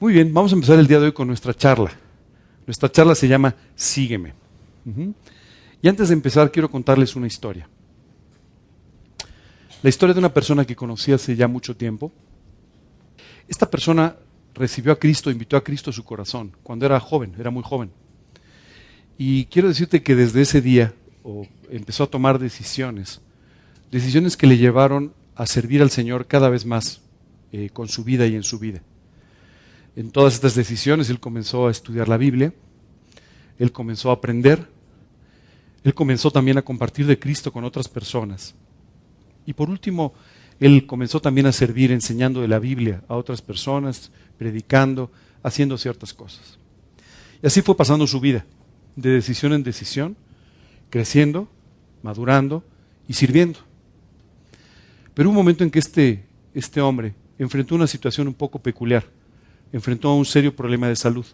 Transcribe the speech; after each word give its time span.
Muy 0.00 0.14
bien, 0.14 0.32
vamos 0.32 0.50
a 0.50 0.54
empezar 0.54 0.78
el 0.78 0.86
día 0.86 0.98
de 0.98 1.04
hoy 1.04 1.12
con 1.12 1.28
nuestra 1.28 1.52
charla. 1.52 1.92
Nuestra 2.66 2.90
charla 2.90 3.14
se 3.14 3.28
llama 3.28 3.54
Sígueme. 3.74 4.32
Y 5.82 5.88
antes 5.88 6.08
de 6.08 6.14
empezar, 6.14 6.50
quiero 6.50 6.70
contarles 6.70 7.16
una 7.16 7.26
historia. 7.26 7.68
La 9.82 9.90
historia 9.90 10.14
de 10.14 10.20
una 10.20 10.32
persona 10.32 10.64
que 10.64 10.74
conocí 10.74 11.12
hace 11.12 11.36
ya 11.36 11.46
mucho 11.48 11.76
tiempo. 11.76 12.10
Esta 13.46 13.70
persona 13.70 14.16
recibió 14.54 14.92
a 14.92 14.98
Cristo, 14.98 15.30
invitó 15.30 15.58
a 15.58 15.62
Cristo 15.62 15.90
a 15.90 15.92
su 15.92 16.02
corazón, 16.02 16.56
cuando 16.62 16.86
era 16.86 16.98
joven, 16.98 17.34
era 17.38 17.50
muy 17.50 17.62
joven. 17.62 17.90
Y 19.18 19.44
quiero 19.46 19.68
decirte 19.68 20.02
que 20.02 20.14
desde 20.14 20.40
ese 20.40 20.62
día 20.62 20.94
empezó 21.68 22.04
a 22.04 22.10
tomar 22.10 22.38
decisiones, 22.38 23.20
decisiones 23.92 24.38
que 24.38 24.46
le 24.46 24.56
llevaron 24.56 25.12
a 25.34 25.44
servir 25.44 25.82
al 25.82 25.90
Señor 25.90 26.26
cada 26.26 26.48
vez 26.48 26.64
más 26.64 27.02
eh, 27.52 27.68
con 27.68 27.88
su 27.88 28.02
vida 28.02 28.26
y 28.26 28.34
en 28.34 28.44
su 28.44 28.58
vida. 28.58 28.80
En 29.96 30.10
todas 30.10 30.34
estas 30.34 30.54
decisiones 30.54 31.10
él 31.10 31.20
comenzó 31.20 31.66
a 31.66 31.70
estudiar 31.70 32.08
la 32.08 32.16
Biblia, 32.16 32.52
él 33.58 33.72
comenzó 33.72 34.10
a 34.10 34.14
aprender, 34.14 34.68
él 35.82 35.94
comenzó 35.94 36.30
también 36.30 36.58
a 36.58 36.62
compartir 36.62 37.06
de 37.06 37.18
Cristo 37.18 37.52
con 37.52 37.64
otras 37.64 37.88
personas. 37.88 38.54
Y 39.46 39.52
por 39.52 39.70
último, 39.70 40.14
él 40.60 40.86
comenzó 40.86 41.20
también 41.20 41.46
a 41.46 41.52
servir 41.52 41.90
enseñando 41.90 42.42
de 42.42 42.48
la 42.48 42.58
Biblia 42.58 43.02
a 43.08 43.16
otras 43.16 43.40
personas, 43.40 44.10
predicando, 44.38 45.10
haciendo 45.42 45.78
ciertas 45.78 46.12
cosas. 46.12 46.58
Y 47.42 47.46
así 47.46 47.62
fue 47.62 47.76
pasando 47.76 48.06
su 48.06 48.20
vida, 48.20 48.44
de 48.96 49.10
decisión 49.10 49.54
en 49.54 49.62
decisión, 49.62 50.16
creciendo, 50.90 51.48
madurando 52.02 52.62
y 53.08 53.14
sirviendo. 53.14 53.58
Pero 55.14 55.30
un 55.30 55.34
momento 55.34 55.64
en 55.64 55.70
que 55.70 55.78
este, 55.78 56.24
este 56.54 56.80
hombre 56.80 57.14
enfrentó 57.38 57.74
una 57.74 57.86
situación 57.86 58.28
un 58.28 58.34
poco 58.34 58.58
peculiar, 58.58 59.04
enfrentó 59.72 60.08
a 60.08 60.16
un 60.16 60.24
serio 60.24 60.54
problema 60.54 60.88
de 60.88 60.96
salud. 60.96 61.26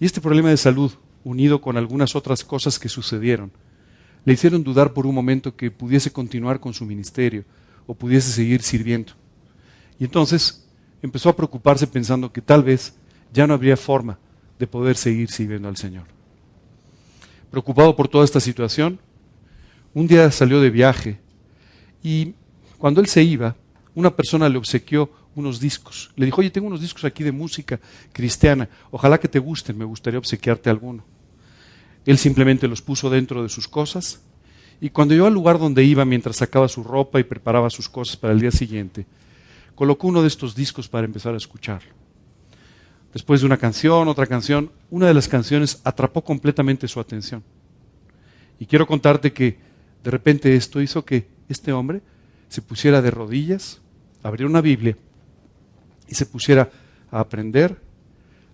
Y 0.00 0.04
este 0.06 0.20
problema 0.20 0.50
de 0.50 0.56
salud, 0.56 0.92
unido 1.24 1.60
con 1.60 1.76
algunas 1.76 2.14
otras 2.16 2.44
cosas 2.44 2.78
que 2.78 2.88
sucedieron, 2.88 3.50
le 4.24 4.32
hicieron 4.32 4.62
dudar 4.62 4.92
por 4.92 5.06
un 5.06 5.14
momento 5.14 5.56
que 5.56 5.70
pudiese 5.70 6.12
continuar 6.12 6.60
con 6.60 6.74
su 6.74 6.84
ministerio 6.84 7.44
o 7.86 7.94
pudiese 7.94 8.30
seguir 8.32 8.62
sirviendo. 8.62 9.12
Y 9.98 10.04
entonces 10.04 10.66
empezó 11.02 11.28
a 11.28 11.36
preocuparse 11.36 11.86
pensando 11.86 12.32
que 12.32 12.42
tal 12.42 12.62
vez 12.62 12.94
ya 13.32 13.46
no 13.46 13.54
habría 13.54 13.76
forma 13.76 14.18
de 14.58 14.66
poder 14.66 14.96
seguir 14.96 15.30
sirviendo 15.30 15.68
al 15.68 15.76
Señor. 15.76 16.04
Preocupado 17.50 17.96
por 17.96 18.08
toda 18.08 18.24
esta 18.24 18.40
situación, 18.40 18.98
un 19.94 20.06
día 20.06 20.30
salió 20.30 20.60
de 20.60 20.70
viaje 20.70 21.18
y 22.02 22.34
cuando 22.76 23.00
él 23.00 23.06
se 23.06 23.22
iba, 23.22 23.56
una 23.94 24.14
persona 24.14 24.48
le 24.48 24.58
obsequió 24.58 25.10
unos 25.40 25.60
discos. 25.60 26.10
Le 26.16 26.26
dijo, 26.26 26.40
oye, 26.40 26.50
tengo 26.50 26.66
unos 26.66 26.80
discos 26.80 27.04
aquí 27.04 27.24
de 27.24 27.32
música 27.32 27.80
cristiana, 28.12 28.68
ojalá 28.90 29.18
que 29.18 29.28
te 29.28 29.38
gusten, 29.38 29.76
me 29.76 29.84
gustaría 29.84 30.18
obsequiarte 30.18 30.70
alguno. 30.70 31.04
Él 32.04 32.18
simplemente 32.18 32.68
los 32.68 32.82
puso 32.82 33.10
dentro 33.10 33.42
de 33.42 33.48
sus 33.48 33.68
cosas 33.68 34.20
y 34.80 34.90
cuando 34.90 35.14
llegó 35.14 35.26
al 35.26 35.34
lugar 35.34 35.58
donde 35.58 35.84
iba 35.84 36.04
mientras 36.04 36.36
sacaba 36.36 36.68
su 36.68 36.82
ropa 36.82 37.20
y 37.20 37.24
preparaba 37.24 37.68
sus 37.70 37.88
cosas 37.88 38.16
para 38.16 38.32
el 38.32 38.40
día 38.40 38.50
siguiente, 38.50 39.06
colocó 39.74 40.08
uno 40.08 40.22
de 40.22 40.28
estos 40.28 40.54
discos 40.54 40.88
para 40.88 41.04
empezar 41.04 41.34
a 41.34 41.36
escucharlo. 41.36 41.92
Después 43.12 43.40
de 43.40 43.46
una 43.46 43.56
canción, 43.56 44.08
otra 44.08 44.26
canción, 44.26 44.70
una 44.90 45.06
de 45.06 45.14
las 45.14 45.28
canciones 45.28 45.80
atrapó 45.84 46.22
completamente 46.22 46.88
su 46.88 47.00
atención. 47.00 47.42
Y 48.58 48.66
quiero 48.66 48.86
contarte 48.86 49.32
que 49.32 49.58
de 50.04 50.10
repente 50.10 50.54
esto 50.54 50.80
hizo 50.80 51.04
que 51.04 51.26
este 51.48 51.72
hombre 51.72 52.02
se 52.48 52.62
pusiera 52.62 53.02
de 53.02 53.10
rodillas, 53.10 53.80
abriera 54.22 54.48
una 54.48 54.60
Biblia 54.60 54.96
y 56.08 56.14
se 56.14 56.26
pusiera 56.26 56.70
a 57.10 57.20
aprender, 57.20 57.80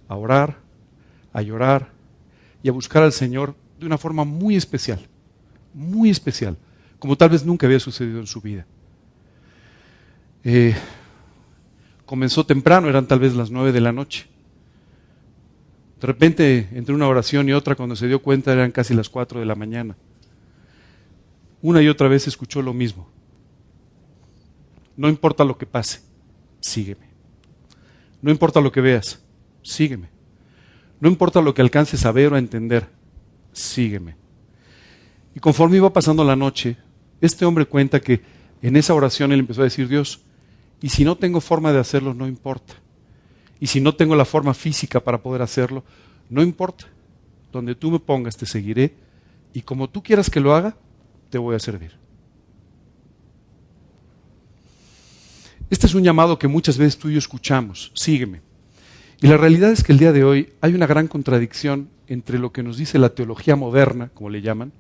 a 0.09 0.17
orar, 0.17 0.59
a 1.33 1.43
llorar 1.43 1.91
y 2.63 2.69
a 2.69 2.73
buscar 2.73 3.03
al 3.03 3.13
Señor 3.13 3.55
de 3.79 3.87
una 3.87 3.99
forma 3.99 4.25
muy 4.25 4.57
especial, 4.57 5.01
muy 5.73 6.11
especial, 6.11 6.57
como 6.99 7.17
tal 7.17 7.31
vez 7.31 7.45
nunca 7.45 7.67
había 7.67 7.81
sucedido 7.81 8.21
en 8.21 8.27
su 8.27 8.41
vida. 8.41 8.67
Eh, 10.45 10.75
comenzó 12.07 12.45
temprano, 12.45 12.89
eran 12.89 13.07
tal 13.07 13.19
vez 13.19 13.35
las 13.35 13.51
nueve 13.51 13.73
de 13.73 13.81
la 13.81 13.93
noche. 13.93 14.27
De 16.01 16.07
repente, 16.07 16.69
entre 16.73 16.95
una 16.95 17.09
oración 17.09 17.49
y 17.49 17.53
otra, 17.53 17.77
cuando 17.77 17.97
se 17.97 18.07
dio 18.07 18.21
cuenta, 18.21 18.53
eran 18.53 18.73
casi 18.73 18.95
las 18.95 19.09
cuatro 19.09 19.41
de 19.41 19.47
la 19.47 19.55
mañana. 19.55 19.97
Una 21.63 21.81
y 21.81 21.89
otra 21.89 22.09
vez 22.09 22.29
escuchó 22.29 22.61
lo 22.61 22.75
mismo. 22.75 23.09
No 24.97 25.09
importa 25.09 25.45
lo 25.45 25.57
que 25.57 25.65
pase, 25.65 26.03
sígueme. 26.61 27.14
No 28.25 28.31
importa 28.31 28.63
lo 28.63 28.73
que 28.73 28.81
veas, 28.81 29.21
sígueme. 29.61 30.09
No 30.99 31.11
importa 31.11 31.43
lo 31.43 31.53
que 31.53 31.61
alcances 31.61 32.07
a 32.07 32.11
ver 32.11 32.33
o 32.33 32.37
a 32.37 32.39
entender, 32.39 32.89
sígueme. 33.53 34.17
Y 35.35 35.41
conforme 35.41 35.77
iba 35.77 35.93
pasando 35.93 36.25
la 36.25 36.35
noche, 36.35 36.79
este 37.21 37.45
hombre 37.45 37.67
cuenta 37.67 38.01
que 38.01 38.23
en 38.63 38.77
esa 38.77 38.95
oración 38.95 39.31
él 39.33 39.41
empezó 39.41 39.61
a 39.61 39.65
decir, 39.65 39.89
Dios, 39.89 40.23
y 40.81 40.89
si 40.89 41.05
no 41.05 41.19
tengo 41.19 41.43
forma 41.43 41.71
de 41.75 41.81
hacerlo, 41.81 42.15
no 42.15 42.27
importa. 42.27 42.73
Y 43.61 43.67
si 43.67 43.83
no 43.83 43.95
tengo 43.95 44.17
la 44.17 44.25
forma 44.25 44.55
física 44.55 45.01
para 45.01 45.23
poder 45.23 45.43
hacerlo, 45.43 45.85
no 46.31 46.43
importa. 46.43 46.87
Donde 47.53 47.75
tú 47.75 47.91
me 47.91 47.99
pongas, 47.99 48.39
te 48.39 48.47
seguiré. 48.47 48.95
Y 49.53 49.61
como 49.61 49.91
tú 49.91 50.03
quieras 50.03 50.31
que 50.31 50.41
lo 50.41 50.55
haga, 50.55 50.79
te 51.29 51.37
voy 51.37 51.57
a 51.57 51.59
servir. 51.59 52.04
Este 55.75 55.89
es 55.89 55.95
un 55.95 56.05
llamado 56.05 56.39
que 56.39 56.47
muchas 56.47 56.79
veces 56.79 56.97
tú 56.97 57.09
y 57.09 57.15
yo 57.15 57.19
escuchamos. 57.19 57.91
Sígueme. 57.95 58.43
Y 59.21 59.27
la 59.27 59.37
realidad 59.37 59.73
es 59.73 59.83
que 59.83 59.91
el 59.91 59.99
día 59.99 60.13
de 60.13 60.23
hoy 60.23 60.53
hay 60.61 60.73
una 60.73 60.87
gran 60.87 61.09
contradicción 61.09 61.89
entre 62.07 62.39
lo 62.39 62.53
que 62.53 62.63
nos 62.63 62.77
dice 62.77 62.97
la 62.97 63.09
teología 63.09 63.57
moderna, 63.57 64.09
como 64.15 64.31
le 64.31 64.41
llaman, 64.41 64.71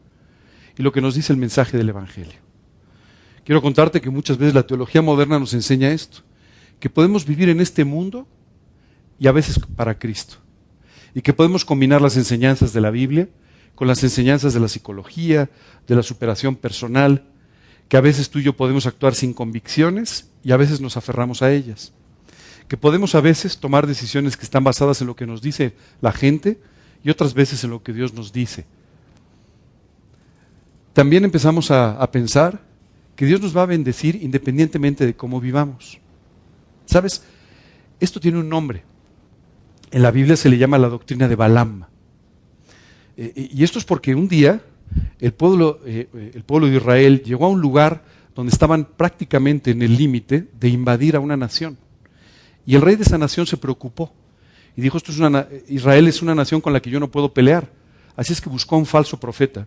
y 0.79 0.85
lo 0.85 0.93
que 0.93 1.01
nos 1.01 1.17
dice 1.17 1.33
el 1.33 1.37
mensaje 1.41 1.77
del 1.77 1.89
Evangelio. 1.89 2.39
Quiero 3.45 3.61
contarte 3.61 4.01
que 4.01 4.09
muchas 4.09 4.39
veces 4.39 4.55
la 4.55 4.69
teología 4.69 5.03
moderna 5.03 5.41
nos 5.41 5.53
enseña 5.53 5.91
esto, 5.91 6.19
que 6.79 6.89
podemos 6.89 7.27
vivir 7.27 7.49
en 7.49 7.61
este 7.61 7.85
mundo 7.85 8.29
y 9.19 9.27
a 9.27 9.33
veces 9.33 9.59
para 9.75 9.99
Cristo, 9.99 10.37
y 11.13 11.23
que 11.23 11.33
podemos 11.33 11.65
combinar 11.65 12.03
las 12.03 12.17
enseñanzas 12.17 12.73
de 12.73 12.81
la 12.81 12.93
Biblia 12.93 13.29
con 13.75 13.89
las 13.89 14.05
enseñanzas 14.05 14.55
de 14.55 14.61
la 14.61 14.69
psicología, 14.69 15.51
de 15.89 15.97
la 15.97 16.05
superación 16.05 16.55
personal, 16.55 17.25
que 17.89 17.97
a 17.97 18.01
veces 18.01 18.31
tú 18.31 18.39
y 18.39 18.45
yo 18.45 18.53
podemos 18.53 18.87
actuar 18.87 19.17
sin 19.17 19.35
convicciones 19.35 20.31
y 20.45 20.53
a 20.53 20.57
veces 20.57 20.81
nos 20.81 20.97
aferramos 20.97 21.43
a 21.43 21.51
ellas, 21.51 21.93
que 22.69 22.77
podemos 22.77 23.15
a 23.15 23.21
veces 23.21 23.59
tomar 23.59 23.87
decisiones 23.87 24.37
que 24.37 24.45
están 24.45 24.63
basadas 24.63 25.01
en 25.01 25.07
lo 25.07 25.17
que 25.17 25.27
nos 25.27 25.41
dice 25.41 25.75
la 26.01 26.13
gente 26.13 26.61
y 27.03 27.11
otras 27.11 27.35
veces 27.35 27.65
en 27.65 27.71
lo 27.71 27.83
que 27.83 27.93
Dios 27.93 28.13
nos 28.13 28.33
dice. 28.33 28.67
También 30.93 31.25
empezamos 31.25 31.71
a, 31.71 32.09
pensar 32.13 32.61
que 33.17 33.27
Dios 33.27 33.41
nos 33.41 33.57
va 33.57 33.63
a 33.63 33.67
bendecir 33.67 34.17
independientemente 34.23 35.05
de 35.05 35.15
cómo 35.15 35.41
vivamos. 35.41 35.99
¿Sabes? 36.87 37.25
Esto 37.99 38.21
tiene 38.21 38.39
un 38.39 38.49
nombre. 38.49 38.85
En 39.91 40.03
la 40.03 40.11
Biblia 40.11 40.37
se 40.37 40.49
le 40.49 40.59
llama 40.59 40.79
la 40.79 40.89
doctrina 40.89 41.27
de 41.27 41.37
Balaam. 41.37 41.87
Eh, 43.17 43.51
y 43.53 43.65
esto 43.65 43.79
es 43.79 43.85
porque 43.85 44.15
un 44.15 44.29
día 44.29 44.63
el 45.21 45.33
pueblo, 45.33 45.81
eh, 45.85 46.09
el 46.35 46.45
pueblo 46.45 46.69
de 46.69 46.77
Israel 46.77 47.23
llegó 47.23 47.47
a 47.47 47.49
un 47.49 47.61
lugar 47.61 48.05
donde 48.35 48.53
estaban 48.53 48.85
prácticamente 48.85 49.71
en 49.71 49.83
el 49.83 49.97
límite 49.97 50.49
de 50.59 50.69
invadir 50.69 51.17
a 51.17 51.21
una 51.21 51.37
nación. 51.37 51.79
Y 52.67 52.75
el 52.75 52.83
rey 52.83 52.97
de 52.97 53.03
esa 53.03 53.19
nación 53.19 53.47
se 53.47 53.57
preocupó 53.57 54.13
y 54.77 54.81
dijo, 54.81 54.97
esto 54.97 55.13
es 55.13 55.19
una, 55.19 55.47
Israel 55.69 56.09
es 56.09 56.23
una 56.23 56.35
nación 56.35 56.61
con 56.61 56.73
la 56.73 56.81
que 56.81 56.91
yo 56.91 56.99
no 56.99 57.11
puedo 57.11 57.33
pelear. 57.33 57.71
Así 58.17 58.33
es 58.33 58.41
que 58.41 58.49
buscó 58.49 58.77
a 58.77 58.79
un 58.79 58.87
falso 58.87 59.19
profeta 59.19 59.67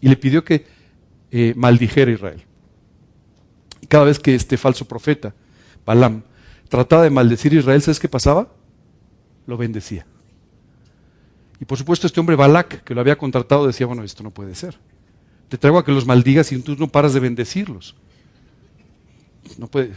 y 0.00 0.08
le 0.08 0.16
pidió 0.16 0.44
que 0.44 0.64
eh, 1.30 1.52
maldijera 1.56 2.10
a 2.10 2.14
Israel. 2.14 2.42
Y 3.80 3.86
cada 3.86 4.04
vez 4.04 4.18
que 4.18 4.34
este 4.34 4.56
falso 4.56 4.86
profeta, 4.86 5.34
Balaam, 5.84 6.22
trataba 6.68 7.02
de 7.02 7.10
maldecir 7.10 7.52
a 7.52 7.56
Israel, 7.56 7.82
¿sabes 7.82 8.00
qué 8.00 8.08
pasaba? 8.08 8.48
Lo 9.46 9.56
bendecía. 9.56 10.06
Y 11.60 11.64
por 11.64 11.78
supuesto 11.78 12.06
este 12.06 12.18
hombre 12.18 12.34
Balak, 12.34 12.82
que 12.82 12.94
lo 12.94 13.00
había 13.00 13.16
contratado, 13.16 13.66
decía, 13.66 13.86
bueno, 13.86 14.02
esto 14.02 14.22
no 14.22 14.30
puede 14.30 14.54
ser. 14.54 14.78
Te 15.52 15.58
traigo 15.58 15.78
a 15.78 15.84
que 15.84 15.92
los 15.92 16.06
maldigas 16.06 16.50
y 16.50 16.58
tú 16.62 16.76
no 16.78 16.88
paras 16.88 17.12
de 17.12 17.20
bendecirlos. 17.20 17.94
No 19.58 19.66
puede. 19.66 19.92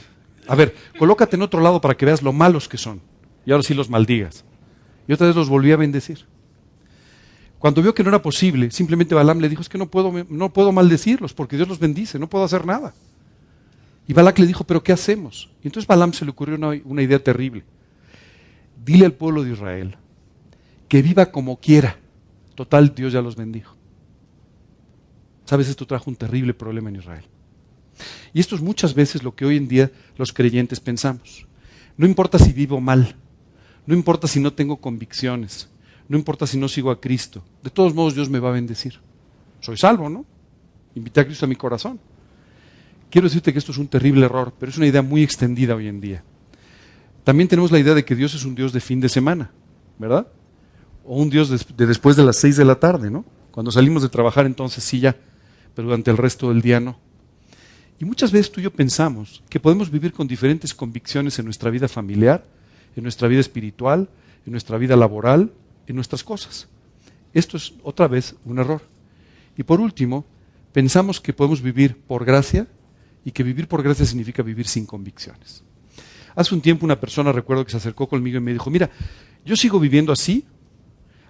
A 0.50 0.54
ver, 0.54 0.76
colócate 1.00 1.38
en 1.38 1.44
otro 1.44 1.62
lado 1.62 1.80
para 1.80 1.96
que 1.96 2.06
veas 2.06 2.22
lo 2.22 2.34
malos 2.34 2.68
que 2.68 2.78
son. 2.78 3.00
Y 3.46 3.52
ahora 3.52 3.64
sí 3.64 3.74
los 3.74 3.90
maldigas. 3.90 4.44
Y 5.08 5.14
otra 5.14 5.28
vez 5.28 5.36
los 5.38 5.48
volví 5.48 5.72
a 5.72 5.78
bendecir. 5.78 6.26
Cuando 7.58 7.82
vio 7.82 7.94
que 7.94 8.04
no 8.04 8.10
era 8.10 8.22
posible, 8.22 8.70
simplemente 8.70 9.16
Balaam 9.16 9.40
le 9.40 9.48
dijo, 9.48 9.62
es 9.62 9.70
que 9.70 9.78
no 9.78 9.86
puedo, 9.86 10.12
no 10.28 10.52
puedo 10.52 10.74
maldecirlos 10.74 11.34
porque 11.34 11.56
Dios 11.56 11.70
los 11.70 11.80
bendice, 11.80 12.20
no 12.20 12.28
puedo 12.28 12.44
hacer 12.44 12.66
nada. 12.66 12.94
Y 14.10 14.14
Balak 14.14 14.38
le 14.40 14.48
dijo, 14.48 14.66
pero 14.66 14.84
¿qué 14.84 14.92
hacemos? 14.92 15.50
Y 15.64 15.70
entonces 15.70 15.88
Balaam 15.88 16.12
se 16.12 16.26
le 16.26 16.32
ocurrió 16.32 16.60
una 16.84 17.02
idea 17.02 17.24
terrible. 17.24 17.64
Dile 18.84 19.06
al 19.06 19.14
pueblo 19.14 19.42
de 19.46 19.54
Israel 19.54 19.96
que 20.90 21.02
viva 21.02 21.28
como 21.28 21.62
quiera. 21.62 21.98
Total, 22.56 22.94
Dios 22.94 23.14
ya 23.14 23.22
los 23.22 23.38
bendijo. 23.38 23.75
Sabes, 25.46 25.70
esto 25.70 25.86
trajo 25.86 26.10
un 26.10 26.16
terrible 26.16 26.54
problema 26.54 26.90
en 26.90 26.98
Israel. 26.98 27.24
Y 28.34 28.40
esto 28.40 28.56
es 28.56 28.62
muchas 28.62 28.94
veces 28.94 29.24
lo 29.24 29.36
que 29.36 29.46
hoy 29.46 29.58
en 29.58 29.68
día 29.68 29.92
los 30.18 30.34
creyentes 30.34 30.80
pensamos. 30.80 31.48
No 31.98 32.06
importa 32.06 32.38
si 32.38 32.52
vivo 32.52 32.82
mal, 32.82 33.16
No 33.86 33.94
importa 33.94 34.28
si 34.28 34.40
no 34.40 34.52
tengo 34.52 34.78
convicciones, 34.78 35.70
no 36.10 36.18
importa 36.18 36.48
si 36.48 36.58
no 36.58 36.68
sigo 36.68 36.90
a 36.90 37.00
Cristo, 37.00 37.44
de 37.64 37.70
todos 37.70 37.94
modos 37.94 38.16
Dios 38.16 38.30
me 38.30 38.40
va 38.40 38.50
a 38.50 38.54
bendecir. 38.54 39.00
Soy 39.60 39.78
salvo, 39.78 40.10
¿no? 40.10 40.26
Invité 40.96 41.22
a 41.22 41.26
Cristo 41.26 41.46
a 41.46 41.50
mi 41.50 41.56
corazón. 41.56 42.00
Quiero 43.10 43.28
decirte 43.28 43.54
que 43.54 43.60
esto 43.60 43.72
es 43.72 43.78
un 43.78 43.88
terrible 43.88 44.26
error, 44.26 44.54
pero 44.60 44.72
es 44.72 44.78
una 44.78 44.88
idea 44.88 45.02
muy 45.02 45.24
extendida 45.24 45.76
hoy 45.76 45.88
en 45.88 46.02
día. 46.02 46.24
También 47.24 47.48
tenemos 47.48 47.72
la 47.72 47.80
idea 47.80 47.94
de 47.94 48.04
que 48.04 48.16
Dios 48.16 48.34
es 48.34 48.46
un 48.46 48.56
Dios 48.56 48.74
de 48.74 48.80
fin 48.80 49.00
de 49.00 49.10
semana, 49.10 49.52
¿verdad? 49.98 50.28
O 51.06 51.22
un 51.22 51.30
Dios 51.30 51.50
de 51.50 51.86
después 51.86 52.16
de 52.16 52.24
las 52.24 52.38
seis 52.38 52.58
de 52.58 52.66
la 52.66 52.76
tarde, 52.76 53.10
¿no? 53.12 53.26
Cuando 53.52 53.72
salimos 53.72 54.02
de 54.04 54.10
trabajar 54.10 54.46
entonces 54.46 54.84
sí 54.84 55.00
ya, 55.00 55.16
pero 55.76 55.88
durante 55.88 56.12
el 56.12 56.18
resto 56.18 56.50
del 56.50 56.62
día 56.62 56.80
no. 56.80 56.98
Y 58.00 58.06
muchas 58.06 58.32
veces 58.32 58.52
tú 58.52 58.60
y 58.60 58.64
yo 58.64 58.72
pensamos 58.72 59.44
que 59.50 59.60
podemos 59.60 59.90
vivir 59.90 60.12
con 60.12 60.28
diferentes 60.28 60.74
convicciones 60.74 61.38
en 61.40 61.46
nuestra 61.46 61.70
vida 61.70 61.88
familiar, 61.88 62.46
en 62.96 63.04
nuestra 63.04 63.28
vida 63.28 63.40
espiritual, 63.40 64.10
en 64.46 64.52
nuestra 64.52 64.78
vida 64.78 64.96
laboral, 64.96 65.52
en 65.88 65.96
nuestras 65.96 66.24
cosas. 66.24 66.68
Esto 67.34 67.58
es 67.58 67.74
otra 67.84 68.08
vez 68.08 68.36
un 68.46 68.60
error. 68.60 68.82
Y 69.58 69.64
por 69.64 69.80
último, 69.80 70.26
pensamos 70.74 71.22
que 71.22 71.34
podemos 71.34 71.62
vivir 71.62 71.98
por 71.98 72.26
gracia 72.26 72.68
y 73.24 73.32
que 73.32 73.44
vivir 73.44 73.68
por 73.68 73.82
gracia 73.82 74.06
significa 74.06 74.44
vivir 74.44 74.68
sin 74.68 74.86
convicciones. 74.86 75.64
Hace 76.36 76.54
un 76.54 76.62
tiempo 76.62 76.86
una 76.86 77.00
persona, 77.00 77.32
recuerdo 77.32 77.64
que 77.64 77.72
se 77.72 77.78
acercó 77.78 78.08
conmigo 78.08 78.38
y 78.38 78.42
me 78.42 78.52
dijo, 78.52 78.70
mira, 78.70 78.90
yo 79.46 79.56
sigo 79.56 79.80
viviendo 79.80 80.12
así, 80.12 80.46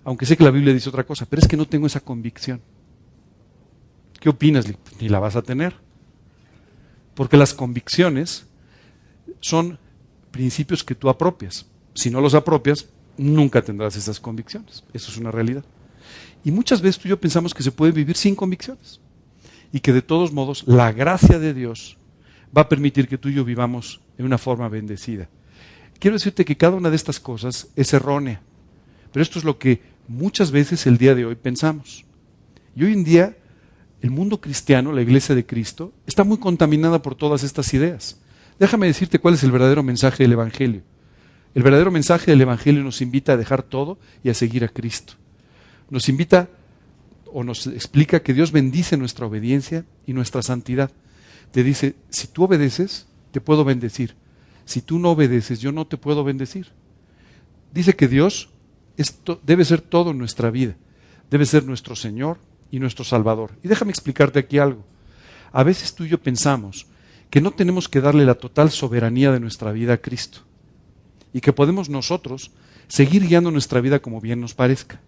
aunque 0.03 0.25
sé 0.25 0.36
que 0.36 0.44
la 0.44 0.51
Biblia 0.51 0.74
dice 0.74 0.89
otra 0.89 1.03
cosa, 1.03 1.25
pero 1.27 1.42
es 1.42 1.47
que 1.47 1.57
no 1.57 1.68
tengo 1.68 1.86
esa 1.86 2.00
convicción. 2.00 2.59
¿Qué 4.25 4.30
opinas? 4.30 4.66
Ni 5.00 5.07
la 5.07 5.19
vas 5.19 5.36
a 5.36 5.44
tener. 5.44 5.75
Porque 7.13 7.38
las 7.38 7.54
convicciones 7.54 8.48
son 9.39 9.77
principios 10.31 10.83
que 10.83 10.95
tú 10.95 11.10
apropias. 11.10 11.68
Si 11.94 12.10
no 12.10 12.22
los 12.22 12.33
apropias, 12.33 12.88
nunca 13.19 13.62
tendrás 13.62 13.95
esas 13.95 14.19
convicciones. 14.19 14.83
Eso 14.94 15.12
es 15.12 15.18
una 15.18 15.30
realidad. 15.30 15.63
Y 16.44 16.50
muchas 16.50 16.81
veces 16.81 16.98
tú 16.98 17.07
y 17.07 17.10
yo 17.10 17.19
pensamos 17.19 17.54
que 17.54 17.62
se 17.62 17.72
puede 17.72 17.92
vivir 17.92 18.18
sin 18.18 18.33
convicciones. 18.33 19.00
Y 19.72 19.80
que 19.80 19.94
de 19.94 20.01
todos 20.01 20.33
modos 20.33 20.63
la 20.66 20.92
gracia 20.92 21.38
de 21.38 21.54
Dios 21.54 21.95
va 22.57 22.63
a 22.63 22.69
permitir 22.69 23.07
que 23.07 23.19
tú 23.19 23.30
y 23.30 23.36
yo 23.36 23.45
vivamos 23.45 24.01
en 24.18 24.25
una 24.25 24.39
forma 24.39 24.68
bendecida. 24.69 25.30
Quiero 26.00 26.16
decirte 26.16 26.45
que 26.45 26.57
cada 26.57 26.78
una 26.78 26.89
de 26.89 26.95
estas 26.95 27.19
cosas 27.19 27.68
es 27.75 27.94
errónea. 27.94 28.42
Pero 29.12 29.21
esto 29.21 29.38
es 29.38 29.45
lo 29.45 29.60
que 29.60 29.83
muchas 30.07 30.50
veces 30.50 30.88
el 30.88 30.98
día 30.98 31.13
de 31.13 31.28
hoy 31.28 31.36
pensamos. 31.36 32.06
Y 32.75 32.86
hoy 32.86 32.94
en 32.94 33.04
día 33.04 33.38
el 34.06 34.12
mundo 34.12 34.40
cristiano, 34.40 34.94
la 34.94 35.02
iglesia 35.02 35.34
de 35.34 35.48
Cristo, 35.48 35.92
está 36.06 36.24
muy 36.24 36.38
contaminada 36.38 37.02
por 37.02 37.16
todas 37.16 37.42
estas 37.42 37.74
ideas. 37.74 38.19
Déjame 38.60 38.86
decirte 38.86 39.18
cuál 39.18 39.34
es 39.34 39.44
el 39.44 39.52
verdadero 39.52 39.81
mensaje 39.81 40.22
del 40.22 40.34
Evangelio. 40.34 40.84
El 41.56 41.63
verdadero 41.63 41.90
mensaje 41.90 42.30
del 42.30 42.40
Evangelio 42.40 42.84
nos 42.84 43.02
invita 43.02 43.34
a 43.34 43.38
dejar 43.38 43.63
todo 43.63 43.98
y 44.24 44.30
a 44.30 44.36
seguir 44.36 44.63
a 44.63 44.68
Cristo. 44.68 45.13
Nos 45.90 46.07
invita 46.07 46.50
o 47.34 47.44
nos 47.44 47.66
explica 47.66 48.22
que 48.22 48.36
Dios 48.36 48.52
bendice 48.52 48.96
nuestra 48.96 49.25
obediencia 49.25 49.86
y 50.06 50.13
nuestra 50.13 50.44
santidad. 50.44 50.92
Te 51.52 51.63
dice, 51.63 51.96
si 52.10 52.28
tú 52.28 52.44
obedeces, 52.44 53.07
te 53.31 53.42
puedo 53.42 53.66
bendecir. 53.66 54.13
Si 54.66 54.84
tú 54.84 55.00
no 55.00 55.13
obedeces, 55.13 55.62
yo 55.62 55.72
no 55.72 55.88
te 55.88 55.98
puedo 55.98 56.24
bendecir. 56.24 56.68
Dice 57.74 57.96
que 57.96 58.07
Dios 58.07 58.50
debe 59.44 59.66
ser 59.66 59.81
todo 59.81 60.12
en 60.12 60.19
nuestra 60.19 60.52
vida. 60.52 60.75
Debe 61.31 61.48
ser 61.48 61.66
nuestro 61.66 61.96
Señor, 61.96 62.38
y 62.72 62.80
nuestro 62.80 63.06
Salvador. 63.06 63.52
Y 63.64 63.68
déjame 63.68 63.92
explicarte 63.92 64.40
aquí 64.40 64.58
algo. 64.58 64.84
A 65.52 65.64
veces 65.64 65.96
tú 65.96 66.04
y 66.04 66.10
yo 66.10 66.22
pensamos 66.22 66.88
que 67.30 67.42
no 67.42 67.52
tenemos 67.52 67.90
que 67.90 68.02
darle 68.02 68.26
la 68.26 68.36
total 68.36 68.72
soberanía 68.72 69.32
de 69.32 69.40
nuestra 69.40 69.72
vida 69.72 69.94
a 69.94 69.98
Cristo 69.98 70.40
y 71.34 71.42
que 71.42 71.54
podemos 71.54 71.90
nosotros 71.90 72.52
seguir 72.88 73.28
guiando 73.28 73.52
nuestra 73.52 73.82
vida 73.82 74.00
como 74.00 74.22
bien 74.22 74.40
nos 74.42 74.54
parezca. 74.54 75.02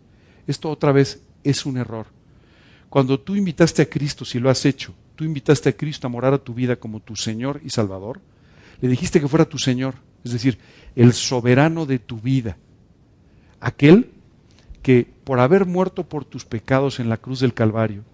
Esto 0.45 0.69
otra 0.69 0.91
vez 0.91 1.21
es 1.43 1.65
un 1.65 1.77
error. 1.77 2.07
Cuando 2.89 3.19
tú 3.19 3.35
invitaste 3.35 3.81
a 3.81 3.89
Cristo, 3.89 4.25
si 4.25 4.39
lo 4.39 4.49
has 4.49 4.65
hecho, 4.65 4.93
tú 5.15 5.23
invitaste 5.23 5.69
a 5.69 5.73
Cristo 5.73 6.07
a 6.07 6.09
morar 6.09 6.33
a 6.33 6.37
tu 6.37 6.53
vida 6.53 6.77
como 6.77 7.01
tu 7.01 7.15
Señor 7.15 7.61
y 7.63 7.69
Salvador, 7.69 8.21
le 8.81 8.87
dijiste 8.87 9.19
que 9.19 9.27
fuera 9.27 9.45
tu 9.45 9.57
Señor, 9.57 9.95
es 10.23 10.31
decir, 10.31 10.57
el 10.95 11.13
soberano 11.13 11.85
de 11.85 11.99
tu 11.99 12.19
vida, 12.19 12.57
aquel 13.59 14.11
que 14.87 15.05
por 15.25 15.41
haber 15.41 15.65
muerto 15.65 16.07
por 16.07 16.23
tus 16.23 16.45
pecados 16.45 17.01
en 17.01 17.09
la 17.09 17.17
cruz 17.17 17.41
del 17.41 17.53
Calvario, 17.53 18.05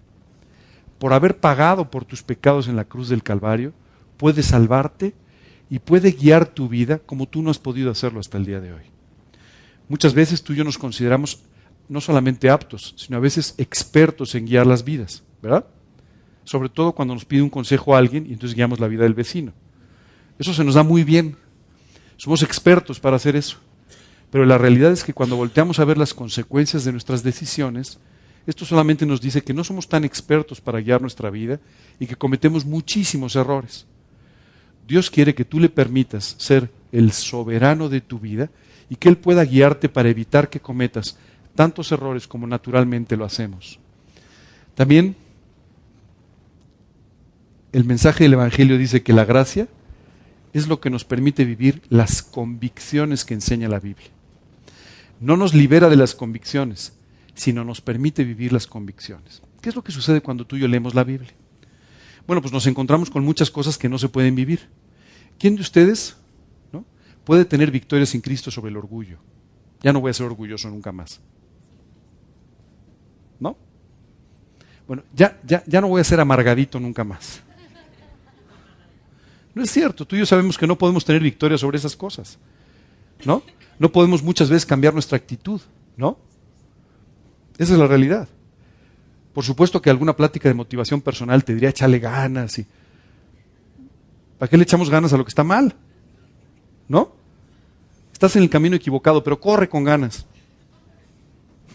por 0.98 1.12
haber 1.12 1.38
pagado 1.38 1.88
por 1.88 2.04
tus 2.04 2.24
pecados 2.24 2.66
en 2.66 2.74
la 2.74 2.84
cruz 2.84 3.08
del 3.08 3.22
Calvario, 3.22 3.72
puede 4.16 4.42
salvarte 4.42 5.14
y 5.70 5.78
puede 5.78 6.10
guiar 6.10 6.46
tu 6.46 6.68
vida 6.68 6.98
como 6.98 7.28
tú 7.28 7.42
no 7.42 7.52
has 7.52 7.60
podido 7.60 7.92
hacerlo 7.92 8.18
hasta 8.18 8.38
el 8.38 8.44
día 8.44 8.58
de 8.58 8.72
hoy. 8.72 8.82
Muchas 9.88 10.14
veces 10.14 10.42
tú 10.42 10.52
y 10.52 10.56
yo 10.56 10.64
nos 10.64 10.76
consideramos 10.76 11.44
no 11.88 12.00
solamente 12.00 12.50
aptos, 12.50 12.92
sino 12.96 13.18
a 13.18 13.20
veces 13.20 13.54
expertos 13.56 14.34
en 14.34 14.46
guiar 14.46 14.66
las 14.66 14.82
vidas, 14.82 15.22
¿verdad? 15.40 15.66
Sobre 16.42 16.70
todo 16.70 16.90
cuando 16.90 17.14
nos 17.14 17.24
pide 17.24 17.42
un 17.42 17.50
consejo 17.50 17.94
a 17.94 17.98
alguien 17.98 18.26
y 18.26 18.32
entonces 18.32 18.56
guiamos 18.56 18.80
la 18.80 18.88
vida 18.88 19.04
del 19.04 19.14
vecino. 19.14 19.52
Eso 20.40 20.52
se 20.52 20.64
nos 20.64 20.74
da 20.74 20.82
muy 20.82 21.04
bien. 21.04 21.36
Somos 22.16 22.42
expertos 22.42 22.98
para 22.98 23.14
hacer 23.14 23.36
eso. 23.36 23.58
Pero 24.34 24.46
la 24.46 24.58
realidad 24.58 24.90
es 24.90 25.04
que 25.04 25.14
cuando 25.14 25.36
volteamos 25.36 25.78
a 25.78 25.84
ver 25.84 25.96
las 25.96 26.12
consecuencias 26.12 26.84
de 26.84 26.90
nuestras 26.90 27.22
decisiones, 27.22 28.00
esto 28.48 28.64
solamente 28.64 29.06
nos 29.06 29.20
dice 29.20 29.44
que 29.44 29.54
no 29.54 29.62
somos 29.62 29.88
tan 29.88 30.02
expertos 30.02 30.60
para 30.60 30.80
guiar 30.80 31.00
nuestra 31.00 31.30
vida 31.30 31.60
y 32.00 32.08
que 32.08 32.16
cometemos 32.16 32.64
muchísimos 32.64 33.36
errores. 33.36 33.86
Dios 34.88 35.08
quiere 35.08 35.36
que 35.36 35.44
tú 35.44 35.60
le 35.60 35.68
permitas 35.68 36.34
ser 36.36 36.68
el 36.90 37.12
soberano 37.12 37.88
de 37.88 38.00
tu 38.00 38.18
vida 38.18 38.50
y 38.90 38.96
que 38.96 39.08
Él 39.08 39.18
pueda 39.18 39.44
guiarte 39.44 39.88
para 39.88 40.08
evitar 40.08 40.50
que 40.50 40.58
cometas 40.58 41.16
tantos 41.54 41.92
errores 41.92 42.26
como 42.26 42.48
naturalmente 42.48 43.16
lo 43.16 43.24
hacemos. 43.24 43.78
También 44.74 45.14
el 47.70 47.84
mensaje 47.84 48.24
del 48.24 48.32
Evangelio 48.32 48.78
dice 48.78 49.04
que 49.04 49.12
la 49.12 49.26
gracia 49.26 49.68
es 50.52 50.66
lo 50.66 50.80
que 50.80 50.90
nos 50.90 51.04
permite 51.04 51.44
vivir 51.44 51.82
las 51.88 52.20
convicciones 52.20 53.24
que 53.24 53.34
enseña 53.34 53.68
la 53.68 53.78
Biblia 53.78 54.10
no 55.24 55.38
nos 55.38 55.54
libera 55.54 55.88
de 55.88 55.96
las 55.96 56.14
convicciones, 56.14 56.92
sino 57.34 57.64
nos 57.64 57.80
permite 57.80 58.24
vivir 58.24 58.52
las 58.52 58.66
convicciones. 58.66 59.40
¿Qué 59.62 59.70
es 59.70 59.74
lo 59.74 59.82
que 59.82 59.90
sucede 59.90 60.20
cuando 60.20 60.46
tú 60.46 60.56
y 60.56 60.60
yo 60.60 60.68
leemos 60.68 60.94
la 60.94 61.02
Biblia? 61.02 61.32
Bueno, 62.26 62.42
pues 62.42 62.52
nos 62.52 62.66
encontramos 62.66 63.08
con 63.08 63.24
muchas 63.24 63.50
cosas 63.50 63.78
que 63.78 63.88
no 63.88 63.98
se 63.98 64.10
pueden 64.10 64.34
vivir. 64.34 64.68
¿Quién 65.38 65.56
de 65.56 65.62
ustedes 65.62 66.16
¿no? 66.72 66.84
puede 67.24 67.46
tener 67.46 67.70
victoria 67.70 68.04
sin 68.04 68.20
Cristo 68.20 68.50
sobre 68.50 68.70
el 68.70 68.76
orgullo? 68.76 69.18
Ya 69.82 69.94
no 69.94 70.00
voy 70.02 70.10
a 70.10 70.14
ser 70.14 70.26
orgulloso 70.26 70.68
nunca 70.68 70.92
más. 70.92 71.20
¿No? 73.40 73.56
Bueno, 74.86 75.04
ya, 75.14 75.40
ya, 75.42 75.64
ya 75.66 75.80
no 75.80 75.88
voy 75.88 76.02
a 76.02 76.04
ser 76.04 76.20
amargadito 76.20 76.78
nunca 76.78 77.02
más. 77.02 77.42
No 79.54 79.62
es 79.62 79.70
cierto, 79.70 80.04
tú 80.04 80.16
y 80.16 80.18
yo 80.18 80.26
sabemos 80.26 80.58
que 80.58 80.66
no 80.66 80.76
podemos 80.76 81.02
tener 81.02 81.22
victoria 81.22 81.56
sobre 81.56 81.78
esas 81.78 81.96
cosas. 81.96 82.38
¿No? 83.24 83.42
no 83.78 83.90
podemos 83.90 84.22
muchas 84.22 84.48
veces 84.48 84.66
cambiar 84.66 84.92
nuestra 84.92 85.16
actitud, 85.16 85.60
¿no? 85.96 86.18
Esa 87.58 87.72
es 87.72 87.78
la 87.78 87.86
realidad. 87.86 88.28
Por 89.32 89.44
supuesto 89.44 89.82
que 89.82 89.90
alguna 89.90 90.16
plática 90.16 90.48
de 90.48 90.54
motivación 90.54 91.00
personal 91.00 91.44
te 91.44 91.54
diría 91.54 91.70
échale 91.70 91.98
ganas 91.98 92.58
y 92.58 92.66
¿para 94.38 94.48
qué 94.48 94.56
le 94.56 94.62
echamos 94.62 94.90
ganas 94.90 95.12
a 95.12 95.16
lo 95.16 95.24
que 95.24 95.28
está 95.30 95.44
mal? 95.44 95.74
¿No? 96.88 97.12
Estás 98.12 98.36
en 98.36 98.42
el 98.42 98.50
camino 98.50 98.76
equivocado, 98.76 99.24
pero 99.24 99.40
corre 99.40 99.68
con 99.68 99.84
ganas. 99.84 100.26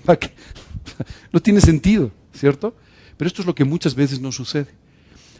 ¿Para 0.05 0.19
qué? 0.19 0.33
No 1.31 1.39
tiene 1.39 1.61
sentido, 1.61 2.11
¿cierto? 2.33 2.75
Pero 3.15 3.27
esto 3.27 3.41
es 3.41 3.45
lo 3.45 3.53
que 3.53 3.63
muchas 3.63 3.93
veces 3.95 4.19
nos 4.19 4.35
sucede. 4.35 4.67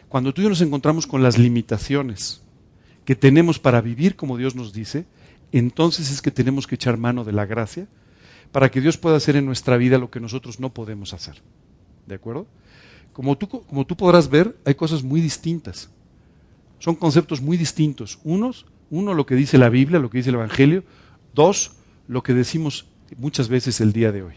Cuando 0.08 0.32
tú 0.32 0.40
y 0.40 0.44
yo 0.44 0.50
nos 0.50 0.60
encontramos 0.60 1.06
con 1.06 1.22
las 1.22 1.38
limitaciones 1.38 2.40
que 3.04 3.16
tenemos 3.16 3.58
para 3.58 3.80
vivir 3.80 4.16
como 4.16 4.36
Dios 4.36 4.54
nos 4.54 4.72
dice, 4.72 5.06
entonces 5.58 6.10
es 6.10 6.22
que 6.22 6.30
tenemos 6.30 6.66
que 6.66 6.76
echar 6.76 6.96
mano 6.96 7.24
de 7.24 7.32
la 7.32 7.46
gracia 7.46 7.88
para 8.52 8.70
que 8.70 8.80
Dios 8.80 8.96
pueda 8.96 9.16
hacer 9.16 9.36
en 9.36 9.46
nuestra 9.46 9.76
vida 9.76 9.98
lo 9.98 10.10
que 10.10 10.20
nosotros 10.20 10.60
no 10.60 10.72
podemos 10.72 11.14
hacer. 11.14 11.42
¿De 12.06 12.16
acuerdo? 12.16 12.46
Como 13.12 13.36
tú, 13.36 13.48
como 13.48 13.86
tú 13.86 13.96
podrás 13.96 14.28
ver, 14.28 14.56
hay 14.64 14.74
cosas 14.74 15.02
muy 15.02 15.20
distintas. 15.20 15.90
Son 16.78 16.94
conceptos 16.94 17.40
muy 17.40 17.56
distintos. 17.56 18.18
Unos, 18.24 18.66
uno, 18.90 19.14
lo 19.14 19.26
que 19.26 19.34
dice 19.34 19.58
la 19.58 19.68
Biblia, 19.68 19.98
lo 19.98 20.10
que 20.10 20.18
dice 20.18 20.30
el 20.30 20.36
Evangelio. 20.36 20.84
Dos, 21.34 21.72
lo 22.08 22.22
que 22.22 22.34
decimos 22.34 22.86
muchas 23.18 23.48
veces 23.48 23.80
el 23.80 23.92
día 23.92 24.12
de 24.12 24.22
hoy. 24.22 24.34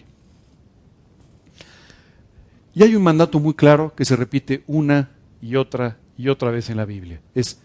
Y 2.76 2.84
hay 2.84 2.96
un 2.96 3.04
mandato 3.04 3.40
muy 3.40 3.54
claro 3.54 3.94
que 3.96 4.06
se 4.06 4.16
repite 4.16 4.64
una 4.68 5.12
y 5.42 5.56
otra 5.56 5.98
y 6.18 6.30
otra 6.30 6.52
vez 6.52 6.70
en 6.70 6.78
la 6.78 6.86
Biblia. 6.86 7.22
Es, 7.36 7.60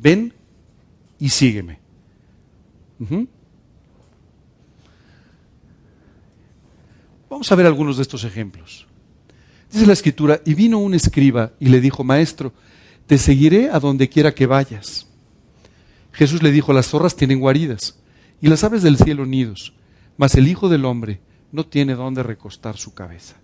ven 0.00 0.34
y 1.18 1.30
sígueme. 1.30 1.83
Vamos 7.28 7.50
a 7.50 7.54
ver 7.54 7.66
algunos 7.66 7.96
de 7.96 8.02
estos 8.02 8.24
ejemplos. 8.24 8.86
Dice 9.70 9.86
la 9.86 9.92
escritura, 9.92 10.40
y 10.44 10.54
vino 10.54 10.78
un 10.78 10.94
escriba 10.94 11.52
y 11.58 11.68
le 11.68 11.80
dijo, 11.80 12.04
maestro, 12.04 12.52
te 13.06 13.18
seguiré 13.18 13.70
a 13.70 13.80
donde 13.80 14.08
quiera 14.08 14.34
que 14.34 14.46
vayas. 14.46 15.08
Jesús 16.12 16.42
le 16.42 16.52
dijo, 16.52 16.72
las 16.72 16.86
zorras 16.86 17.16
tienen 17.16 17.40
guaridas 17.40 17.98
y 18.40 18.48
las 18.48 18.62
aves 18.62 18.82
del 18.82 18.96
cielo 18.96 19.26
nidos, 19.26 19.74
mas 20.16 20.36
el 20.36 20.46
Hijo 20.46 20.68
del 20.68 20.84
Hombre 20.84 21.20
no 21.50 21.66
tiene 21.66 21.94
dónde 21.94 22.22
recostar 22.22 22.76
su 22.76 22.94
cabeza. 22.94 23.36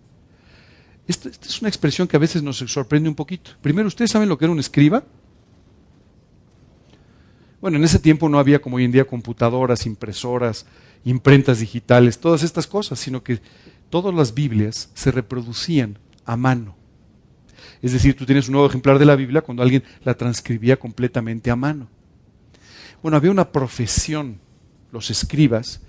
Esta, 1.09 1.28
es 1.28 1.61
una 1.61 1.69
expresión 1.69 2.07
que 2.07 2.16
a 2.16 2.21
veces 2.21 2.42
nos 2.42 2.59
sorprende 2.59 3.09
un 3.09 3.16
poquito. 3.16 3.50
Primero, 3.61 3.88
¿ustedes 3.88 4.12
saben 4.12 4.28
lo 4.28 4.38
que 4.38 4.45
era 4.45 4.52
un 4.52 4.61
escriba? 4.61 5.02
Bueno, 7.61 7.76
en 7.76 7.85
ese 7.85 7.99
tiempo 7.99 8.29
no 8.29 8.38
había 8.38 8.61
como 8.61 8.76
hoy 8.76 8.85
en 8.85 8.93
día 8.93 9.07
computadoras, 9.07 9.85
impresoras, 9.85 10.64
imprentas 11.05 11.61
digitales, 11.61 12.19
todas 12.19 12.43
estas 12.43 12.67
cosas, 12.67 12.99
sino 12.99 13.23
que 13.23 13.40
todas 13.90 14.14
las 14.14 14.33
Biblias 14.33 14.90
se 14.95 15.11
reproducían 15.11 15.99
a 16.25 16.37
mano. 16.37 16.75
Es 17.83 17.93
decir, 17.93 18.17
tú 18.17 18.25
tienes 18.25 18.49
un 18.49 18.52
nuevo 18.52 18.69
ejemplar 18.69 18.99
de 18.99 19.05
la 19.05 19.17
Biblia 19.17 19.43
cuando 19.43 19.62
alguien 19.62 19.83
la 20.05 20.14
transcribía 20.14 20.79
completamente 20.79 21.50
a 21.50 21.57
mano. 21.57 21.88
Bueno, 23.02 23.17
había 23.17 23.31
una 23.31 23.52
profesión, 23.52 24.38
los 24.90 25.11
escribas, 25.11 25.81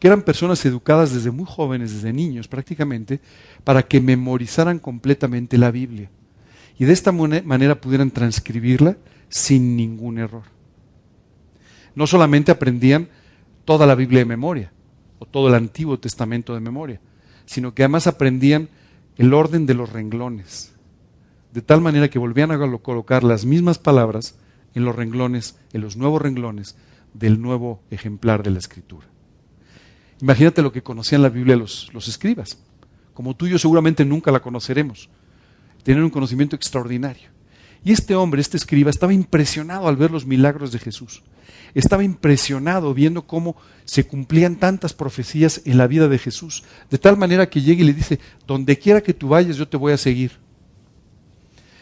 que 0.00 0.08
eran 0.08 0.22
personas 0.22 0.64
educadas 0.64 1.12
desde 1.12 1.30
muy 1.30 1.44
jóvenes, 1.46 1.92
desde 1.92 2.12
niños 2.12 2.48
prácticamente, 2.48 3.20
para 3.62 3.82
que 3.82 4.00
memorizaran 4.00 4.78
completamente 4.78 5.58
la 5.58 5.70
Biblia. 5.70 6.10
Y 6.78 6.86
de 6.86 6.92
esta 6.92 7.12
manera 7.12 7.80
pudieran 7.80 8.10
transcribirla 8.10 8.96
sin 9.28 9.76
ningún 9.76 10.18
error. 10.18 10.59
No 11.94 12.06
solamente 12.06 12.52
aprendían 12.52 13.08
toda 13.64 13.86
la 13.86 13.94
Biblia 13.94 14.20
de 14.20 14.26
memoria, 14.26 14.72
o 15.18 15.26
todo 15.26 15.48
el 15.48 15.54
Antiguo 15.54 15.98
Testamento 15.98 16.54
de 16.54 16.60
memoria, 16.60 17.00
sino 17.46 17.74
que 17.74 17.82
además 17.82 18.06
aprendían 18.06 18.68
el 19.16 19.34
orden 19.34 19.66
de 19.66 19.74
los 19.74 19.92
renglones, 19.92 20.72
de 21.52 21.62
tal 21.62 21.80
manera 21.80 22.08
que 22.08 22.18
volvían 22.18 22.50
a 22.50 22.78
colocar 22.78 23.22
las 23.22 23.44
mismas 23.44 23.78
palabras 23.78 24.36
en 24.74 24.84
los 24.84 24.94
renglones, 24.94 25.58
en 25.72 25.80
los 25.82 25.96
nuevos 25.96 26.22
renglones 26.22 26.76
del 27.12 27.40
nuevo 27.40 27.82
ejemplar 27.90 28.42
de 28.42 28.50
la 28.50 28.58
Escritura. 28.58 29.06
Imagínate 30.20 30.62
lo 30.62 30.72
que 30.72 30.82
conocían 30.82 31.22
la 31.22 31.28
Biblia 31.28 31.56
los, 31.56 31.90
los 31.92 32.08
escribas. 32.08 32.58
Como 33.14 33.34
tú 33.34 33.46
y 33.46 33.50
yo 33.50 33.58
seguramente 33.58 34.04
nunca 34.04 34.30
la 34.30 34.40
conoceremos. 34.40 35.08
Tienen 35.82 36.04
un 36.04 36.10
conocimiento 36.10 36.56
extraordinario. 36.56 37.30
Y 37.82 37.92
este 37.92 38.14
hombre, 38.14 38.40
este 38.40 38.56
escriba, 38.56 38.90
estaba 38.90 39.12
impresionado 39.12 39.88
al 39.88 39.96
ver 39.96 40.10
los 40.10 40.26
milagros 40.26 40.72
de 40.72 40.78
Jesús. 40.78 41.22
Estaba 41.74 42.04
impresionado 42.04 42.92
viendo 42.94 43.26
cómo 43.26 43.56
se 43.84 44.06
cumplían 44.06 44.56
tantas 44.56 44.92
profecías 44.92 45.62
en 45.64 45.78
la 45.78 45.86
vida 45.86 46.08
de 46.08 46.18
Jesús. 46.18 46.64
De 46.90 46.98
tal 46.98 47.16
manera 47.16 47.48
que 47.48 47.60
llega 47.60 47.82
y 47.82 47.86
le 47.86 47.94
dice, 47.94 48.18
donde 48.46 48.78
quiera 48.78 49.00
que 49.00 49.14
tú 49.14 49.28
vayas, 49.28 49.56
yo 49.56 49.68
te 49.68 49.76
voy 49.76 49.92
a 49.92 49.96
seguir. 49.96 50.32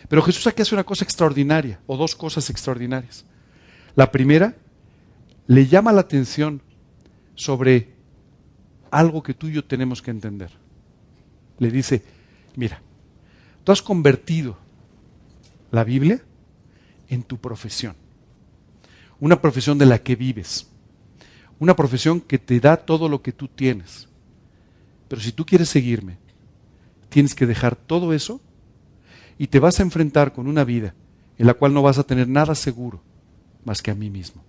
Pero 0.08 0.22
Jesús 0.22 0.46
aquí 0.46 0.62
hace 0.62 0.74
una 0.74 0.84
cosa 0.84 1.04
extraordinaria, 1.04 1.80
o 1.86 1.96
dos 1.96 2.14
cosas 2.14 2.48
extraordinarias. 2.50 3.24
La 3.94 4.10
primera, 4.10 4.56
le 5.46 5.66
llama 5.66 5.92
la 5.92 6.00
atención 6.00 6.62
sobre 7.34 7.94
algo 8.90 9.22
que 9.22 9.34
tú 9.34 9.48
y 9.48 9.52
yo 9.52 9.64
tenemos 9.64 10.02
que 10.02 10.10
entender. 10.10 10.50
Le 11.58 11.70
dice, 11.70 12.02
mira, 12.56 12.80
tú 13.64 13.72
has 13.72 13.82
convertido 13.82 14.56
la 15.70 15.84
Biblia 15.84 16.22
en 17.08 17.22
tu 17.22 17.38
profesión. 17.38 17.94
Una 19.20 19.40
profesión 19.40 19.78
de 19.78 19.86
la 19.86 19.98
que 19.98 20.16
vives. 20.16 20.68
Una 21.58 21.74
profesión 21.74 22.20
que 22.20 22.38
te 22.38 22.60
da 22.60 22.76
todo 22.76 23.08
lo 23.08 23.22
que 23.22 23.32
tú 23.32 23.48
tienes. 23.48 24.08
Pero 25.08 25.20
si 25.20 25.32
tú 25.32 25.44
quieres 25.44 25.68
seguirme, 25.68 26.18
tienes 27.08 27.34
que 27.34 27.46
dejar 27.46 27.74
todo 27.74 28.12
eso 28.12 28.40
y 29.38 29.46
te 29.46 29.58
vas 29.58 29.80
a 29.80 29.82
enfrentar 29.82 30.32
con 30.32 30.46
una 30.46 30.64
vida 30.64 30.94
en 31.38 31.46
la 31.46 31.54
cual 31.54 31.72
no 31.72 31.82
vas 31.82 31.98
a 31.98 32.04
tener 32.04 32.28
nada 32.28 32.54
seguro 32.54 33.00
más 33.64 33.82
que 33.82 33.90
a 33.90 33.94
mí 33.94 34.10
mismo. 34.10 34.42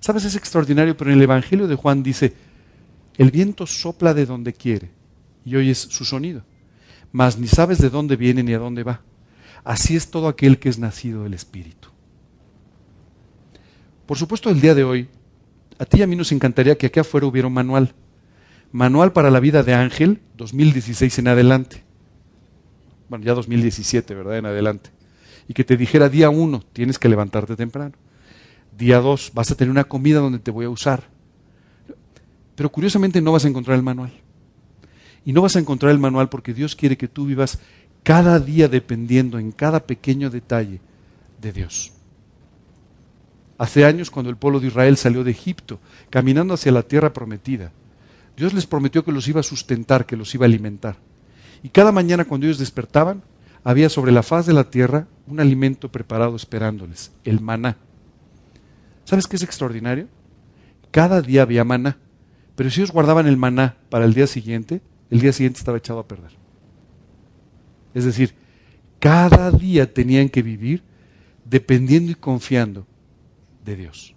Sabes, 0.00 0.24
es 0.24 0.34
extraordinario, 0.34 0.96
pero 0.96 1.10
en 1.10 1.18
el 1.18 1.22
Evangelio 1.22 1.68
de 1.68 1.76
Juan 1.76 2.02
dice, 2.02 2.34
el 3.16 3.30
viento 3.30 3.66
sopla 3.66 4.14
de 4.14 4.26
donde 4.26 4.52
quiere 4.52 4.90
y 5.44 5.56
oyes 5.56 5.78
su 5.78 6.04
sonido, 6.04 6.42
mas 7.12 7.38
ni 7.38 7.46
sabes 7.46 7.78
de 7.78 7.90
dónde 7.90 8.16
viene 8.16 8.42
ni 8.42 8.54
a 8.54 8.58
dónde 8.58 8.82
va. 8.82 9.02
Así 9.64 9.94
es 9.94 10.10
todo 10.10 10.28
aquel 10.28 10.58
que 10.58 10.68
es 10.68 10.78
nacido 10.78 11.22
del 11.22 11.34
Espíritu. 11.34 11.91
Por 14.06 14.18
supuesto, 14.18 14.50
el 14.50 14.60
día 14.60 14.74
de 14.74 14.84
hoy, 14.84 15.08
a 15.78 15.84
ti 15.84 15.98
y 15.98 16.02
a 16.02 16.06
mí 16.06 16.16
nos 16.16 16.32
encantaría 16.32 16.76
que 16.76 16.86
aquí 16.86 17.00
afuera 17.00 17.26
hubiera 17.26 17.48
un 17.48 17.54
manual. 17.54 17.94
Manual 18.72 19.12
para 19.12 19.30
la 19.30 19.40
vida 19.40 19.62
de 19.62 19.74
Ángel, 19.74 20.20
2016 20.36 21.18
en 21.18 21.28
adelante 21.28 21.84
bueno, 23.12 23.26
ya 23.26 23.34
2017, 23.34 24.14
¿verdad? 24.14 24.38
En 24.38 24.46
adelante. 24.46 24.88
Y 25.46 25.52
que 25.52 25.64
te 25.64 25.76
dijera 25.76 26.08
día 26.08 26.30
uno, 26.30 26.64
tienes 26.72 26.98
que 26.98 27.10
levantarte 27.10 27.56
temprano. 27.56 27.92
Día 28.78 29.00
dos, 29.00 29.32
vas 29.34 29.50
a 29.50 29.54
tener 29.54 29.70
una 29.70 29.84
comida 29.84 30.18
donde 30.18 30.38
te 30.38 30.50
voy 30.50 30.64
a 30.64 30.70
usar. 30.70 31.04
Pero 32.56 32.72
curiosamente 32.72 33.20
no 33.20 33.32
vas 33.32 33.44
a 33.44 33.48
encontrar 33.48 33.76
el 33.76 33.82
manual. 33.82 34.14
Y 35.26 35.34
no 35.34 35.42
vas 35.42 35.56
a 35.56 35.58
encontrar 35.58 35.92
el 35.92 35.98
manual 35.98 36.30
porque 36.30 36.54
Dios 36.54 36.74
quiere 36.74 36.96
que 36.96 37.06
tú 37.06 37.26
vivas 37.26 37.58
cada 38.02 38.40
día 38.40 38.66
dependiendo 38.66 39.38
en 39.38 39.52
cada 39.52 39.80
pequeño 39.80 40.30
detalle 40.30 40.80
de 41.38 41.52
Dios. 41.52 41.92
Hace 43.62 43.84
años, 43.84 44.10
cuando 44.10 44.28
el 44.28 44.36
pueblo 44.36 44.58
de 44.58 44.66
Israel 44.66 44.96
salió 44.96 45.22
de 45.22 45.30
Egipto, 45.30 45.78
caminando 46.10 46.52
hacia 46.52 46.72
la 46.72 46.82
tierra 46.82 47.12
prometida, 47.12 47.70
Dios 48.36 48.54
les 48.54 48.66
prometió 48.66 49.04
que 49.04 49.12
los 49.12 49.28
iba 49.28 49.38
a 49.38 49.44
sustentar, 49.44 50.04
que 50.04 50.16
los 50.16 50.34
iba 50.34 50.44
a 50.44 50.48
alimentar. 50.48 50.96
Y 51.62 51.68
cada 51.68 51.92
mañana 51.92 52.24
cuando 52.24 52.46
ellos 52.48 52.58
despertaban, 52.58 53.22
había 53.62 53.88
sobre 53.88 54.10
la 54.10 54.24
faz 54.24 54.46
de 54.46 54.52
la 54.52 54.68
tierra 54.68 55.06
un 55.28 55.38
alimento 55.38 55.92
preparado 55.92 56.34
esperándoles, 56.34 57.12
el 57.22 57.40
maná. 57.40 57.76
¿Sabes 59.04 59.28
qué 59.28 59.36
es 59.36 59.44
extraordinario? 59.44 60.08
Cada 60.90 61.22
día 61.22 61.42
había 61.42 61.62
maná, 61.62 61.98
pero 62.56 62.68
si 62.68 62.80
ellos 62.80 62.90
guardaban 62.90 63.28
el 63.28 63.36
maná 63.36 63.76
para 63.90 64.06
el 64.06 64.12
día 64.12 64.26
siguiente, 64.26 64.80
el 65.08 65.20
día 65.20 65.32
siguiente 65.32 65.60
estaba 65.60 65.78
echado 65.78 66.00
a 66.00 66.08
perder. 66.08 66.32
Es 67.94 68.04
decir, 68.04 68.34
cada 68.98 69.52
día 69.52 69.94
tenían 69.94 70.30
que 70.30 70.42
vivir 70.42 70.82
dependiendo 71.44 72.10
y 72.10 72.16
confiando 72.16 72.88
de 73.64 73.76
Dios. 73.76 74.14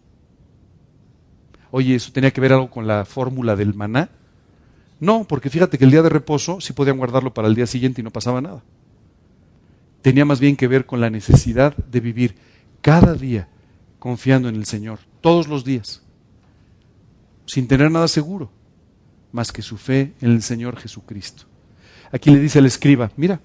Oye, 1.72 1.96
¿eso 1.96 2.12
tenía 2.12 2.32
que 2.32 2.42
ver 2.42 2.54
algo 2.54 2.70
con 2.70 2.88
la 2.88 3.06
fórmula 3.06 3.56
del 3.56 3.74
maná? 3.74 4.10
No, 5.00 5.26
porque 5.28 5.50
fíjate 5.50 5.78
que 5.78 5.86
el 5.86 5.92
día 5.92 6.02
de 6.02 6.10
reposo 6.10 6.62
sí 6.62 6.74
podían 6.74 6.98
guardarlo 6.98 7.34
para 7.34 7.48
el 7.48 7.56
día 7.56 7.68
siguiente 7.68 8.02
y 8.02 8.04
no 8.04 8.12
pasaba 8.12 8.42
nada. 8.42 8.64
Tenía 10.02 10.24
más 10.24 10.40
bien 10.40 10.56
que 10.56 10.68
ver 10.68 10.86
con 10.86 11.02
la 11.02 11.10
necesidad 11.10 11.76
de 11.76 12.00
vivir 12.00 12.36
cada 12.82 13.14
día 13.14 13.50
confiando 14.00 14.48
en 14.50 14.56
el 14.56 14.66
Señor, 14.66 15.00
todos 15.20 15.48
los 15.48 15.66
días, 15.66 16.04
sin 17.48 17.68
tener 17.68 17.90
nada 17.90 18.08
seguro, 18.08 18.52
más 19.32 19.52
que 19.52 19.64
su 19.64 19.78
fe 19.78 20.14
en 20.22 20.32
el 20.32 20.44
Señor 20.44 20.78
Jesucristo. 20.78 21.46
Aquí 22.12 22.30
le 22.30 22.40
dice 22.40 22.60
al 22.60 22.68
escriba, 22.68 23.12
mira, 23.18 23.42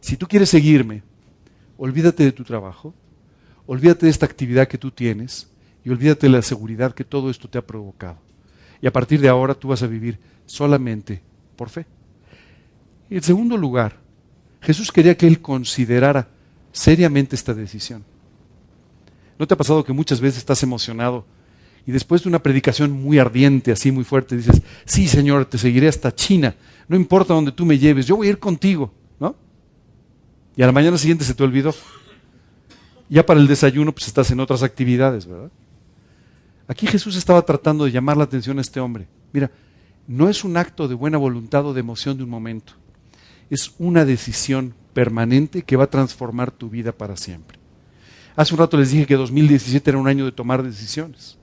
si 0.00 0.16
tú 0.16 0.28
quieres 0.28 0.48
seguirme, 0.48 1.02
olvídate 1.76 2.22
de 2.24 2.32
tu 2.32 2.44
trabajo, 2.44 2.94
olvídate 3.66 4.06
de 4.06 4.10
esta 4.10 4.26
actividad 4.26 4.68
que 4.68 4.78
tú 4.78 4.90
tienes 4.90 5.48
y 5.84 5.90
olvídate 5.90 6.26
de 6.26 6.32
la 6.32 6.42
seguridad 6.42 6.94
que 6.94 7.04
todo 7.04 7.30
esto 7.30 7.48
te 7.48 7.58
ha 7.58 7.66
provocado. 7.66 8.18
Y 8.80 8.86
a 8.86 8.92
partir 8.92 9.20
de 9.20 9.28
ahora 9.28 9.54
tú 9.54 9.68
vas 9.68 9.82
a 9.82 9.86
vivir 9.86 10.18
solamente 10.46 11.22
por 11.56 11.68
fe. 11.68 11.86
Y 13.10 13.16
en 13.16 13.22
segundo 13.22 13.56
lugar, 13.56 13.96
Jesús 14.60 14.90
quería 14.90 15.16
que 15.16 15.26
él 15.26 15.40
considerara 15.40 16.28
seriamente 16.72 17.36
esta 17.36 17.54
decisión. 17.54 18.04
¿No 19.38 19.46
te 19.46 19.54
ha 19.54 19.56
pasado 19.56 19.84
que 19.84 19.92
muchas 19.92 20.20
veces 20.20 20.38
estás 20.38 20.62
emocionado 20.62 21.24
y 21.86 21.92
después 21.92 22.22
de 22.22 22.28
una 22.30 22.42
predicación 22.42 22.92
muy 22.92 23.18
ardiente, 23.18 23.72
así 23.72 23.92
muy 23.92 24.04
fuerte, 24.04 24.36
dices, 24.36 24.62
sí 24.86 25.06
Señor, 25.06 25.44
te 25.44 25.58
seguiré 25.58 25.88
hasta 25.88 26.14
China, 26.14 26.54
no 26.88 26.96
importa 26.96 27.34
donde 27.34 27.52
tú 27.52 27.66
me 27.66 27.78
lleves, 27.78 28.06
yo 28.06 28.16
voy 28.16 28.28
a 28.28 28.30
ir 28.30 28.38
contigo, 28.38 28.92
¿no? 29.20 29.36
Y 30.56 30.62
a 30.62 30.66
la 30.66 30.72
mañana 30.72 30.96
siguiente 30.96 31.24
se 31.24 31.34
te 31.34 31.42
olvidó. 31.42 31.74
Ya 33.08 33.24
para 33.26 33.40
el 33.40 33.46
desayuno, 33.46 33.92
pues 33.92 34.06
estás 34.06 34.30
en 34.30 34.40
otras 34.40 34.62
actividades, 34.62 35.26
¿verdad? 35.26 35.50
Aquí 36.66 36.86
Jesús 36.86 37.16
estaba 37.16 37.42
tratando 37.42 37.84
de 37.84 37.90
llamar 37.90 38.16
la 38.16 38.24
atención 38.24 38.58
a 38.58 38.62
este 38.62 38.80
hombre. 38.80 39.06
Mira, 39.32 39.50
no 40.06 40.28
es 40.28 40.44
un 40.44 40.56
acto 40.56 40.88
de 40.88 40.94
buena 40.94 41.18
voluntad 41.18 41.66
o 41.66 41.74
de 41.74 41.80
emoción 41.80 42.16
de 42.16 42.24
un 42.24 42.30
momento. 42.30 42.74
Es 43.50 43.74
una 43.78 44.04
decisión 44.04 44.74
permanente 44.94 45.62
que 45.62 45.76
va 45.76 45.84
a 45.84 45.90
transformar 45.90 46.50
tu 46.50 46.70
vida 46.70 46.92
para 46.92 47.16
siempre. 47.16 47.58
Hace 48.36 48.54
un 48.54 48.60
rato 48.60 48.76
les 48.76 48.90
dije 48.90 49.06
que 49.06 49.16
2017 49.16 49.90
era 49.90 49.98
un 49.98 50.08
año 50.08 50.24
de 50.24 50.32
tomar 50.32 50.62
decisiones. 50.62 51.38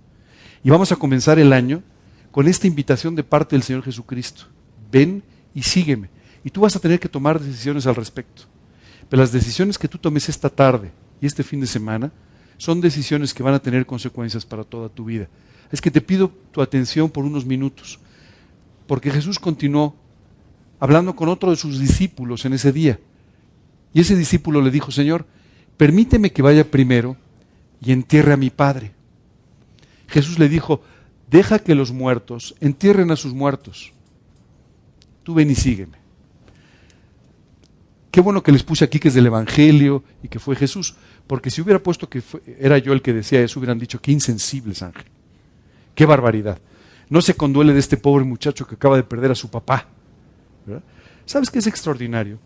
Y 0.63 0.69
vamos 0.69 0.91
a 0.91 0.95
comenzar 0.95 1.39
el 1.39 1.53
año 1.53 1.83
con 2.31 2.47
esta 2.47 2.67
invitación 2.67 3.15
de 3.15 3.23
parte 3.23 3.55
del 3.55 3.63
Señor 3.63 3.83
Jesucristo. 3.83 4.43
Ven 4.91 5.23
y 5.53 5.63
sígueme. 5.63 6.09
Y 6.43 6.49
tú 6.49 6.61
vas 6.61 6.75
a 6.75 6.79
tener 6.79 6.99
que 6.99 7.09
tomar 7.09 7.39
decisiones 7.39 7.85
al 7.85 7.95
respecto. 7.95 8.43
Pero 9.09 9.21
las 9.21 9.31
decisiones 9.31 9.77
que 9.77 9.87
tú 9.87 9.97
tomes 9.97 10.27
esta 10.27 10.49
tarde 10.49 10.91
y 11.21 11.27
este 11.27 11.43
fin 11.43 11.61
de 11.61 11.67
semana 11.67 12.11
son 12.57 12.81
decisiones 12.81 13.33
que 13.33 13.43
van 13.43 13.53
a 13.53 13.61
tener 13.61 13.85
consecuencias 13.85 14.45
para 14.45 14.63
toda 14.63 14.89
tu 14.89 15.05
vida. 15.05 15.29
Es 15.71 15.79
que 15.79 15.91
te 15.91 16.01
pido 16.01 16.31
tu 16.51 16.61
atención 16.61 17.09
por 17.09 17.23
unos 17.23 17.45
minutos, 17.45 17.99
porque 18.87 19.11
Jesús 19.11 19.39
continuó 19.39 19.95
hablando 20.79 21.15
con 21.15 21.29
otro 21.29 21.51
de 21.51 21.55
sus 21.55 21.79
discípulos 21.79 22.43
en 22.45 22.53
ese 22.53 22.71
día. 22.71 22.99
Y 23.93 24.01
ese 24.01 24.15
discípulo 24.15 24.61
le 24.61 24.71
dijo, 24.71 24.91
Señor, 24.91 25.25
permíteme 25.77 26.31
que 26.31 26.41
vaya 26.41 26.69
primero 26.69 27.15
y 27.79 27.91
entierre 27.91 28.33
a 28.33 28.37
mi 28.37 28.49
Padre. 28.49 28.91
Jesús 30.07 30.39
le 30.39 30.49
dijo, 30.49 30.81
deja 31.29 31.59
que 31.59 31.75
los 31.75 31.91
muertos 31.91 32.55
entierren 32.59 33.11
a 33.11 33.15
sus 33.15 33.33
muertos. 33.33 33.93
Tú 35.23 35.35
ven 35.35 35.51
y 35.51 35.55
sígueme. 35.55 36.00
Qué 38.11 38.19
bueno 38.19 38.43
que 38.43 38.51
les 38.51 38.61
puse 38.61 38.83
aquí 38.83 38.99
que 38.99 39.07
es 39.07 39.13
del 39.13 39.27
Evangelio 39.27 40.03
y 40.21 40.27
que 40.27 40.37
fue 40.37 40.57
Jesús, 40.57 40.95
porque 41.27 41.49
si 41.49 41.61
hubiera 41.61 41.81
puesto 41.81 42.09
que 42.09 42.21
era 42.59 42.77
yo 42.77 42.91
el 42.91 43.01
que 43.01 43.13
decía 43.13 43.41
eso, 43.41 43.59
hubieran 43.59 43.79
dicho, 43.79 44.01
qué 44.01 44.11
insensibles, 44.11 44.83
Ángel. 44.83 45.05
Qué 45.95 46.05
barbaridad. 46.05 46.59
No 47.09 47.21
se 47.21 47.35
conduele 47.35 47.73
de 47.73 47.79
este 47.79 47.95
pobre 47.95 48.25
muchacho 48.25 48.67
que 48.67 48.75
acaba 48.75 48.97
de 48.97 49.03
perder 49.03 49.31
a 49.31 49.35
su 49.35 49.49
papá. 49.49 49.87
¿Sabes 51.25 51.49
qué 51.49 51.59
es 51.59 51.67
extraordinario? 51.67 52.37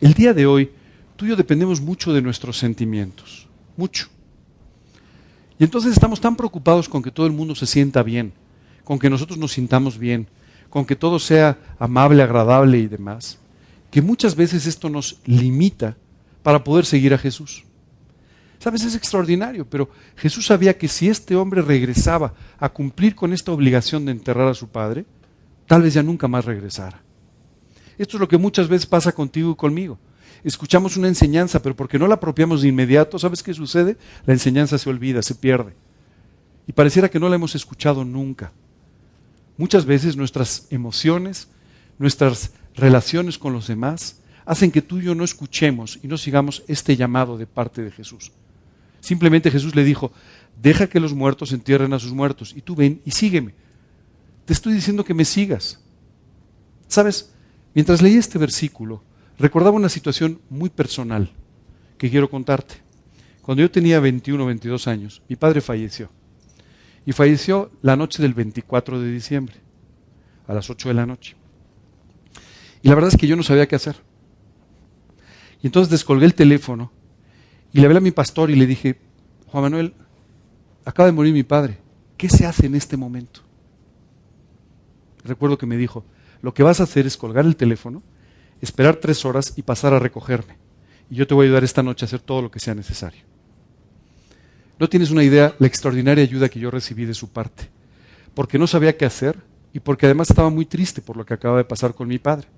El 0.00 0.14
día 0.14 0.32
de 0.32 0.46
hoy, 0.46 0.70
tú 1.16 1.26
y 1.26 1.28
yo 1.28 1.36
dependemos 1.36 1.80
mucho 1.80 2.12
de 2.12 2.22
nuestros 2.22 2.56
sentimientos. 2.56 3.46
Mucho. 3.76 4.08
Y 5.58 5.64
entonces 5.64 5.92
estamos 5.92 6.20
tan 6.20 6.36
preocupados 6.36 6.88
con 6.88 7.02
que 7.02 7.10
todo 7.10 7.26
el 7.26 7.32
mundo 7.32 7.54
se 7.54 7.66
sienta 7.66 8.02
bien, 8.02 8.32
con 8.84 8.98
que 8.98 9.10
nosotros 9.10 9.38
nos 9.38 9.52
sintamos 9.52 9.98
bien, 9.98 10.28
con 10.70 10.84
que 10.86 10.96
todo 10.96 11.18
sea 11.18 11.58
amable, 11.78 12.22
agradable 12.22 12.78
y 12.78 12.86
demás, 12.86 13.38
que 13.90 14.02
muchas 14.02 14.34
veces 14.34 14.66
esto 14.66 14.88
nos 14.88 15.20
limita 15.24 15.96
para 16.42 16.62
poder 16.62 16.84
seguir 16.84 17.14
a 17.14 17.18
Jesús. 17.18 17.64
Sabes, 18.58 18.82
es 18.84 18.96
extraordinario, 18.96 19.68
pero 19.68 19.88
Jesús 20.16 20.46
sabía 20.46 20.76
que 20.76 20.88
si 20.88 21.08
este 21.08 21.36
hombre 21.36 21.62
regresaba 21.62 22.34
a 22.58 22.68
cumplir 22.68 23.14
con 23.14 23.32
esta 23.32 23.52
obligación 23.52 24.04
de 24.04 24.12
enterrar 24.12 24.48
a 24.48 24.54
su 24.54 24.68
padre, 24.68 25.06
tal 25.66 25.82
vez 25.82 25.94
ya 25.94 26.02
nunca 26.02 26.26
más 26.26 26.44
regresara. 26.44 27.00
Esto 27.98 28.16
es 28.16 28.20
lo 28.20 28.28
que 28.28 28.38
muchas 28.38 28.68
veces 28.68 28.86
pasa 28.86 29.12
contigo 29.12 29.52
y 29.52 29.56
conmigo. 29.56 29.98
Escuchamos 30.44 30.96
una 30.96 31.08
enseñanza, 31.08 31.62
pero 31.62 31.76
porque 31.76 31.98
no 31.98 32.06
la 32.06 32.16
apropiamos 32.16 32.62
de 32.62 32.68
inmediato, 32.68 33.18
¿sabes 33.18 33.42
qué 33.42 33.54
sucede? 33.54 33.96
La 34.26 34.32
enseñanza 34.32 34.78
se 34.78 34.90
olvida, 34.90 35.22
se 35.22 35.34
pierde. 35.34 35.74
Y 36.66 36.72
pareciera 36.72 37.08
que 37.08 37.18
no 37.18 37.28
la 37.28 37.36
hemos 37.36 37.54
escuchado 37.54 38.04
nunca. 38.04 38.52
Muchas 39.56 39.84
veces 39.84 40.16
nuestras 40.16 40.66
emociones, 40.70 41.48
nuestras 41.98 42.52
relaciones 42.78 43.38
con 43.38 43.52
los 43.52 43.66
demás, 43.66 44.20
hacen 44.46 44.70
que 44.70 44.82
tú 44.82 44.98
y 44.98 45.04
yo 45.04 45.14
no 45.14 45.24
escuchemos 45.24 45.98
y 46.02 46.08
no 46.08 46.16
sigamos 46.16 46.62
este 46.68 46.96
llamado 46.96 47.36
de 47.36 47.46
parte 47.46 47.82
de 47.82 47.90
Jesús. 47.90 48.32
Simplemente 49.00 49.50
Jesús 49.50 49.74
le 49.74 49.84
dijo, 49.84 50.12
deja 50.60 50.88
que 50.88 51.00
los 51.00 51.14
muertos 51.14 51.52
entierren 51.52 51.92
a 51.92 51.98
sus 51.98 52.12
muertos 52.12 52.54
y 52.56 52.62
tú 52.62 52.74
ven 52.74 53.00
y 53.04 53.10
sígueme. 53.10 53.54
Te 54.44 54.52
estoy 54.52 54.72
diciendo 54.72 55.04
que 55.04 55.14
me 55.14 55.24
sigas. 55.24 55.80
¿Sabes? 56.86 57.32
Mientras 57.74 58.00
leí 58.00 58.16
este 58.16 58.38
versículo, 58.38 59.02
recordaba 59.38 59.76
una 59.76 59.88
situación 59.88 60.40
muy 60.48 60.70
personal 60.70 61.30
que 61.98 62.10
quiero 62.10 62.30
contarte. 62.30 62.76
Cuando 63.42 63.62
yo 63.62 63.70
tenía 63.70 64.00
21 64.00 64.42
o 64.42 64.46
22 64.46 64.88
años, 64.88 65.22
mi 65.28 65.36
padre 65.36 65.60
falleció. 65.60 66.10
Y 67.06 67.12
falleció 67.12 67.70
la 67.82 67.96
noche 67.96 68.22
del 68.22 68.34
24 68.34 69.00
de 69.00 69.12
diciembre, 69.12 69.56
a 70.46 70.54
las 70.54 70.68
8 70.68 70.88
de 70.88 70.94
la 70.94 71.06
noche. 71.06 71.37
La 72.88 72.94
verdad 72.94 73.12
es 73.12 73.20
que 73.20 73.26
yo 73.26 73.36
no 73.36 73.42
sabía 73.42 73.68
qué 73.68 73.76
hacer. 73.76 73.96
Y 75.62 75.66
entonces 75.66 75.90
descolgué 75.90 76.24
el 76.24 76.34
teléfono 76.34 76.90
y 77.70 77.80
le 77.80 77.86
hablé 77.86 77.98
a 77.98 78.00
mi 78.00 78.12
pastor 78.12 78.50
y 78.50 78.56
le 78.56 78.66
dije, 78.66 78.98
Juan 79.48 79.64
Manuel, 79.64 79.92
acaba 80.86 81.04
de 81.04 81.12
morir 81.12 81.34
mi 81.34 81.42
padre, 81.42 81.76
¿qué 82.16 82.30
se 82.30 82.46
hace 82.46 82.64
en 82.64 82.74
este 82.74 82.96
momento? 82.96 83.42
Recuerdo 85.22 85.58
que 85.58 85.66
me 85.66 85.76
dijo, 85.76 86.06
lo 86.40 86.54
que 86.54 86.62
vas 86.62 86.80
a 86.80 86.84
hacer 86.84 87.06
es 87.06 87.18
colgar 87.18 87.44
el 87.44 87.56
teléfono, 87.56 88.02
esperar 88.62 88.96
tres 88.96 89.22
horas 89.26 89.52
y 89.56 89.62
pasar 89.62 89.92
a 89.92 89.98
recogerme. 89.98 90.56
Y 91.10 91.16
yo 91.16 91.26
te 91.26 91.34
voy 91.34 91.44
a 91.44 91.48
ayudar 91.48 91.64
esta 91.64 91.82
noche 91.82 92.06
a 92.06 92.06
hacer 92.06 92.20
todo 92.20 92.40
lo 92.40 92.50
que 92.50 92.58
sea 92.58 92.74
necesario. 92.74 93.20
No 94.78 94.88
tienes 94.88 95.10
una 95.10 95.24
idea 95.24 95.54
la 95.58 95.66
extraordinaria 95.66 96.24
ayuda 96.24 96.48
que 96.48 96.60
yo 96.60 96.70
recibí 96.70 97.04
de 97.04 97.12
su 97.12 97.28
parte, 97.28 97.68
porque 98.32 98.58
no 98.58 98.66
sabía 98.66 98.96
qué 98.96 99.04
hacer 99.04 99.36
y 99.74 99.80
porque 99.80 100.06
además 100.06 100.30
estaba 100.30 100.48
muy 100.48 100.64
triste 100.64 101.02
por 101.02 101.18
lo 101.18 101.26
que 101.26 101.34
acaba 101.34 101.58
de 101.58 101.64
pasar 101.64 101.92
con 101.94 102.08
mi 102.08 102.18
padre. 102.18 102.48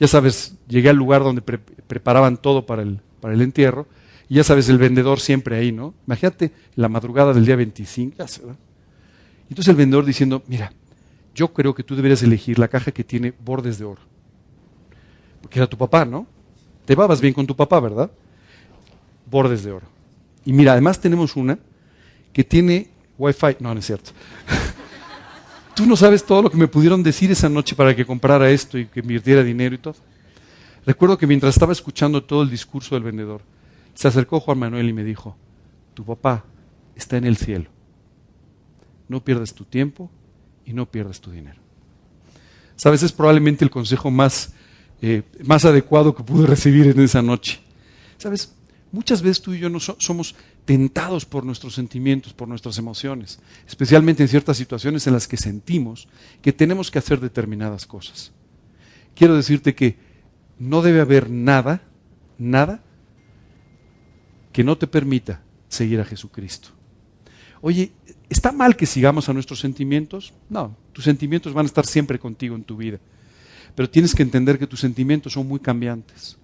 Ya 0.00 0.08
sabes, 0.08 0.54
llegué 0.68 0.90
al 0.90 0.96
lugar 0.96 1.22
donde 1.22 1.42
preparaban 1.42 2.36
todo 2.36 2.66
para 2.66 2.82
el, 2.82 3.00
para 3.20 3.34
el 3.34 3.42
entierro 3.42 3.86
y 4.28 4.34
ya 4.36 4.44
sabes, 4.44 4.68
el 4.68 4.78
vendedor 4.78 5.20
siempre 5.20 5.56
ahí, 5.56 5.72
¿no? 5.72 5.94
Imagínate 6.06 6.52
la 6.76 6.88
madrugada 6.88 7.32
del 7.32 7.46
día 7.46 7.56
25. 7.56 8.14
Entonces 9.48 9.68
el 9.68 9.76
vendedor 9.76 10.04
diciendo, 10.04 10.42
mira, 10.46 10.72
yo 11.34 11.52
creo 11.52 11.74
que 11.74 11.82
tú 11.82 11.96
deberías 11.96 12.22
elegir 12.22 12.58
la 12.58 12.68
caja 12.68 12.92
que 12.92 13.04
tiene 13.04 13.32
bordes 13.44 13.78
de 13.78 13.86
oro. 13.86 14.02
Porque 15.40 15.58
era 15.58 15.66
tu 15.66 15.78
papá, 15.78 16.04
¿no? 16.04 16.26
Te 16.84 16.94
babas 16.94 17.20
bien 17.20 17.32
con 17.32 17.46
tu 17.46 17.56
papá, 17.56 17.80
¿verdad? 17.80 18.10
Bordes 19.30 19.62
de 19.64 19.72
oro. 19.72 19.86
Y 20.44 20.52
mira, 20.52 20.72
además 20.72 21.00
tenemos 21.00 21.36
una 21.36 21.58
que 22.32 22.44
tiene 22.44 22.88
wifi. 23.16 23.56
No, 23.60 23.72
no 23.72 23.80
es 23.80 23.86
cierto. 23.86 24.10
Tú 25.78 25.86
no 25.86 25.94
sabes 25.94 26.24
todo 26.24 26.42
lo 26.42 26.50
que 26.50 26.56
me 26.56 26.66
pudieron 26.66 27.04
decir 27.04 27.30
esa 27.30 27.48
noche 27.48 27.76
para 27.76 27.94
que 27.94 28.04
comprara 28.04 28.50
esto 28.50 28.76
y 28.76 28.86
que 28.86 28.98
invirtiera 28.98 29.44
dinero 29.44 29.76
y 29.76 29.78
todo. 29.78 29.94
Recuerdo 30.84 31.16
que 31.16 31.24
mientras 31.24 31.54
estaba 31.54 31.72
escuchando 31.72 32.24
todo 32.24 32.42
el 32.42 32.50
discurso 32.50 32.96
del 32.96 33.04
vendedor, 33.04 33.42
se 33.94 34.08
acercó 34.08 34.40
Juan 34.40 34.58
Manuel 34.58 34.88
y 34.88 34.92
me 34.92 35.04
dijo, 35.04 35.36
tu 35.94 36.04
papá 36.04 36.44
está 36.96 37.16
en 37.16 37.26
el 37.26 37.36
cielo. 37.36 37.70
No 39.06 39.22
pierdas 39.22 39.54
tu 39.54 39.64
tiempo 39.64 40.10
y 40.66 40.72
no 40.72 40.84
pierdas 40.84 41.20
tu 41.20 41.30
dinero. 41.30 41.60
Sabes, 42.74 43.04
es 43.04 43.12
probablemente 43.12 43.64
el 43.64 43.70
consejo 43.70 44.10
más, 44.10 44.54
eh, 45.00 45.22
más 45.44 45.64
adecuado 45.64 46.12
que 46.12 46.24
pude 46.24 46.48
recibir 46.48 46.88
en 46.88 46.98
esa 46.98 47.22
noche. 47.22 47.60
Sabes, 48.16 48.52
muchas 48.90 49.22
veces 49.22 49.40
tú 49.40 49.54
y 49.54 49.60
yo 49.60 49.70
no 49.70 49.78
somos 49.78 50.34
tentados 50.68 51.24
por 51.24 51.46
nuestros 51.46 51.72
sentimientos, 51.74 52.34
por 52.34 52.46
nuestras 52.46 52.76
emociones, 52.76 53.40
especialmente 53.66 54.22
en 54.22 54.28
ciertas 54.28 54.58
situaciones 54.58 55.06
en 55.06 55.14
las 55.14 55.26
que 55.26 55.38
sentimos 55.38 56.08
que 56.42 56.52
tenemos 56.52 56.90
que 56.90 56.98
hacer 56.98 57.20
determinadas 57.20 57.86
cosas. 57.86 58.32
Quiero 59.14 59.34
decirte 59.34 59.74
que 59.74 59.96
no 60.58 60.82
debe 60.82 61.00
haber 61.00 61.30
nada, 61.30 61.80
nada 62.36 62.84
que 64.52 64.62
no 64.62 64.76
te 64.76 64.86
permita 64.86 65.40
seguir 65.70 66.00
a 66.00 66.04
Jesucristo. 66.04 66.68
Oye, 67.62 67.92
¿está 68.28 68.52
mal 68.52 68.76
que 68.76 68.84
sigamos 68.84 69.30
a 69.30 69.32
nuestros 69.32 69.60
sentimientos? 69.60 70.34
No, 70.50 70.76
tus 70.92 71.04
sentimientos 71.04 71.54
van 71.54 71.64
a 71.64 71.68
estar 71.68 71.86
siempre 71.86 72.18
contigo 72.18 72.54
en 72.54 72.64
tu 72.64 72.76
vida. 72.76 72.98
Pero 73.74 73.88
tienes 73.88 74.14
que 74.14 74.22
entender 74.22 74.58
que 74.58 74.66
tus 74.66 74.80
sentimientos 74.80 75.32
son 75.32 75.48
muy 75.48 75.60
cambiantes. 75.60 76.36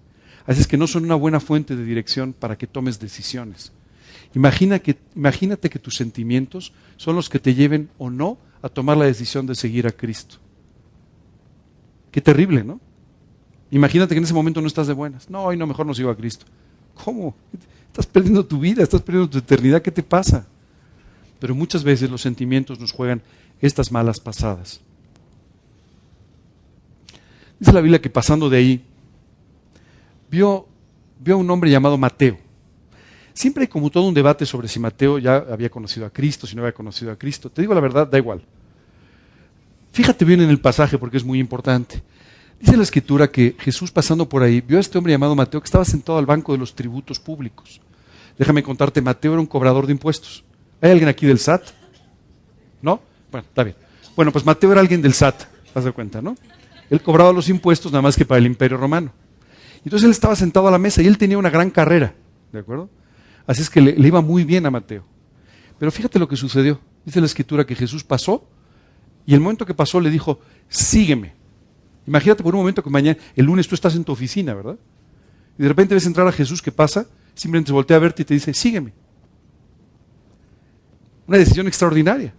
Así 0.47 0.61
es 0.61 0.67
que 0.67 0.77
no 0.77 0.87
son 0.87 1.03
una 1.03 1.13
buena 1.13 1.39
fuente 1.39 1.75
de 1.75 1.85
dirección 1.85 2.33
para 2.33 2.57
que 2.57 2.65
tomes 2.65 2.99
decisiones. 2.99 3.71
Imagina 4.35 4.79
que, 4.79 4.97
imagínate 5.15 5.69
que 5.69 5.79
tus 5.79 5.95
sentimientos 5.95 6.73
son 6.97 7.15
los 7.15 7.29
que 7.29 7.39
te 7.39 7.55
lleven 7.55 7.89
o 7.97 8.09
no 8.09 8.37
a 8.61 8.67
tomar 8.67 8.97
la 8.97 9.05
decisión 9.05 9.47
de 9.47 9.55
seguir 9.55 9.87
a 9.87 9.91
Cristo. 9.91 10.37
Qué 12.11 12.19
terrible, 12.19 12.63
¿no? 12.63 12.81
Imagínate 13.71 14.13
que 14.13 14.17
en 14.17 14.25
ese 14.25 14.33
momento 14.33 14.59
no 14.59 14.67
estás 14.67 14.87
de 14.87 14.93
buenas. 14.93 15.29
No, 15.29 15.45
hoy 15.45 15.57
no, 15.57 15.65
mejor 15.65 15.85
no 15.85 15.93
sigo 15.93 16.09
a 16.09 16.17
Cristo. 16.17 16.45
¿Cómo? 17.03 17.33
Estás 17.87 18.05
perdiendo 18.07 18.45
tu 18.45 18.59
vida, 18.59 18.83
estás 18.83 19.01
perdiendo 19.01 19.29
tu 19.29 19.37
eternidad, 19.37 19.81
¿qué 19.81 19.91
te 19.91 20.03
pasa? 20.03 20.45
Pero 21.39 21.55
muchas 21.55 21.83
veces 21.83 22.11
los 22.11 22.21
sentimientos 22.21 22.77
nos 22.77 22.91
juegan 22.91 23.21
estas 23.61 23.89
malas 23.89 24.19
pasadas. 24.19 24.81
Dice 27.57 27.71
la 27.71 27.81
Biblia 27.81 28.01
que 28.01 28.09
pasando 28.09 28.49
de 28.49 28.57
ahí, 28.57 28.85
vio, 30.29 30.67
vio 31.21 31.35
a 31.35 31.37
un 31.37 31.49
hombre 31.49 31.71
llamado 31.71 31.97
Mateo. 31.97 32.44
Siempre 33.35 33.63
hay 33.63 33.67
como 33.67 33.89
todo 33.89 34.05
un 34.05 34.13
debate 34.13 34.45
sobre 34.45 34.69
si 34.69 34.79
Mateo 34.79 35.19
ya 35.19 35.35
había 35.35 35.69
conocido 35.69 36.05
a 36.05 36.09
Cristo, 36.09 36.47
si 36.47 36.55
no 36.55 36.61
había 36.61 36.71
conocido 36.71 37.11
a 37.11 37.17
Cristo. 37.17 37.49
Te 37.49 37.61
digo 37.61 37.73
la 37.73 37.81
verdad, 37.81 38.07
da 38.07 38.17
igual. 38.17 38.41
Fíjate 39.91 40.23
bien 40.23 40.39
en 40.39 40.49
el 40.49 40.61
pasaje 40.61 40.97
porque 40.97 41.17
es 41.17 41.25
muy 41.25 41.37
importante. 41.39 42.01
Dice 42.61 42.77
la 42.77 42.83
escritura 42.83 43.29
que 43.29 43.53
Jesús 43.59 43.91
pasando 43.91 44.29
por 44.29 44.41
ahí 44.41 44.61
vio 44.61 44.77
a 44.77 44.79
este 44.79 44.97
hombre 44.97 45.11
llamado 45.11 45.35
Mateo 45.35 45.59
que 45.59 45.65
estaba 45.65 45.83
sentado 45.83 46.17
al 46.17 46.25
banco 46.25 46.53
de 46.53 46.59
los 46.59 46.73
tributos 46.75 47.19
públicos. 47.19 47.81
Déjame 48.39 48.63
contarte, 48.63 49.01
Mateo 49.01 49.33
era 49.33 49.41
un 49.41 49.47
cobrador 49.47 49.85
de 49.85 49.91
impuestos. 49.91 50.45
¿Hay 50.79 50.91
alguien 50.91 51.09
aquí 51.09 51.25
del 51.25 51.39
SAT? 51.39 51.63
¿No? 52.81 53.01
Bueno, 53.31 53.45
está 53.49 53.63
bien. 53.63 53.75
Bueno, 54.15 54.31
pues 54.31 54.45
Mateo 54.45 54.71
era 54.71 54.79
alguien 54.79 55.01
del 55.01 55.13
SAT, 55.13 55.43
haz 55.73 55.83
de 55.83 55.91
cuenta, 55.91 56.21
¿no? 56.21 56.37
Él 56.89 57.01
cobraba 57.01 57.33
los 57.33 57.49
impuestos 57.49 57.91
nada 57.91 58.01
más 58.01 58.15
que 58.15 58.23
para 58.23 58.39
el 58.39 58.45
imperio 58.45 58.77
romano. 58.77 59.11
Entonces 59.83 60.05
él 60.05 60.11
estaba 60.11 60.37
sentado 60.37 60.69
a 60.69 60.71
la 60.71 60.77
mesa 60.77 61.01
y 61.01 61.07
él 61.07 61.17
tenía 61.17 61.37
una 61.37 61.49
gran 61.49 61.69
carrera, 61.69 62.13
¿de 62.53 62.59
acuerdo? 62.59 62.89
Así 63.47 63.61
es 63.61 63.69
que 63.69 63.81
le, 63.81 64.07
iba 64.07 64.21
muy 64.21 64.43
bien 64.43 64.65
a 64.65 64.71
Mateo. 64.71 65.03
Pero 65.77 65.91
fíjate 65.91 66.19
lo 66.19 66.27
que 66.27 66.35
sucedió. 66.35 66.79
Dice 67.05 67.19
la 67.19 67.25
escritura 67.25 67.65
que 67.65 67.75
Jesús 67.75 68.03
pasó 68.03 68.47
y 69.25 69.33
el 69.33 69.39
momento 69.39 69.65
que 69.65 69.73
pasó 69.73 69.99
le 69.99 70.09
dijo, 70.09 70.39
sígueme. 70.69 71.33
Imagínate 72.07 72.43
por 72.43 72.53
un 72.55 72.61
momento 72.61 72.83
que 72.83 72.89
mañana, 72.89 73.17
el 73.35 73.45
lunes 73.45 73.67
tú 73.67 73.75
estás 73.75 73.95
en 73.95 74.03
tu 74.03 74.11
oficina, 74.11 74.53
¿verdad? 74.53 74.77
Y 75.57 75.63
de 75.63 75.69
repente 75.69 75.93
ves 75.93 76.05
entrar 76.05 76.27
a 76.27 76.31
Jesús, 76.31 76.61
¿qué 76.61 76.71
pasa? 76.71 77.07
Simplemente 77.33 77.71
voltea 77.71 77.97
a 77.97 77.99
verte 77.99 78.21
y 78.21 78.25
te 78.25 78.33
dice, 78.33 78.53
sígueme. 78.53 78.93
Una 81.27 81.37
decisión 81.37 81.67
extraordinaria. 81.67 82.33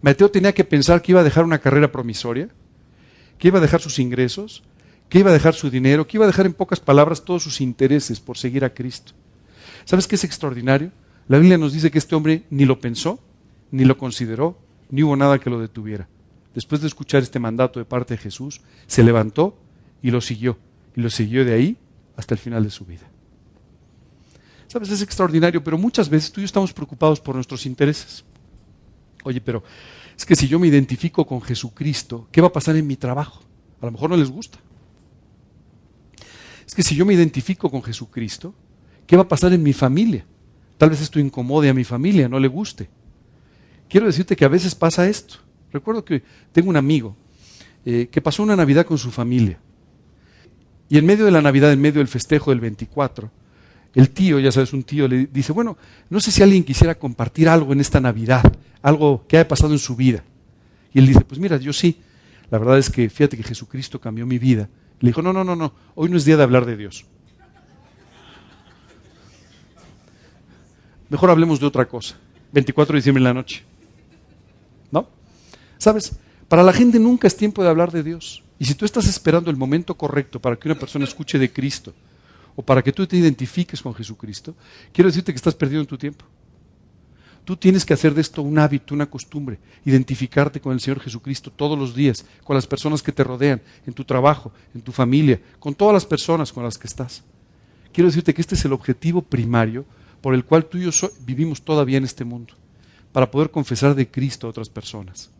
Mateo 0.00 0.30
tenía 0.30 0.52
que 0.52 0.64
pensar 0.64 1.02
que 1.02 1.12
iba 1.12 1.20
a 1.20 1.24
dejar 1.24 1.44
una 1.44 1.58
carrera 1.58 1.90
promisoria, 1.90 2.48
que 3.36 3.48
iba 3.48 3.58
a 3.58 3.62
dejar 3.62 3.80
sus 3.80 3.98
ingresos, 3.98 4.62
que 5.08 5.18
iba 5.18 5.30
a 5.30 5.32
dejar 5.32 5.54
su 5.54 5.70
dinero, 5.70 6.06
que 6.06 6.16
iba 6.16 6.24
a 6.24 6.28
dejar 6.28 6.46
en 6.46 6.54
pocas 6.54 6.80
palabras 6.80 7.24
todos 7.24 7.42
sus 7.42 7.60
intereses 7.60 8.20
por 8.20 8.38
seguir 8.38 8.64
a 8.64 8.72
Cristo. 8.72 9.12
¿Sabes 9.88 10.06
qué 10.06 10.16
es 10.16 10.24
extraordinario? 10.24 10.92
La 11.28 11.38
Biblia 11.38 11.56
nos 11.56 11.72
dice 11.72 11.90
que 11.90 11.96
este 11.96 12.14
hombre 12.14 12.44
ni 12.50 12.66
lo 12.66 12.78
pensó, 12.78 13.20
ni 13.70 13.86
lo 13.86 13.96
consideró, 13.96 14.58
ni 14.90 15.02
hubo 15.02 15.16
nada 15.16 15.38
que 15.38 15.48
lo 15.48 15.58
detuviera. 15.58 16.06
Después 16.54 16.82
de 16.82 16.88
escuchar 16.88 17.22
este 17.22 17.38
mandato 17.38 17.78
de 17.78 17.86
parte 17.86 18.12
de 18.12 18.18
Jesús, 18.18 18.60
se 18.86 19.02
levantó 19.02 19.56
y 20.02 20.10
lo 20.10 20.20
siguió. 20.20 20.58
Y 20.94 21.00
lo 21.00 21.08
siguió 21.08 21.42
de 21.42 21.54
ahí 21.54 21.78
hasta 22.18 22.34
el 22.34 22.38
final 22.38 22.64
de 22.64 22.70
su 22.70 22.84
vida. 22.84 23.08
Sabes, 24.66 24.90
es 24.90 25.00
extraordinario, 25.00 25.64
pero 25.64 25.78
muchas 25.78 26.10
veces 26.10 26.30
tú 26.30 26.40
y 26.40 26.42
yo 26.42 26.44
estamos 26.44 26.74
preocupados 26.74 27.18
por 27.18 27.34
nuestros 27.34 27.64
intereses. 27.64 28.26
Oye, 29.24 29.40
pero 29.40 29.62
es 30.14 30.26
que 30.26 30.36
si 30.36 30.48
yo 30.48 30.58
me 30.58 30.66
identifico 30.66 31.26
con 31.26 31.40
Jesucristo, 31.40 32.28
¿qué 32.30 32.42
va 32.42 32.48
a 32.48 32.52
pasar 32.52 32.76
en 32.76 32.86
mi 32.86 32.96
trabajo? 32.96 33.40
A 33.80 33.86
lo 33.86 33.92
mejor 33.92 34.10
no 34.10 34.18
les 34.18 34.28
gusta. 34.28 34.58
Es 36.66 36.74
que 36.74 36.82
si 36.82 36.94
yo 36.94 37.06
me 37.06 37.14
identifico 37.14 37.70
con 37.70 37.82
Jesucristo, 37.82 38.54
¿qué 39.08 39.16
va 39.16 39.22
a 39.22 39.28
pasar 39.28 39.52
en 39.52 39.62
mi 39.64 39.72
familia? 39.72 40.24
Tal 40.76 40.90
vez 40.90 41.00
esto 41.00 41.18
incomode 41.18 41.68
a 41.68 41.74
mi 41.74 41.82
familia, 41.82 42.28
no 42.28 42.38
le 42.38 42.46
guste. 42.46 42.88
Quiero 43.88 44.06
decirte 44.06 44.36
que 44.36 44.44
a 44.44 44.48
veces 44.48 44.76
pasa 44.76 45.08
esto. 45.08 45.38
Recuerdo 45.72 46.04
que 46.04 46.22
tengo 46.52 46.68
un 46.70 46.76
amigo 46.76 47.16
eh, 47.84 48.08
que 48.12 48.20
pasó 48.20 48.42
una 48.42 48.54
Navidad 48.54 48.86
con 48.86 48.98
su 48.98 49.10
familia. 49.10 49.58
Y 50.88 50.98
en 50.98 51.06
medio 51.06 51.24
de 51.24 51.30
la 51.30 51.42
Navidad, 51.42 51.72
en 51.72 51.80
medio 51.80 51.98
del 51.98 52.08
festejo 52.08 52.50
del 52.50 52.60
24, 52.60 53.30
el 53.94 54.10
tío, 54.10 54.38
ya 54.38 54.52
sabes, 54.52 54.72
un 54.72 54.82
tío 54.82 55.08
le 55.08 55.26
dice, 55.26 55.52
bueno, 55.52 55.76
no 56.10 56.20
sé 56.20 56.30
si 56.30 56.42
alguien 56.42 56.62
quisiera 56.62 56.94
compartir 56.96 57.48
algo 57.48 57.72
en 57.72 57.80
esta 57.80 58.00
Navidad, 58.00 58.42
algo 58.82 59.24
que 59.26 59.38
haya 59.38 59.48
pasado 59.48 59.72
en 59.72 59.78
su 59.78 59.96
vida. 59.96 60.22
Y 60.92 60.98
él 60.98 61.06
dice, 61.06 61.22
pues 61.22 61.40
mira, 61.40 61.56
yo 61.56 61.72
sí. 61.72 61.98
La 62.50 62.58
verdad 62.58 62.78
es 62.78 62.88
que 62.90 63.10
fíjate 63.10 63.36
que 63.36 63.42
Jesucristo 63.42 64.00
cambió 64.00 64.26
mi 64.26 64.38
vida. 64.38 64.68
Le 65.00 65.08
dijo, 65.08 65.22
no, 65.22 65.32
no, 65.32 65.44
no, 65.44 65.56
no, 65.56 65.74
hoy 65.94 66.10
no 66.10 66.16
es 66.16 66.24
día 66.24 66.36
de 66.36 66.42
hablar 66.42 66.66
de 66.66 66.76
Dios. 66.76 67.06
Mejor 71.08 71.30
hablemos 71.30 71.60
de 71.60 71.66
otra 71.66 71.86
cosa. 71.86 72.16
24 72.52 72.92
de 72.92 72.98
diciembre 72.98 73.20
en 73.20 73.24
la 73.24 73.34
noche. 73.34 73.64
¿No? 74.90 75.08
¿Sabes? 75.78 76.12
Para 76.48 76.62
la 76.62 76.72
gente 76.72 76.98
nunca 76.98 77.26
es 77.26 77.36
tiempo 77.36 77.62
de 77.62 77.68
hablar 77.68 77.92
de 77.92 78.02
Dios. 78.02 78.42
Y 78.58 78.64
si 78.64 78.74
tú 78.74 78.84
estás 78.84 79.06
esperando 79.06 79.50
el 79.50 79.56
momento 79.56 79.94
correcto 79.94 80.40
para 80.40 80.56
que 80.56 80.68
una 80.68 80.78
persona 80.78 81.04
escuche 81.04 81.38
de 81.38 81.52
Cristo 81.52 81.94
o 82.56 82.62
para 82.62 82.82
que 82.82 82.92
tú 82.92 83.06
te 83.06 83.16
identifiques 83.16 83.80
con 83.82 83.94
Jesucristo, 83.94 84.54
quiero 84.92 85.08
decirte 85.08 85.32
que 85.32 85.36
estás 85.36 85.54
perdiendo 85.54 85.86
tu 85.86 85.96
tiempo. 85.96 86.24
Tú 87.44 87.56
tienes 87.56 87.84
que 87.84 87.94
hacer 87.94 88.12
de 88.12 88.20
esto 88.20 88.42
un 88.42 88.58
hábito, 88.58 88.94
una 88.94 89.08
costumbre, 89.08 89.58
identificarte 89.84 90.60
con 90.60 90.72
el 90.72 90.80
Señor 90.80 91.00
Jesucristo 91.00 91.50
todos 91.50 91.78
los 91.78 91.94
días, 91.94 92.26
con 92.44 92.54
las 92.54 92.66
personas 92.66 93.02
que 93.02 93.12
te 93.12 93.24
rodean, 93.24 93.62
en 93.86 93.94
tu 93.94 94.04
trabajo, 94.04 94.52
en 94.74 94.82
tu 94.82 94.92
familia, 94.92 95.40
con 95.58 95.74
todas 95.74 95.94
las 95.94 96.04
personas 96.04 96.52
con 96.52 96.64
las 96.64 96.76
que 96.76 96.88
estás. 96.88 97.22
Quiero 97.92 98.08
decirte 98.08 98.34
que 98.34 98.42
este 98.42 98.54
es 98.54 98.64
el 98.66 98.74
objetivo 98.74 99.22
primario 99.22 99.86
por 100.20 100.34
el 100.34 100.44
cual 100.44 100.66
tú 100.66 100.78
y 100.78 100.90
yo 100.90 100.90
vivimos 101.20 101.62
todavía 101.62 101.98
en 101.98 102.04
este 102.04 102.24
mundo, 102.24 102.54
para 103.12 103.30
poder 103.30 103.50
confesar 103.50 103.94
de 103.94 104.10
Cristo 104.10 104.46
a 104.46 104.50
otras 104.50 104.68
personas. 104.68 105.30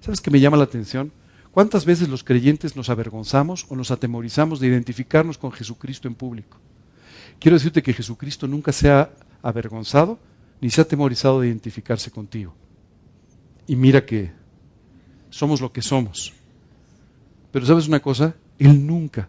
¿Sabes 0.00 0.20
qué 0.20 0.30
me 0.30 0.40
llama 0.40 0.56
la 0.56 0.64
atención? 0.64 1.12
¿Cuántas 1.50 1.84
veces 1.84 2.08
los 2.08 2.22
creyentes 2.22 2.76
nos 2.76 2.88
avergonzamos 2.88 3.66
o 3.68 3.76
nos 3.76 3.90
atemorizamos 3.90 4.60
de 4.60 4.68
identificarnos 4.68 5.38
con 5.38 5.50
Jesucristo 5.50 6.06
en 6.06 6.14
público? 6.14 6.58
Quiero 7.40 7.56
decirte 7.56 7.82
que 7.82 7.92
Jesucristo 7.92 8.46
nunca 8.46 8.72
se 8.72 8.90
ha 8.90 9.10
avergonzado 9.42 10.18
ni 10.60 10.70
se 10.70 10.80
ha 10.80 10.84
atemorizado 10.84 11.40
de 11.40 11.48
identificarse 11.48 12.10
contigo. 12.10 12.54
Y 13.66 13.76
mira 13.76 14.04
que 14.04 14.32
somos 15.30 15.60
lo 15.60 15.72
que 15.72 15.82
somos. 15.82 16.32
Pero 17.52 17.66
sabes 17.66 17.88
una 17.88 18.00
cosa, 18.00 18.34
Él 18.58 18.86
nunca, 18.86 19.28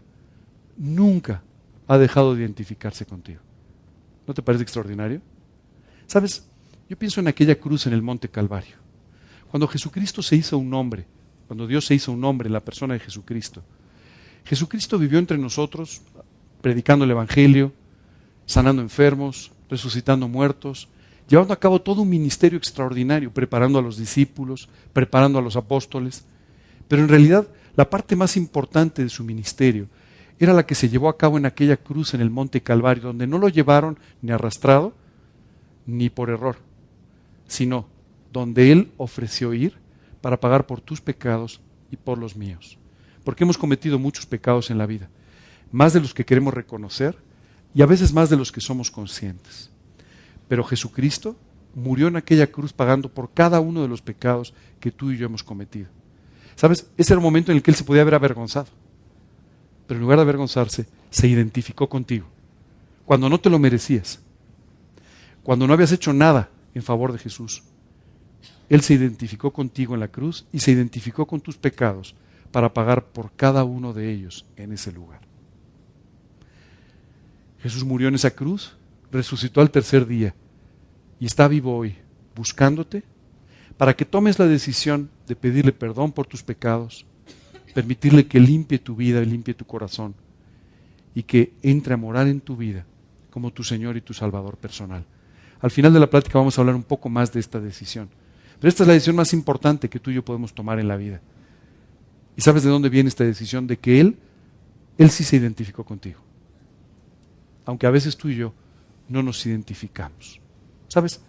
nunca 0.76 1.42
ha 1.86 1.98
dejado 1.98 2.34
de 2.34 2.42
identificarse 2.42 3.04
contigo. 3.06 3.40
¿No 4.30 4.34
te 4.34 4.42
parece 4.42 4.62
extraordinario? 4.62 5.20
Sabes, 6.06 6.46
yo 6.88 6.96
pienso 6.96 7.18
en 7.18 7.26
aquella 7.26 7.56
cruz 7.58 7.88
en 7.88 7.94
el 7.94 8.00
monte 8.00 8.28
Calvario. 8.28 8.76
Cuando 9.50 9.66
Jesucristo 9.66 10.22
se 10.22 10.36
hizo 10.36 10.56
un 10.56 10.72
hombre, 10.72 11.04
cuando 11.48 11.66
Dios 11.66 11.84
se 11.84 11.96
hizo 11.96 12.12
un 12.12 12.24
hombre 12.24 12.48
la 12.48 12.60
persona 12.60 12.94
de 12.94 13.00
Jesucristo, 13.00 13.60
Jesucristo 14.44 15.00
vivió 15.00 15.18
entre 15.18 15.36
nosotros 15.36 16.02
predicando 16.60 17.04
el 17.04 17.10
Evangelio, 17.10 17.72
sanando 18.46 18.82
enfermos, 18.82 19.50
resucitando 19.68 20.28
muertos, 20.28 20.86
llevando 21.28 21.52
a 21.52 21.58
cabo 21.58 21.82
todo 21.82 22.02
un 22.02 22.08
ministerio 22.08 22.56
extraordinario, 22.56 23.34
preparando 23.34 23.80
a 23.80 23.82
los 23.82 23.96
discípulos, 23.96 24.68
preparando 24.92 25.40
a 25.40 25.42
los 25.42 25.56
apóstoles. 25.56 26.24
Pero 26.86 27.02
en 27.02 27.08
realidad 27.08 27.48
la 27.74 27.90
parte 27.90 28.14
más 28.14 28.36
importante 28.36 29.02
de 29.02 29.08
su 29.08 29.24
ministerio 29.24 29.88
era 30.40 30.54
la 30.54 30.64
que 30.64 30.74
se 30.74 30.88
llevó 30.88 31.10
a 31.10 31.18
cabo 31.18 31.36
en 31.36 31.44
aquella 31.44 31.76
cruz 31.76 32.14
en 32.14 32.22
el 32.22 32.30
monte 32.30 32.62
Calvario, 32.62 33.02
donde 33.02 33.26
no 33.26 33.38
lo 33.38 33.50
llevaron 33.50 33.98
ni 34.22 34.32
arrastrado 34.32 34.94
ni 35.86 36.08
por 36.08 36.30
error, 36.30 36.56
sino 37.46 37.86
donde 38.32 38.72
Él 38.72 38.90
ofreció 38.96 39.52
ir 39.52 39.74
para 40.22 40.40
pagar 40.40 40.66
por 40.66 40.80
tus 40.80 41.02
pecados 41.02 41.60
y 41.90 41.96
por 41.96 42.16
los 42.16 42.36
míos. 42.36 42.78
Porque 43.22 43.44
hemos 43.44 43.58
cometido 43.58 43.98
muchos 43.98 44.24
pecados 44.24 44.70
en 44.70 44.78
la 44.78 44.86
vida, 44.86 45.10
más 45.72 45.92
de 45.92 46.00
los 46.00 46.14
que 46.14 46.24
queremos 46.24 46.54
reconocer 46.54 47.18
y 47.74 47.82
a 47.82 47.86
veces 47.86 48.14
más 48.14 48.30
de 48.30 48.36
los 48.36 48.50
que 48.50 48.62
somos 48.62 48.90
conscientes. 48.90 49.70
Pero 50.48 50.64
Jesucristo 50.64 51.36
murió 51.74 52.08
en 52.08 52.16
aquella 52.16 52.46
cruz 52.46 52.72
pagando 52.72 53.10
por 53.10 53.30
cada 53.32 53.60
uno 53.60 53.82
de 53.82 53.88
los 53.88 54.00
pecados 54.00 54.54
que 54.80 54.90
tú 54.90 55.10
y 55.10 55.18
yo 55.18 55.26
hemos 55.26 55.44
cometido. 55.44 55.88
¿Sabes? 56.56 56.86
Ese 56.96 57.12
era 57.12 57.20
el 57.20 57.24
momento 57.24 57.52
en 57.52 57.58
el 57.58 57.62
que 57.62 57.70
él 57.70 57.76
se 57.76 57.84
podía 57.84 58.02
haber 58.02 58.14
avergonzado. 58.14 58.79
Pero 59.90 59.98
en 59.98 60.02
lugar 60.02 60.18
de 60.18 60.22
avergonzarse, 60.22 60.86
se 61.10 61.26
identificó 61.26 61.88
contigo. 61.88 62.28
Cuando 63.04 63.28
no 63.28 63.40
te 63.40 63.50
lo 63.50 63.58
merecías. 63.58 64.20
Cuando 65.42 65.66
no 65.66 65.72
habías 65.72 65.90
hecho 65.90 66.12
nada 66.12 66.48
en 66.74 66.84
favor 66.84 67.10
de 67.12 67.18
Jesús. 67.18 67.64
Él 68.68 68.82
se 68.82 68.94
identificó 68.94 69.52
contigo 69.52 69.94
en 69.94 69.98
la 69.98 70.06
cruz 70.06 70.46
y 70.52 70.60
se 70.60 70.70
identificó 70.70 71.26
con 71.26 71.40
tus 71.40 71.56
pecados 71.56 72.14
para 72.52 72.72
pagar 72.72 73.06
por 73.06 73.32
cada 73.32 73.64
uno 73.64 73.92
de 73.92 74.12
ellos 74.12 74.46
en 74.54 74.70
ese 74.70 74.92
lugar. 74.92 75.22
Jesús 77.58 77.82
murió 77.82 78.06
en 78.06 78.14
esa 78.14 78.30
cruz 78.30 78.76
resucitó 79.10 79.60
al 79.60 79.72
tercer 79.72 80.06
día 80.06 80.36
y 81.18 81.26
está 81.26 81.48
vivo 81.48 81.76
hoy, 81.76 81.96
buscándote, 82.36 83.02
para 83.76 83.96
que 83.96 84.04
tomes 84.04 84.38
la 84.38 84.46
decisión 84.46 85.10
de 85.26 85.34
pedirle 85.34 85.72
perdón 85.72 86.12
por 86.12 86.28
tus 86.28 86.44
pecados, 86.44 87.06
permitirle 87.72 88.26
que 88.26 88.40
limpie 88.40 88.78
tu 88.78 88.96
vida 88.96 89.20
y 89.22 89.26
limpie 89.26 89.54
tu 89.54 89.64
corazón, 89.64 90.14
y 91.14 91.22
que 91.22 91.52
entre 91.62 91.94
a 91.94 91.96
morar 91.96 92.26
en 92.28 92.40
tu 92.40 92.56
vida 92.56 92.86
como 93.30 93.52
tu 93.52 93.64
Señor 93.64 93.96
y 93.96 94.00
tu 94.00 94.12
Salvador 94.12 94.56
personal. 94.56 95.04
Al 95.60 95.70
final 95.70 95.92
de 95.92 96.00
la 96.00 96.10
plática 96.10 96.38
vamos 96.38 96.56
a 96.56 96.60
hablar 96.62 96.74
un 96.74 96.82
poco 96.82 97.08
más 97.08 97.32
de 97.32 97.40
esta 97.40 97.60
decisión. 97.60 98.08
Pero 98.58 98.68
esta 98.68 98.82
es 98.82 98.86
la 98.86 98.94
decisión 98.94 99.16
más 99.16 99.32
importante 99.32 99.88
que 99.88 100.00
tú 100.00 100.10
y 100.10 100.14
yo 100.14 100.24
podemos 100.24 100.52
tomar 100.54 100.78
en 100.78 100.88
la 100.88 100.96
vida. 100.96 101.20
¿Y 102.36 102.42
sabes 102.42 102.62
de 102.62 102.70
dónde 102.70 102.88
viene 102.88 103.08
esta 103.08 103.24
decisión? 103.24 103.66
De 103.66 103.78
que 103.78 104.00
Él, 104.00 104.16
Él 104.98 105.10
sí 105.10 105.24
se 105.24 105.36
identificó 105.36 105.84
contigo. 105.84 106.20
Aunque 107.64 107.86
a 107.86 107.90
veces 107.90 108.16
tú 108.16 108.28
y 108.28 108.36
yo 108.36 108.52
no 109.08 109.22
nos 109.22 109.44
identificamos. 109.46 110.40
¿Sabes? 110.88 111.20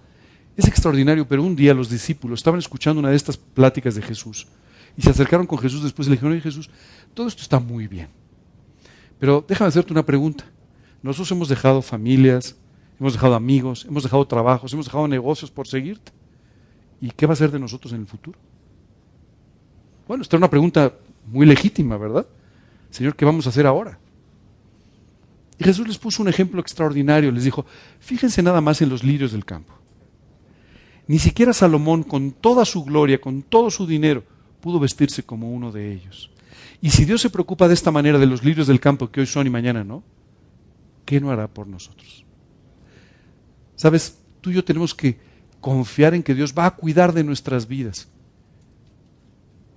Es 0.58 0.68
extraordinario, 0.68 1.28
pero 1.28 1.44
un 1.44 1.56
día 1.56 1.74
los 1.74 1.90
discípulos 1.90 2.40
estaban 2.40 2.60
escuchando 2.60 3.00
una 3.00 3.10
de 3.10 3.16
estas 3.16 3.38
pláticas 3.38 3.96
de 3.96 4.02
Jesús 4.02 4.48
y 4.98 5.02
se 5.02 5.10
acercaron 5.10 5.48
con 5.48 5.58
Jesús 5.60 5.84
después 5.84 6.08
y 6.08 6.12
le 6.12 6.16
dijeron, 6.16 6.34
oye 6.34 6.42
Jesús, 6.42 6.70
todo 7.14 7.28
esto 7.28 7.42
está 7.42 7.60
muy 7.60 7.88
bien, 7.88 8.10
pero 9.20 9.44
déjame 9.48 9.70
hacerte 9.70 9.94
una 9.94 10.06
pregunta. 10.06 10.46
Nosotros 11.04 11.32
hemos 11.32 11.50
dejado 11.50 11.82
familias, 11.82 12.56
hemos 13.00 13.14
dejado 13.14 13.36
amigos, 13.36 13.86
hemos 13.88 14.04
dejado 14.04 14.26
trabajos, 14.28 14.72
hemos 14.74 14.86
dejado 14.86 15.08
negocios 15.08 15.50
por 15.50 15.68
seguirte. 15.68 16.12
¿Y 17.00 17.10
qué 17.10 17.26
va 17.26 17.34
a 17.34 17.36
ser 17.36 17.50
de 17.50 17.60
nosotros 17.60 17.94
en 17.94 18.02
el 18.02 18.08
futuro? 18.08 18.38
Bueno, 20.08 20.22
esta 20.22 20.36
es 20.36 20.40
una 20.40 20.50
pregunta 20.50 20.94
muy 21.26 21.48
legítima, 21.48 21.98
¿verdad? 21.98 22.28
Señor, 22.92 23.16
¿qué 23.16 23.26
vamos 23.26 23.48
a 23.48 23.50
hacer 23.50 23.66
ahora? 23.66 23.98
Y 25.58 25.64
Jesús 25.64 25.88
les 25.88 25.98
puso 25.98 26.22
un 26.22 26.30
ejemplo 26.30 26.60
extraordinario. 26.60 27.32
Les 27.32 27.44
dijo, 27.44 27.66
fíjense 28.00 28.44
nada 28.44 28.62
más 28.62 28.82
en 28.82 28.90
los 28.90 29.04
lirios 29.04 29.32
del 29.32 29.46
campo. 29.46 29.74
Ni 31.08 31.20
siquiera 31.20 31.54
Salomón, 31.54 32.04
con 32.04 32.32
toda 32.32 32.66
su 32.66 32.84
gloria, 32.84 33.22
con 33.22 33.42
todo 33.42 33.70
su 33.70 33.88
dinero, 33.88 34.24
pudo 34.62 34.80
vestirse 34.80 35.24
como 35.24 35.52
uno 35.52 35.72
de 35.72 35.92
ellos. 35.92 36.32
Y 36.82 36.92
si 36.92 37.06
Dios 37.06 37.22
se 37.22 37.30
preocupa 37.30 37.68
de 37.68 37.74
esta 37.74 37.92
manera 37.92 38.18
de 38.18 38.26
los 38.26 38.44
lirios 38.44 38.68
del 38.68 38.80
campo 38.80 39.12
que 39.12 39.22
hoy 39.22 39.28
son 39.28 39.48
y 39.48 39.50
mañana 39.50 39.84
no, 39.84 40.04
¿qué 41.06 41.20
no 41.20 41.32
hará 41.32 41.48
por 41.48 41.68
nosotros? 41.68 42.26
Sabes, 43.76 44.20
tú 44.42 44.52
y 44.52 44.54
yo 44.54 44.64
tenemos 44.64 44.94
que 44.94 45.20
confiar 45.60 46.14
en 46.14 46.24
que 46.24 46.36
Dios 46.36 46.54
va 46.58 46.66
a 46.66 46.76
cuidar 46.76 47.14
de 47.14 47.24
nuestras 47.24 47.68
vidas. 47.68 48.08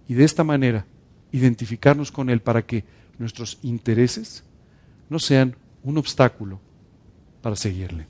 Y 0.09 0.15
de 0.15 0.25
esta 0.25 0.45
manera 0.45 0.87
identificarnos 1.33 2.13
con 2.13 2.31
Él 2.31 2.41
para 2.41 2.65
que 2.65 2.85
nuestros 3.19 3.59
intereses 3.63 4.45
no 5.09 5.19
sean 5.19 5.57
un 5.83 5.99
obstáculo 5.99 6.61
para 7.43 7.57
seguirle. 7.57 8.07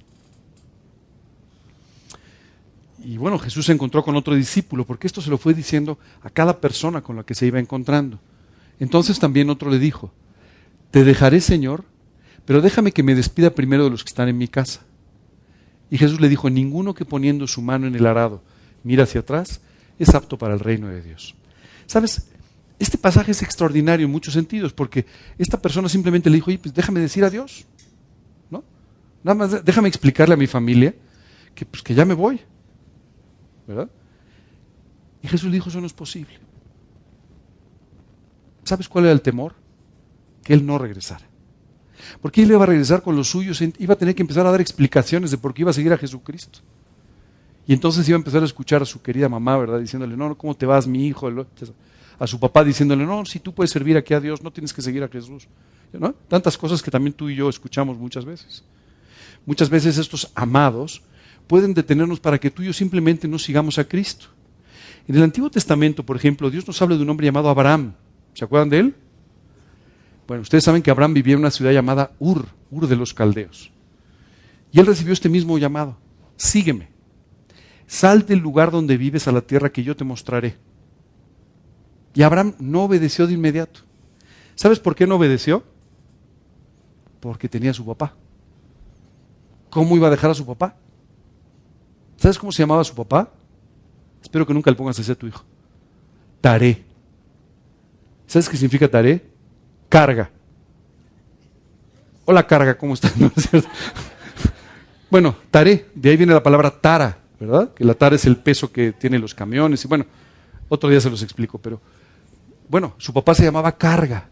Y 3.05 3.19
bueno, 3.19 3.39
Jesús 3.39 3.67
se 3.67 3.73
encontró 3.73 4.03
con 4.03 4.17
otro 4.17 4.35
discípulo, 4.35 4.87
porque 4.87 5.07
esto 5.07 5.21
se 5.21 5.31
lo 5.31 5.37
fue 5.37 5.53
diciendo 5.53 5.99
a 6.23 6.31
cada 6.31 6.61
persona 6.61 7.03
con 7.03 7.17
la 7.17 7.23
que 7.23 7.35
se 7.35 7.47
iba 7.47 7.61
encontrando. 7.61 8.19
Entonces 8.81 9.19
también 9.19 9.51
otro 9.51 9.71
le 9.71 9.79
dijo, 9.79 10.11
te 10.91 11.05
dejaré, 11.05 11.41
Señor, 11.41 11.85
pero 12.47 12.63
déjame 12.63 12.93
que 12.93 13.03
me 13.03 13.15
despida 13.15 13.51
primero 13.51 13.85
de 13.85 13.91
los 13.91 14.05
que 14.05 14.09
están 14.09 14.29
en 14.29 14.39
mi 14.39 14.49
casa. 14.49 14.81
Y 15.91 15.99
Jesús 15.99 16.21
le 16.21 16.29
dijo, 16.29 16.49
ninguno 16.49 16.95
que 16.95 17.05
poniendo 17.05 17.47
su 17.47 17.61
mano 17.63 17.87
en 17.87 17.95
el 17.95 18.07
arado 18.07 18.43
mira 18.83 19.05
hacia 19.05 19.21
atrás, 19.21 19.61
es 19.99 20.15
apto 20.15 20.39
para 20.39 20.55
el 20.55 20.61
reino 20.61 20.89
de 20.89 21.03
Dios. 21.03 21.35
¿Sabes? 21.87 22.29
Este 22.79 22.99
pasaje 22.99 23.31
es 23.31 23.43
extraordinario 23.43 24.07
en 24.07 24.13
muchos 24.13 24.35
sentidos, 24.35 24.73
porque 24.73 25.07
esta 25.39 25.61
persona 25.61 25.89
simplemente 25.89 26.31
le 26.31 26.37
dijo, 26.37 26.51
pues 26.61 26.75
déjame 26.75 27.01
decir 27.01 27.25
adiós. 27.25 27.67
¿No? 28.51 28.65
Nada 29.23 29.35
más 29.35 29.65
déjame 29.65 29.89
explicarle 29.89 30.35
a 30.35 30.39
mi 30.39 30.47
familia 30.47 30.95
que, 31.55 31.67
pues, 31.67 31.83
que 31.83 31.95
ya 31.95 32.05
me 32.05 32.15
voy. 32.15 32.41
Y 35.23 35.29
Jesús 35.29 35.51
dijo, 35.51 35.69
eso 35.69 35.81
no 35.81 35.87
es 35.87 35.93
posible. 35.93 36.39
¿Sabes 38.65 38.89
cuál 38.89 39.05
era 39.05 39.13
el 39.13 39.23
temor? 39.23 39.55
Que 40.43 40.55
él 40.55 40.67
no 40.67 40.79
regresara. 40.79 41.27
Porque 42.21 42.43
él 42.43 42.51
iba 42.51 42.63
a 42.63 42.67
regresar 42.67 43.03
con 43.03 43.17
los 43.17 43.29
suyos, 43.29 43.61
iba 43.61 43.95
a 43.95 43.99
tener 43.99 44.15
que 44.15 44.23
empezar 44.23 44.47
a 44.47 44.51
dar 44.51 44.61
explicaciones 44.61 45.31
de 45.31 45.39
por 45.39 45.55
qué 45.55 45.63
iba 45.63 45.71
a 45.71 45.75
seguir 45.75 45.93
a 45.93 45.99
Jesucristo. 45.99 46.61
Y 47.67 47.73
entonces 47.73 48.07
iba 48.09 48.17
a 48.17 48.19
empezar 48.19 48.43
a 48.43 48.45
escuchar 48.45 48.83
a 48.83 48.85
su 48.85 49.01
querida 49.01 49.29
mamá, 49.29 49.57
¿verdad? 49.57 49.81
Diciéndole, 49.81 50.17
no, 50.17 50.37
¿cómo 50.37 50.55
te 50.55 50.67
vas, 50.67 50.87
mi 50.87 51.07
hijo? 51.07 51.31
A 52.19 52.27
su 52.27 52.39
papá 52.39 52.63
diciéndole, 52.63 53.07
no, 53.07 53.25
si 53.25 53.41
tú 53.41 53.55
puedes 53.55 53.71
servir 53.71 53.97
aquí 53.97 54.13
a 54.13 54.21
Dios, 54.21 54.43
no 54.43 54.53
tienes 54.53 54.73
que 54.73 54.83
seguir 54.83 55.03
a 55.03 55.09
Jesús. 55.09 55.49
¿No? 55.93 56.13
Tantas 56.29 56.59
cosas 56.59 56.83
que 56.83 56.91
también 56.91 57.15
tú 57.15 57.31
y 57.31 57.37
yo 57.37 57.49
escuchamos 57.49 57.97
muchas 57.97 58.25
veces. 58.25 58.65
Muchas 59.47 59.71
veces 59.71 59.97
estos 59.97 60.31
amados 60.35 61.03
pueden 61.47 61.75
detenernos 61.75 62.21
para 62.21 62.39
que 62.39 62.51
tú 62.51 62.63
y 62.63 62.67
yo 62.67 62.73
simplemente 62.73 63.29
no 63.29 63.39
sigamos 63.39 63.79
a 63.79 63.85
Cristo. 63.85 64.27
En 65.07 65.17
el 65.17 65.23
Antiguo 65.23 65.51
Testamento, 65.51 66.05
por 66.05 66.17
ejemplo, 66.17 66.51
Dios 66.51 66.67
nos 66.67 66.81
habla 66.81 66.97
de 66.97 67.03
un 67.03 67.11
hombre 67.11 67.27
llamado 67.27 67.49
Abraham. 67.49 67.95
¿Se 68.33 68.45
acuerdan 68.45 68.71
de 68.71 68.79
él? 68.79 68.95
Bueno, 70.27 70.43
ustedes 70.43 70.65
saben 70.65 70.83
que 70.83 70.91
Abraham 70.91 71.15
vivía 71.15 71.35
en 71.35 71.41
una 71.41 71.51
ciudad 71.51 71.73
llamada 71.73 72.13
Ur, 72.19 72.47
Ur 72.71 72.87
de 72.87 72.97
los 72.97 73.13
Caldeos. 73.13 73.71
Y 74.73 74.81
él 74.81 74.87
recibió 74.87 75.13
este 75.13 75.29
mismo 75.29 75.59
llamado. 75.59 75.99
Sígueme. 76.37 76.89
Sal 77.87 78.25
del 78.25 78.39
lugar 78.39 78.71
donde 78.71 78.97
vives 78.97 79.29
a 79.29 79.33
la 79.33 79.43
tierra 79.43 79.71
que 79.71 79.85
yo 79.85 79.95
te 79.95 80.05
mostraré. 80.05 80.57
Y 82.15 82.23
Abraham 82.23 82.55
no 82.59 82.85
obedeció 82.85 83.27
de 83.27 83.35
inmediato. 83.35 83.81
¿Sabes 84.55 84.79
por 84.79 84.95
qué 84.95 85.07
no 85.07 85.17
obedeció? 85.17 85.65
Porque 87.21 87.49
tenía 87.49 87.73
a 87.73 87.75
su 87.75 87.85
papá. 87.85 88.15
¿Cómo 89.69 89.97
iba 89.97 90.09
a 90.09 90.11
dejar 90.11 90.31
a 90.31 90.35
su 90.35 90.47
papá? 90.47 90.77
¿Sabes 92.25 92.39
cómo 92.39 92.53
se 92.53 92.63
llamaba 92.63 92.83
su 92.85 92.95
papá? 92.95 93.29
Espero 94.23 94.47
que 94.47 94.55
nunca 94.55 94.71
le 94.71 94.77
pongas 94.79 94.99
así 94.99 95.13
a 95.13 95.15
tu 95.15 95.27
hijo. 95.27 95.45
Taré. 96.41 96.83
¿Sabes 98.27 98.49
qué 98.49 98.57
significa 98.57 98.89
taré? 98.89 99.23
Carga. 99.91 100.31
Hola 102.25 102.47
carga, 102.47 102.79
¿cómo 102.79 102.95
estás? 102.95 103.13
bueno, 105.11 105.37
taré, 105.51 105.91
de 105.95 106.09
ahí 106.09 106.17
viene 106.17 106.33
la 106.33 106.43
palabra 106.43 106.71
tara, 106.71 107.19
¿verdad? 107.39 107.75
Que 107.75 107.85
la 107.85 107.93
tara 107.93 108.17
es 108.17 108.25
el 108.25 108.39
peso 108.39 108.73
que 108.73 108.93
tienen 108.93 109.21
los 109.21 109.35
camiones 109.35 109.85
y 109.85 109.89
bueno, 109.89 110.07
otro 110.71 110.89
día 110.89 111.03
se 111.03 111.11
los 111.11 111.23
explico, 111.23 111.59
pero 111.59 111.79
bueno, 112.71 112.95
su 112.97 113.13
papá 113.13 113.35
se 113.35 113.45
llamaba 113.45 113.77
carga 113.77 114.31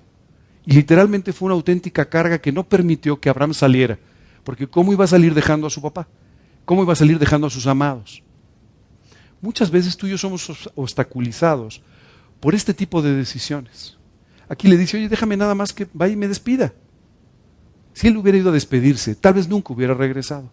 y 0.64 0.72
literalmente 0.72 1.34
fue 1.34 1.44
una 1.44 1.56
auténtica 1.56 2.08
carga 2.08 2.38
que 2.38 2.52
no 2.52 2.64
permitió 2.64 3.20
que 3.20 3.28
Abraham 3.28 3.52
saliera, 3.52 3.98
porque 4.44 4.66
¿cómo 4.66 4.94
iba 4.94 5.04
a 5.04 5.08
salir 5.08 5.34
dejando 5.34 5.66
a 5.66 5.70
su 5.70 5.82
papá? 5.82 6.08
¿Cómo 6.64 6.82
iba 6.82 6.92
a 6.92 6.96
salir 6.96 7.18
dejando 7.18 7.46
a 7.46 7.50
sus 7.50 7.66
amados? 7.66 8.22
Muchas 9.40 9.70
veces 9.70 9.96
tú 9.96 10.06
y 10.06 10.10
yo 10.10 10.18
somos 10.18 10.70
obstaculizados 10.74 11.82
por 12.40 12.54
este 12.54 12.74
tipo 12.74 13.02
de 13.02 13.14
decisiones. 13.14 13.98
Aquí 14.48 14.68
le 14.68 14.76
dice, 14.76 14.96
oye, 14.96 15.08
déjame 15.08 15.36
nada 15.36 15.54
más 15.54 15.72
que 15.72 15.88
vaya 15.92 16.12
y 16.12 16.16
me 16.16 16.28
despida. 16.28 16.72
Si 17.92 18.08
él 18.08 18.16
hubiera 18.16 18.38
ido 18.38 18.50
a 18.50 18.52
despedirse, 18.52 19.14
tal 19.14 19.34
vez 19.34 19.48
nunca 19.48 19.72
hubiera 19.72 19.94
regresado. 19.94 20.50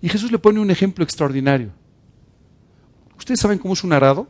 Y 0.00 0.08
Jesús 0.08 0.30
le 0.30 0.38
pone 0.38 0.60
un 0.60 0.70
ejemplo 0.70 1.02
extraordinario. 1.02 1.70
¿Ustedes 3.16 3.40
saben 3.40 3.58
cómo 3.58 3.74
es 3.74 3.82
un 3.84 3.92
arado? 3.92 4.28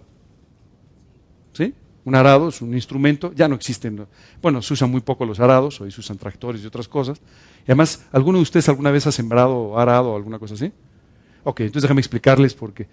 ¿Sí? 1.53 1.75
Un 2.05 2.15
arado 2.15 2.49
es 2.49 2.61
un 2.61 2.75
instrumento, 2.75 3.33
ya 3.33 3.49
no 3.49 3.55
existen, 3.55 4.07
bueno, 4.43 4.61
se 4.61 4.75
usan 4.75 4.91
muy 4.91 5.01
poco 5.01 5.25
los 5.25 5.41
arados, 5.41 5.81
hoy 5.81 5.91
se 5.91 6.01
usan 6.01 6.19
tractores 6.19 6.63
y 6.63 6.67
otras 6.67 6.87
cosas. 6.87 7.19
Y 7.61 7.71
además, 7.71 8.05
¿alguno 8.13 8.39
de 8.39 8.43
ustedes 8.43 8.69
alguna 8.69 8.91
vez 8.91 9.07
ha 9.07 9.13
sembrado 9.13 9.79
arado 9.79 10.13
o 10.13 10.17
alguna 10.17 10.39
cosa 10.39 10.55
así? 10.55 10.71
Ok, 11.45 11.61
entonces 11.61 11.83
déjame 11.83 12.01
explicarles 12.01 12.55
porque, 12.55 12.87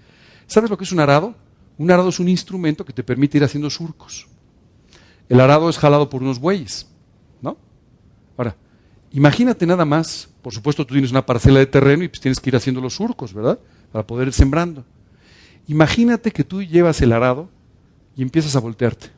¿sabes 0.48 0.70
lo 0.70 0.78
que 0.78 0.86
es 0.86 0.92
un 0.94 1.02
arado? 1.02 1.36
Un 1.78 1.92
arado 1.92 2.10
es 2.10 2.20
un 2.20 2.30
instrumento 2.30 2.86
que 2.86 2.94
te 2.94 3.04
permite 3.04 3.38
ir 3.38 3.44
haciendo 3.44 3.70
surcos. 3.70 4.28
El 5.28 5.42
arado 5.42 5.70
es 5.70 5.78
jalado 5.78 6.10
por 6.10 6.22
unos 6.22 6.40
bueyes, 6.40 6.88
¿no? 7.42 7.58
Ahora, 8.38 8.56
imagínate 9.12 9.66
nada 9.66 9.84
más, 9.84 10.30
por 10.42 10.54
supuesto 10.54 10.86
tú 10.86 10.94
tienes 10.94 11.12
una 11.12 11.26
parcela 11.26 11.60
de 11.60 11.66
terreno 11.66 12.04
y 12.06 12.08
pues 12.08 12.22
tienes 12.22 12.40
que 12.40 12.50
ir 12.50 12.56
haciendo 12.56 12.80
los 12.80 12.96
surcos, 12.96 13.34
¿verdad? 13.34 13.60
Para 13.92 14.08
poder 14.08 14.28
ir 14.30 14.34
sembrando. 14.34 14.86
Imagínate 15.68 16.32
que 16.32 16.46
tú 16.46 16.64
llevas 16.64 17.02
el 17.02 17.12
arado 17.12 17.50
y 18.16 18.22
empiezas 18.22 18.56
a 18.56 18.60
voltearte. 18.60 19.10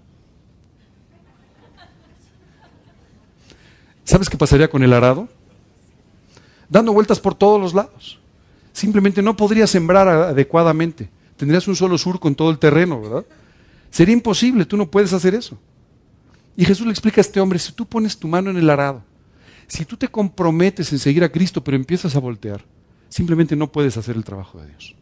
¿Sabes 4.04 4.30
qué 4.30 4.38
pasaría 4.38 4.70
con 4.70 4.84
el 4.84 4.94
arado? 4.94 5.30
Dando 6.70 6.94
vueltas 6.94 7.20
por 7.20 7.36
todos 7.36 7.60
los 7.60 7.74
lados. 7.74 8.20
Simplemente 8.74 9.22
no 9.22 9.38
podrías 9.38 9.70
sembrar 9.70 10.08
adecuadamente. 10.08 11.10
Tendrías 11.38 11.68
un 11.68 11.76
solo 11.76 11.98
surco 11.98 12.28
en 12.28 12.36
todo 12.36 12.50
el 12.50 12.60
terreno, 12.60 13.02
¿verdad? 13.02 13.26
Sería 13.90 14.14
imposible, 14.14 14.66
tú 14.66 14.78
no 14.78 14.90
puedes 14.90 15.14
hacer 15.14 15.36
eso. 15.36 15.58
Y 16.56 16.66
Jesús 16.66 16.86
le 16.86 16.92
explica 16.92 17.20
a 17.20 17.24
este 17.24 17.40
hombre, 17.40 17.60
si 17.60 17.72
tú 17.72 17.86
pones 17.86 18.18
tu 18.18 18.28
mano 18.28 18.50
en 18.50 18.58
el 18.58 18.70
arado, 18.70 19.04
si 19.68 19.86
tú 19.86 19.98
te 19.98 20.08
comprometes 20.08 20.92
en 20.92 21.00
seguir 21.00 21.24
a 21.24 21.32
Cristo 21.32 21.64
pero 21.64 21.78
empiezas 21.78 22.16
a 22.16 22.20
voltear, 22.20 22.64
simplemente 23.10 23.56
no 23.56 23.72
puedes 23.72 23.98
hacer 23.98 24.16
el 24.16 24.24
trabajo 24.24 24.60
de 24.60 24.68
Dios. 24.68 24.96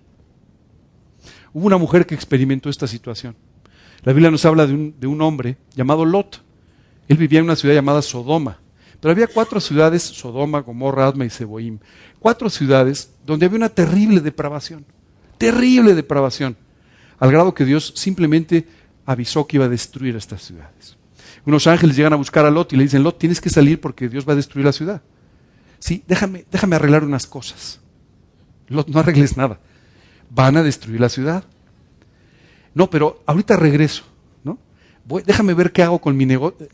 Hubo 1.54 1.68
una 1.68 1.78
mujer 1.78 2.06
que 2.06 2.16
experimentó 2.16 2.70
esta 2.70 2.88
situación. 2.88 3.36
La 4.04 4.14
Biblia 4.14 4.32
nos 4.32 4.46
habla 4.46 4.66
de 4.66 4.74
un, 4.74 4.96
de 5.00 5.08
un 5.08 5.22
hombre 5.22 5.58
llamado 5.76 6.06
Lot. 6.06 6.42
Él 7.08 7.18
vivía 7.18 7.40
en 7.40 7.46
una 7.46 7.56
ciudad 7.56 7.76
llamada 7.76 8.02
Sodoma. 8.02 8.58
Pero 9.00 9.12
había 9.12 9.28
cuatro 9.28 9.60
ciudades, 9.60 10.04
Sodoma, 10.04 10.62
Gomorra, 10.62 11.08
Adma 11.08 11.26
y 11.26 11.30
Seboim. 11.30 11.80
Cuatro 12.20 12.50
ciudades 12.50 13.12
donde 13.26 13.46
había 13.46 13.58
una 13.58 13.70
terrible 13.70 14.22
depravación. 14.22 14.86
Terrible 15.38 15.96
depravación. 15.96 16.56
Al 17.20 17.32
grado 17.32 17.54
que 17.54 17.66
Dios 17.66 17.94
simplemente 17.96 18.68
avisó 19.06 19.48
que 19.48 19.58
iba 19.58 19.66
a 19.66 19.70
destruir 19.70 20.16
estas 20.16 20.44
ciudades. 20.44 20.98
Unos 21.46 21.66
ángeles 21.66 21.96
llegan 21.96 22.14
a 22.14 22.18
buscar 22.18 22.46
a 22.46 22.52
Lot 22.52 22.74
y 22.74 22.78
le 22.78 22.84
dicen, 22.84 23.04
Lot, 23.04 23.18
tienes 23.18 23.42
que 23.42 23.50
salir 23.50 23.82
porque 23.82 24.08
Dios 24.08 24.28
va 24.28 24.34
a 24.34 24.36
destruir 24.36 24.66
la 24.66 24.72
ciudad. 24.72 25.02
Sí, 25.80 26.04
déjame, 26.08 26.46
déjame 26.52 26.76
arreglar 26.76 27.04
unas 27.04 27.26
cosas. 27.26 27.80
Lot, 28.68 28.88
no 28.88 29.00
arregles 29.00 29.36
nada. 29.36 29.60
Van 30.30 30.58
a 30.58 30.64
destruir 30.64 31.02
la 31.02 31.10
ciudad. 31.10 31.44
No, 32.74 32.90
pero 32.90 33.22
ahorita 33.26 33.58
regreso, 33.58 34.04
¿no? 34.44 34.58
Voy, 35.06 35.24
déjame 35.26 35.54
ver 35.54 35.72
qué 35.72 35.84
hago 35.84 36.00
con 36.00 36.16
mi 36.16 36.26
negocio. 36.26 36.68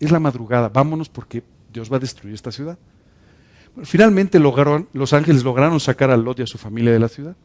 Es 0.00 0.10
la 0.10 0.20
madrugada, 0.20 0.68
vámonos 0.68 1.08
porque 1.08 1.42
Dios 1.72 1.92
va 1.92 1.96
a 1.96 2.00
destruir 2.00 2.34
esta 2.34 2.52
ciudad. 2.52 2.78
finalmente 3.84 4.38
lograron, 4.38 4.88
los 4.92 5.12
ángeles 5.12 5.44
lograron 5.44 5.80
sacar 5.80 6.10
a 6.10 6.16
Lot 6.16 6.40
y 6.40 6.42
a 6.42 6.46
su 6.46 6.58
familia 6.58 6.92
de 6.92 6.98
la 6.98 7.08
ciudad. 7.08 7.36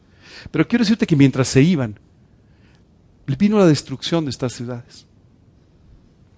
Pero 0.50 0.68
quiero 0.68 0.84
decirte 0.84 1.06
que 1.06 1.16
mientras 1.16 1.48
se 1.48 1.62
iban, 1.62 1.98
vino 3.36 3.58
la 3.58 3.66
destrucción 3.66 4.24
de 4.24 4.30
estas 4.30 4.52
ciudades. 4.52 5.06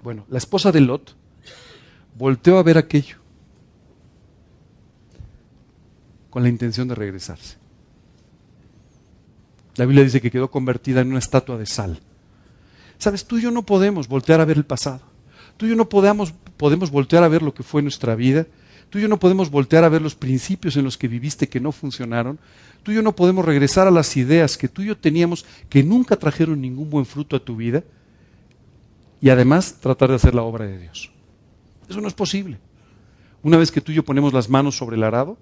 Bueno, 0.03 0.25
la 0.29 0.39
esposa 0.39 0.73
de 0.73 0.81
Lot 0.81 1.15
volteó 2.17 2.59
a 2.59 2.63
ver 2.63 2.79
aquello 2.79 3.17
con 6.31 6.43
la 6.43 6.49
intención 6.49 6.89
de 6.89 6.95
regresarse. 6.95 7.60
La 9.81 9.87
Biblia 9.87 10.05
dice 10.05 10.21
que 10.21 10.31
quedó 10.31 10.51
convertida 10.51 11.01
en 11.01 11.09
una 11.09 11.21
estatua 11.21 11.57
de 11.57 11.64
sal. 11.64 12.01
Sabes, 12.99 13.25
tú 13.25 13.38
y 13.38 13.40
yo 13.40 13.51
no 13.51 13.64
podemos 13.64 14.09
voltear 14.09 14.38
a 14.38 14.45
ver 14.45 14.59
el 14.59 14.66
pasado. 14.66 15.01
Tú 15.57 15.64
y 15.64 15.71
yo 15.71 15.75
no 15.75 15.88
podemos, 15.88 16.35
podemos 16.59 16.90
voltear 16.90 17.25
a 17.25 17.29
ver 17.29 17.40
lo 17.40 17.55
que 17.55 17.62
fue 17.62 17.81
nuestra 17.81 18.14
vida. 18.14 18.47
Tú 18.90 18.99
y 18.99 19.01
yo 19.01 19.09
no 19.09 19.19
podemos 19.19 19.51
voltear 19.51 19.83
a 19.85 19.88
ver 19.88 20.03
los 20.03 20.14
principios 20.14 20.77
en 20.77 20.85
los 20.85 20.99
que 20.99 21.09
viviste 21.09 21.49
que 21.49 21.61
no 21.61 21.73
funcionaron. 21.73 22.38
Tú 22.83 22.93
y 22.93 22.97
yo 22.97 23.01
no 23.01 23.16
podemos 23.16 23.43
regresar 23.43 23.87
a 23.87 23.90
las 23.90 24.19
ideas 24.19 24.59
que 24.59 24.69
tú 24.69 24.83
y 24.83 24.88
yo 24.88 24.99
teníamos 24.99 25.47
que 25.71 25.83
nunca 25.83 26.14
trajeron 26.16 26.61
ningún 26.61 26.90
buen 26.90 27.07
fruto 27.07 27.35
a 27.35 27.43
tu 27.43 27.57
vida 27.57 27.83
y 29.23 29.31
además 29.31 29.79
tratar 29.81 30.11
de 30.11 30.16
hacer 30.16 30.35
la 30.35 30.43
obra 30.43 30.66
de 30.66 30.77
Dios. 30.77 31.11
Eso 31.88 32.03
no 32.03 32.09
es 32.09 32.12
posible. 32.12 32.59
Una 33.43 33.57
vez 33.57 33.73
que 33.73 33.81
tú 33.81 33.93
y 33.93 33.95
yo 33.95 34.05
ponemos 34.05 34.35
las 34.35 34.51
manos 34.51 34.77
sobre 34.77 34.97
el 34.97 35.05
arado, 35.05 35.38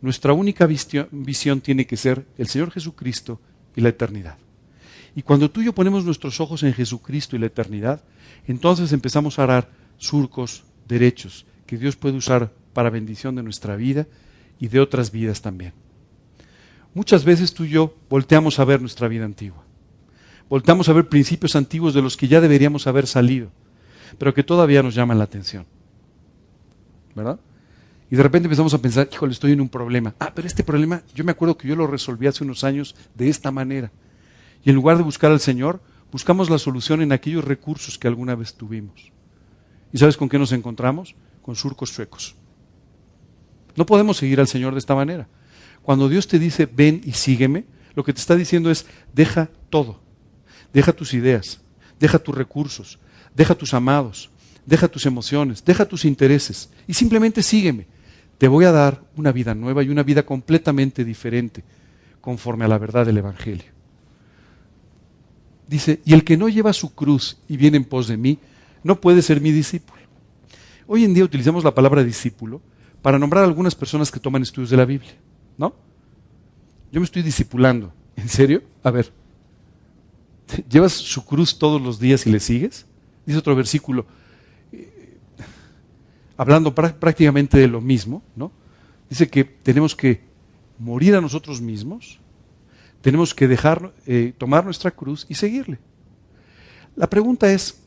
nuestra 0.00 0.32
única 0.32 0.64
visión 0.64 1.60
tiene 1.60 1.86
que 1.86 1.98
ser 1.98 2.24
el 2.38 2.46
Señor 2.46 2.70
Jesucristo 2.70 3.38
y 3.76 3.82
la 3.82 3.90
eternidad. 3.90 4.38
Y 5.14 5.22
cuando 5.22 5.50
tú 5.50 5.60
y 5.60 5.66
yo 5.66 5.74
ponemos 5.74 6.04
nuestros 6.04 6.40
ojos 6.40 6.62
en 6.62 6.74
Jesucristo 6.74 7.36
y 7.36 7.38
la 7.38 7.46
eternidad, 7.46 8.02
entonces 8.46 8.92
empezamos 8.92 9.38
a 9.38 9.44
arar 9.44 9.70
surcos 9.98 10.64
derechos 10.88 11.46
que 11.66 11.78
Dios 11.78 11.96
puede 11.96 12.16
usar 12.16 12.52
para 12.72 12.90
bendición 12.90 13.36
de 13.36 13.42
nuestra 13.42 13.76
vida 13.76 14.06
y 14.58 14.68
de 14.68 14.80
otras 14.80 15.10
vidas 15.12 15.40
también. 15.40 15.72
Muchas 16.94 17.24
veces 17.24 17.54
tú 17.54 17.64
y 17.64 17.70
yo 17.70 17.94
volteamos 18.10 18.58
a 18.58 18.64
ver 18.64 18.80
nuestra 18.80 19.06
vida 19.06 19.24
antigua 19.24 19.66
voltamos 20.48 20.88
a 20.88 20.92
ver 20.92 21.08
principios 21.08 21.56
antiguos 21.56 21.94
de 21.94 22.02
los 22.02 22.16
que 22.16 22.28
ya 22.28 22.40
deberíamos 22.40 22.86
haber 22.86 23.06
salido, 23.06 23.50
pero 24.18 24.34
que 24.34 24.42
todavía 24.42 24.82
nos 24.82 24.94
llaman 24.94 25.18
la 25.18 25.24
atención. 25.24 25.66
¿Verdad? 27.14 27.40
Y 28.10 28.16
de 28.16 28.22
repente 28.22 28.46
empezamos 28.46 28.72
a 28.72 28.78
pensar, 28.78 29.08
híjole, 29.12 29.32
estoy 29.32 29.52
en 29.52 29.60
un 29.60 29.68
problema. 29.68 30.14
Ah, 30.20 30.32
pero 30.34 30.46
este 30.46 30.62
problema, 30.62 31.02
yo 31.14 31.24
me 31.24 31.32
acuerdo 31.32 31.56
que 31.56 31.66
yo 31.66 31.74
lo 31.74 31.86
resolví 31.86 32.26
hace 32.26 32.44
unos 32.44 32.62
años 32.62 32.94
de 33.14 33.28
esta 33.28 33.50
manera. 33.50 33.90
Y 34.64 34.70
en 34.70 34.76
lugar 34.76 34.96
de 34.96 35.02
buscar 35.02 35.32
al 35.32 35.40
Señor, 35.40 35.80
buscamos 36.12 36.48
la 36.48 36.58
solución 36.58 37.02
en 37.02 37.12
aquellos 37.12 37.44
recursos 37.44 37.98
que 37.98 38.06
alguna 38.06 38.34
vez 38.34 38.54
tuvimos. 38.54 39.12
¿Y 39.92 39.98
sabes 39.98 40.16
con 40.16 40.28
qué 40.28 40.38
nos 40.38 40.52
encontramos? 40.52 41.16
Con 41.42 41.56
surcos 41.56 41.90
suecos. 41.90 42.36
No 43.74 43.86
podemos 43.86 44.16
seguir 44.16 44.40
al 44.40 44.48
Señor 44.48 44.72
de 44.72 44.78
esta 44.78 44.94
manera. 44.94 45.28
Cuando 45.82 46.08
Dios 46.08 46.26
te 46.28 46.38
dice, 46.38 46.66
ven 46.66 47.00
y 47.04 47.12
sígueme, 47.12 47.64
lo 47.94 48.04
que 48.04 48.12
te 48.12 48.20
está 48.20 48.36
diciendo 48.36 48.70
es, 48.70 48.86
deja 49.14 49.50
todo. 49.68 50.00
Deja 50.72 50.92
tus 50.92 51.14
ideas, 51.14 51.60
deja 51.98 52.18
tus 52.18 52.34
recursos, 52.34 52.98
deja 53.34 53.54
tus 53.54 53.72
amados, 53.72 54.30
deja 54.66 54.88
tus 54.88 55.06
emociones, 55.06 55.64
deja 55.64 55.86
tus 55.86 56.04
intereses 56.04 56.70
y 56.86 56.94
simplemente 56.94 57.42
sígueme. 57.42 57.86
Te 58.38 58.48
voy 58.48 58.64
a 58.64 58.72
dar 58.72 59.02
una 59.16 59.32
vida 59.32 59.54
nueva 59.54 59.82
y 59.82 59.88
una 59.88 60.02
vida 60.02 60.24
completamente 60.24 61.04
diferente 61.04 61.64
conforme 62.20 62.64
a 62.64 62.68
la 62.68 62.78
verdad 62.78 63.06
del 63.06 63.18
Evangelio. 63.18 63.76
Dice, 65.66 66.00
y 66.04 66.12
el 66.12 66.24
que 66.24 66.36
no 66.36 66.48
lleva 66.48 66.72
su 66.72 66.94
cruz 66.94 67.38
y 67.48 67.56
viene 67.56 67.76
en 67.76 67.84
pos 67.84 68.08
de 68.08 68.16
mí, 68.16 68.38
no 68.82 69.00
puede 69.00 69.22
ser 69.22 69.40
mi 69.40 69.52
discípulo. 69.52 70.00
Hoy 70.86 71.04
en 71.04 71.14
día 71.14 71.24
utilizamos 71.24 71.64
la 71.64 71.74
palabra 71.74 72.04
discípulo 72.04 72.60
para 73.02 73.18
nombrar 73.18 73.44
a 73.44 73.46
algunas 73.46 73.74
personas 73.74 74.10
que 74.10 74.20
toman 74.20 74.42
estudios 74.42 74.70
de 74.70 74.76
la 74.76 74.84
Biblia, 74.84 75.14
¿no? 75.58 75.74
Yo 76.92 77.00
me 77.00 77.04
estoy 77.04 77.22
discipulando. 77.22 77.92
¿En 78.16 78.28
serio? 78.28 78.62
A 78.82 78.90
ver, 78.90 79.12
¿llevas 80.70 80.92
su 80.92 81.24
cruz 81.24 81.58
todos 81.58 81.80
los 81.80 81.98
días 81.98 82.26
y 82.26 82.30
le 82.30 82.40
sigues? 82.40 82.86
Dice 83.26 83.38
otro 83.38 83.54
versículo, 83.56 84.06
hablando 86.36 86.74
prácticamente 86.74 87.58
de 87.58 87.68
lo 87.68 87.80
mismo, 87.80 88.22
¿no? 88.34 88.52
Dice 89.08 89.28
que 89.28 89.44
tenemos 89.44 89.94
que 89.94 90.20
morir 90.78 91.14
a 91.14 91.20
nosotros 91.20 91.60
mismos, 91.60 92.18
tenemos 93.00 93.34
que 93.34 93.48
dejar, 93.48 93.92
eh, 94.06 94.34
tomar 94.36 94.64
nuestra 94.64 94.90
cruz 94.90 95.26
y 95.28 95.34
seguirle. 95.34 95.78
La 96.96 97.08
pregunta 97.08 97.52
es, 97.52 97.80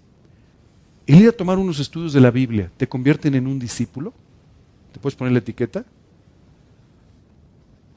¿el 1.06 1.22
ir 1.22 1.30
a 1.30 1.34
tomar 1.34 1.58
unos 1.58 1.80
estudios 1.80 2.14
de 2.14 2.22
la 2.22 2.32
Biblia 2.32 2.72
te 2.78 2.88
convierten 2.88 3.36
en 3.36 3.48
un 3.48 3.60
discípulo? 3.60 4.14
¿Te 4.94 5.00
puedes 5.00 5.16
poner 5.16 5.34
la 5.34 5.40
etiqueta? 5.40 5.86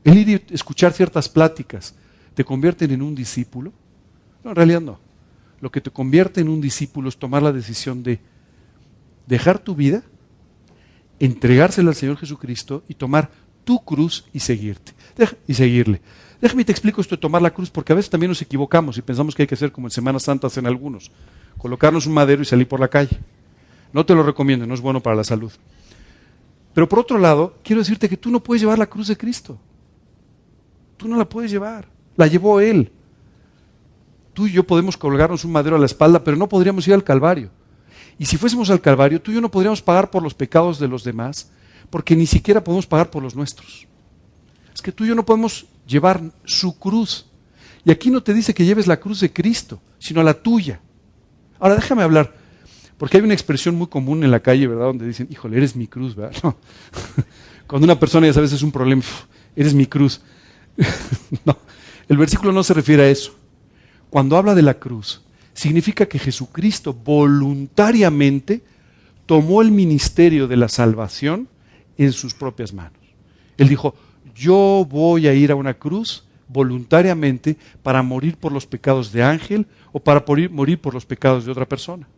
¿El 0.05 0.19
ir 0.19 0.45
a 0.51 0.55
escuchar 0.55 0.93
ciertas 0.93 1.29
pláticas 1.29 1.95
te 2.35 2.45
convierten 2.45 2.91
en 2.91 3.03
un 3.03 3.15
discípulo? 3.15 3.73
No, 4.43 4.51
en 4.51 4.57
realidad 4.57 4.81
no. 4.81 4.99
Lo 5.61 5.71
que 5.71 5.81
te 5.81 5.91
convierte 5.91 6.41
en 6.41 6.49
un 6.49 6.61
discípulo 6.61 7.09
es 7.09 7.17
tomar 7.17 7.43
la 7.43 7.53
decisión 7.53 8.03
de 8.03 8.19
dejar 9.27 9.61
tu 9.61 9.77
vida, 9.77 10.03
entregársela 11.19 11.91
al 11.91 11.97
Señor 11.97 12.17
Jesucristo 12.17 12.83
y 12.89 12.95
tomar 12.95 13.31
tu 13.65 13.85
cruz 13.85 14.25
y 14.33 14.41
seguirte. 14.41 14.93
y 15.47 15.55
seguirle. 15.55 16.01
Déjame 16.41 16.65
te 16.65 16.73
explico 16.73 17.01
esto 17.01 17.15
de 17.15 17.21
tomar 17.21 17.41
la 17.41 17.53
cruz, 17.53 17.71
porque 17.71 17.93
a 17.93 17.97
veces 17.97 18.11
también 18.11 18.31
nos 18.31 18.43
equivocamos 18.43 18.99
y 18.99 19.03
pensamos 19.03 19.35
que 19.35 19.43
hay 19.43 19.47
que 19.47 19.55
hacer 19.55 19.71
como 19.71 19.87
en 19.87 19.93
Semana 19.93 20.19
Santa 20.19 20.49
hacen 20.49 20.67
algunos, 20.67 21.13
colocarnos 21.57 22.07
un 22.07 22.15
madero 22.15 22.43
y 22.43 22.45
salir 22.45 22.67
por 22.67 22.81
la 22.81 22.89
calle. 22.89 23.17
No 23.93 24.05
te 24.05 24.15
lo 24.15 24.25
recomiendo, 24.25 24.67
no 24.67 24.75
es 24.75 24.81
bueno 24.81 25.01
para 25.01 25.15
la 25.15 25.23
salud. 25.23 25.53
Pero 26.75 26.89
por 26.89 26.99
otro 26.99 27.19
lado, 27.19 27.55
quiero 27.63 27.81
decirte 27.81 28.09
que 28.09 28.17
tú 28.17 28.31
no 28.31 28.43
puedes 28.43 28.63
llevar 28.63 28.79
la 28.79 28.89
cruz 28.89 29.07
de 29.07 29.17
Cristo. 29.17 29.59
Tú 30.97 31.07
no 31.07 31.17
la 31.17 31.29
puedes 31.29 31.51
llevar. 31.51 31.87
La 32.17 32.27
llevó 32.27 32.61
Él. 32.61 32.91
Tú 34.33 34.47
y 34.47 34.53
yo 34.53 34.65
podemos 34.65 34.97
colgarnos 34.97 35.45
un 35.45 35.53
madero 35.53 35.77
a 35.77 35.79
la 35.79 35.87
espalda, 35.87 36.25
pero 36.25 36.37
no 36.37 36.49
podríamos 36.49 36.89
ir 36.89 36.95
al 36.95 37.05
Calvario. 37.05 37.51
Y 38.23 38.27
si 38.27 38.37
fuésemos 38.37 38.71
al 38.71 38.81
Calvario, 38.81 39.21
tú 39.21 39.33
y 39.33 39.35
yo 39.35 39.41
no 39.41 39.51
podríamos 39.51 39.83
pagar 39.83 40.09
por 40.09 40.23
los 40.23 40.33
pecados 40.33 40.79
de 40.79 40.87
los 40.87 41.03
demás, 41.03 41.51
porque 41.91 42.15
ni 42.15 42.27
siquiera 42.27 42.63
podemos 42.63 42.87
pagar 42.87 43.11
por 43.11 43.21
los 43.21 43.35
nuestros. 43.35 43.89
Es 44.73 44.81
que 44.81 44.93
tú 44.93 45.05
y 45.05 45.09
yo 45.09 45.17
no 45.17 45.27
podemos 45.27 45.67
llevar 45.89 46.23
su 46.45 46.79
cruz. 46.79 47.27
Y 47.85 47.91
aquí 47.91 48.13
no 48.13 48.23
te 48.23 48.33
dice 48.33 48.55
que 48.55 48.65
lleves 48.65 48.87
la 48.87 49.01
cruz 49.01 49.19
de 49.19 49.33
Cristo, 49.33 49.83
sino 49.99 50.23
la 50.23 50.35
tuya. 50.35 50.81
Ahora 51.59 51.75
déjame 51.75 52.05
hablar, 52.05 52.33
porque 52.97 53.17
hay 53.17 53.25
una 53.25 53.35
expresión 53.35 53.75
muy 53.75 53.89
común 53.89 54.23
en 54.23 54.31
la 54.31 54.39
calle, 54.39 54.69
¿verdad? 54.69 54.85
Donde 54.85 55.09
dicen, 55.09 55.27
híjole, 55.29 55.57
eres 55.57 55.75
mi 55.75 55.89
cruz, 55.89 56.15
¿verdad? 56.15 56.55
Cuando 57.67 57.87
una 57.87 57.99
persona 57.99 58.29
ya 58.29 58.35
sabes 58.35 58.53
es 58.53 58.63
un 58.63 58.71
problema, 58.71 59.03
eres 59.57 59.75
mi 59.75 59.87
cruz. 59.87 60.21
no, 61.45 61.59
el 62.09 62.17
versículo 62.19 62.53
no 62.53 62.63
se 62.63 62.73
refiere 62.73 63.03
a 63.03 63.09
eso 63.09 63.35
cuando 64.11 64.37
habla 64.37 64.55
de 64.55 64.63
la 64.63 64.75
cruz, 64.75 65.23
significa 65.55 66.07
que 66.07 66.19
Jesucristo 66.19 66.95
voluntariamente 66.95 68.63
tomó 69.27 69.63
el 69.63 69.71
ministerio 69.71 70.49
de 70.49 70.57
la 70.57 70.69
salvación 70.69 71.49
en 71.97 72.13
sus 72.13 72.35
propias 72.35 72.73
manos. 72.73 72.99
Él 73.57 73.69
dijo, 73.69 73.95
yo 74.35 74.87
voy 74.89 75.29
a 75.29 75.35
ir 75.35 75.53
a 75.53 75.57
una 75.57 75.75
cruz 75.75 76.25
voluntariamente 76.49 77.57
para 77.83 78.03
morir 78.03 78.37
por 78.37 78.53
los 78.53 78.67
pecados 78.67 79.13
de 79.13 79.23
Ángel 79.23 79.67
o 79.93 80.01
para 80.01 80.25
morir 80.51 80.81
por 80.81 80.95
los 80.95 81.07
pecados 81.07 81.45
de 81.45 81.53
otra 81.53 81.67
persona. 81.67 82.09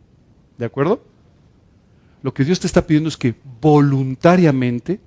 ¿De 0.57 0.65
acuerdo? 0.65 1.03
Lo 2.21 2.33
que 2.33 2.43
Dios 2.43 2.59
te 2.59 2.67
está 2.67 2.85
pidiendo 2.85 3.09
es 3.09 3.17
que 3.17 3.35
voluntariamente 3.61 4.99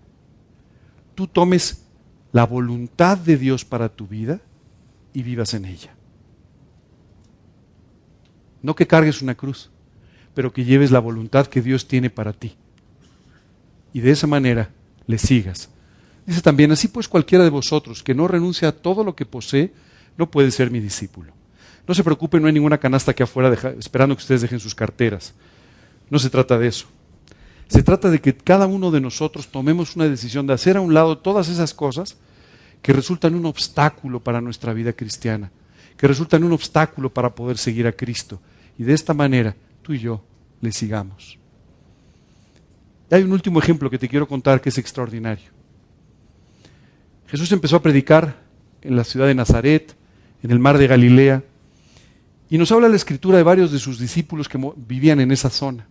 tú 1.14 1.26
tomes 1.26 1.84
la 2.32 2.44
voluntad 2.44 3.18
de 3.18 3.36
Dios 3.36 3.64
para 3.64 3.88
tu 3.88 4.06
vida 4.06 4.40
y 5.12 5.22
vivas 5.22 5.54
en 5.54 5.64
ella. 5.64 5.97
No 8.68 8.76
que 8.76 8.86
cargues 8.86 9.22
una 9.22 9.34
cruz, 9.34 9.70
pero 10.34 10.52
que 10.52 10.62
lleves 10.62 10.90
la 10.90 10.98
voluntad 10.98 11.46
que 11.46 11.62
Dios 11.62 11.88
tiene 11.88 12.10
para 12.10 12.34
ti. 12.34 12.54
Y 13.94 14.00
de 14.00 14.10
esa 14.10 14.26
manera 14.26 14.68
le 15.06 15.16
sigas. 15.16 15.70
Dice 16.26 16.42
también, 16.42 16.70
así 16.70 16.88
pues 16.88 17.08
cualquiera 17.08 17.44
de 17.44 17.48
vosotros 17.48 18.02
que 18.02 18.14
no 18.14 18.28
renuncia 18.28 18.68
a 18.68 18.72
todo 18.72 19.04
lo 19.04 19.16
que 19.16 19.24
posee, 19.24 19.72
no 20.18 20.30
puede 20.30 20.50
ser 20.50 20.70
mi 20.70 20.80
discípulo. 20.80 21.32
No 21.86 21.94
se 21.94 22.04
preocupen, 22.04 22.42
no 22.42 22.48
hay 22.48 22.52
ninguna 22.52 22.76
canasta 22.76 23.12
aquí 23.12 23.22
afuera 23.22 23.54
esperando 23.78 24.14
que 24.14 24.20
ustedes 24.20 24.42
dejen 24.42 24.60
sus 24.60 24.74
carteras. 24.74 25.32
No 26.10 26.18
se 26.18 26.28
trata 26.28 26.58
de 26.58 26.66
eso. 26.66 26.88
Se 27.68 27.82
trata 27.82 28.10
de 28.10 28.20
que 28.20 28.36
cada 28.36 28.66
uno 28.66 28.90
de 28.90 29.00
nosotros 29.00 29.48
tomemos 29.48 29.96
una 29.96 30.10
decisión 30.10 30.46
de 30.46 30.52
hacer 30.52 30.76
a 30.76 30.82
un 30.82 30.92
lado 30.92 31.16
todas 31.16 31.48
esas 31.48 31.72
cosas 31.72 32.18
que 32.82 32.92
resultan 32.92 33.34
un 33.34 33.46
obstáculo 33.46 34.20
para 34.20 34.42
nuestra 34.42 34.74
vida 34.74 34.92
cristiana 34.92 35.50
que 35.98 36.06
resultan 36.06 36.44
un 36.44 36.52
obstáculo 36.52 37.12
para 37.12 37.34
poder 37.34 37.58
seguir 37.58 37.86
a 37.86 37.92
Cristo. 37.92 38.40
Y 38.78 38.84
de 38.84 38.94
esta 38.94 39.12
manera 39.12 39.54
tú 39.82 39.92
y 39.92 39.98
yo 39.98 40.22
le 40.60 40.72
sigamos. 40.72 41.36
Hay 43.10 43.22
un 43.22 43.32
último 43.32 43.58
ejemplo 43.58 43.90
que 43.90 43.98
te 43.98 44.08
quiero 44.08 44.28
contar 44.28 44.60
que 44.60 44.68
es 44.68 44.78
extraordinario. 44.78 45.50
Jesús 47.26 47.50
empezó 47.52 47.76
a 47.76 47.82
predicar 47.82 48.42
en 48.82 48.96
la 48.96 49.04
ciudad 49.04 49.26
de 49.26 49.34
Nazaret, 49.34 49.94
en 50.42 50.50
el 50.50 50.58
mar 50.58 50.78
de 50.78 50.86
Galilea, 50.86 51.42
y 52.50 52.56
nos 52.56 52.72
habla 52.72 52.88
la 52.88 52.96
escritura 52.96 53.36
de 53.36 53.42
varios 53.42 53.72
de 53.72 53.78
sus 53.78 53.98
discípulos 53.98 54.48
que 54.48 54.58
vivían 54.76 55.20
en 55.20 55.32
esa 55.32 55.50
zona. 55.50 55.86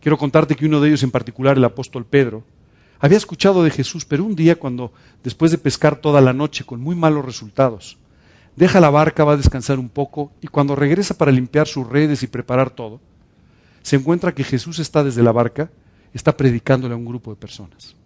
Quiero 0.00 0.18
contarte 0.18 0.54
que 0.54 0.66
uno 0.66 0.80
de 0.80 0.88
ellos 0.88 1.02
en 1.02 1.10
particular, 1.10 1.56
el 1.56 1.64
apóstol 1.64 2.04
Pedro, 2.04 2.44
había 3.00 3.18
escuchado 3.18 3.64
de 3.64 3.70
Jesús, 3.70 4.04
pero 4.04 4.24
un 4.24 4.36
día 4.36 4.56
cuando, 4.56 4.92
después 5.22 5.50
de 5.50 5.58
pescar 5.58 5.96
toda 5.96 6.20
la 6.20 6.32
noche 6.32 6.64
con 6.64 6.80
muy 6.80 6.94
malos 6.94 7.24
resultados, 7.24 7.96
deja 8.56 8.80
la 8.80 8.90
barca, 8.90 9.24
va 9.24 9.32
a 9.32 9.36
descansar 9.36 9.78
un 9.78 9.88
poco 9.88 10.32
y 10.40 10.46
cuando 10.46 10.76
regresa 10.76 11.16
para 11.16 11.32
limpiar 11.32 11.66
sus 11.66 11.88
redes 11.88 12.22
y 12.22 12.26
preparar 12.26 12.70
todo, 12.70 13.00
se 13.82 13.96
encuentra 13.96 14.34
que 14.34 14.44
Jesús 14.44 14.78
está 14.78 15.04
desde 15.04 15.22
la 15.22 15.32
barca, 15.32 15.70
está 16.12 16.36
predicándole 16.36 16.94
a 16.94 16.96
un 16.96 17.04
grupo 17.04 17.30
de 17.30 17.36
personas. 17.36 17.96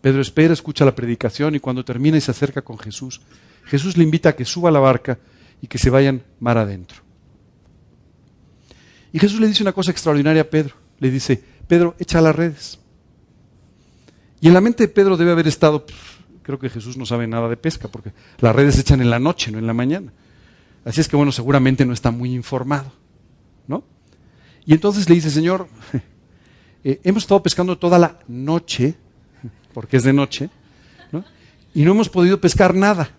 Pedro 0.00 0.22
espera, 0.22 0.54
escucha 0.54 0.84
la 0.84 0.94
predicación 0.94 1.54
y 1.54 1.60
cuando 1.60 1.84
termina 1.84 2.16
y 2.16 2.20
se 2.22 2.30
acerca 2.30 2.62
con 2.62 2.78
Jesús, 2.78 3.20
Jesús 3.64 3.96
le 3.96 4.04
invita 4.04 4.30
a 4.30 4.36
que 4.36 4.44
suba 4.44 4.70
a 4.70 4.72
la 4.72 4.80
barca 4.80 5.18
y 5.60 5.66
que 5.66 5.78
se 5.78 5.90
vayan 5.90 6.22
mar 6.38 6.56
adentro. 6.56 7.02
Y 9.12 9.18
Jesús 9.18 9.40
le 9.40 9.48
dice 9.48 9.62
una 9.62 9.72
cosa 9.72 9.90
extraordinaria 9.90 10.42
a 10.42 10.46
Pedro. 10.46 10.74
Le 10.98 11.10
dice, 11.10 11.42
Pedro, 11.66 11.96
echa 11.98 12.20
las 12.20 12.34
redes. 12.34 12.78
Y 14.40 14.48
en 14.48 14.54
la 14.54 14.60
mente 14.60 14.84
de 14.84 14.88
Pedro 14.88 15.16
debe 15.16 15.32
haber 15.32 15.48
estado, 15.48 15.84
creo 16.42 16.58
que 16.58 16.68
Jesús 16.68 16.96
no 16.96 17.06
sabe 17.06 17.26
nada 17.26 17.48
de 17.48 17.56
pesca, 17.56 17.88
porque 17.88 18.12
las 18.38 18.54
redes 18.54 18.74
se 18.74 18.82
echan 18.82 19.00
en 19.00 19.10
la 19.10 19.18
noche, 19.18 19.50
no 19.50 19.58
en 19.58 19.66
la 19.66 19.74
mañana. 19.74 20.12
Así 20.84 21.00
es 21.00 21.08
que, 21.08 21.16
bueno, 21.16 21.32
seguramente 21.32 21.84
no 21.84 21.92
está 21.92 22.10
muy 22.10 22.34
informado, 22.34 22.92
¿no? 23.66 23.84
Y 24.64 24.72
entonces 24.72 25.08
le 25.08 25.14
dice, 25.14 25.30
Señor, 25.30 25.68
eh, 26.84 27.00
hemos 27.04 27.24
estado 27.24 27.42
pescando 27.42 27.78
toda 27.78 27.98
la 27.98 28.18
noche, 28.28 28.94
porque 29.74 29.98
es 29.98 30.04
de 30.04 30.12
noche, 30.12 30.50
¿no? 31.12 31.24
y 31.74 31.82
no 31.82 31.92
hemos 31.92 32.08
podido 32.08 32.40
pescar 32.40 32.74
nada. 32.74 33.10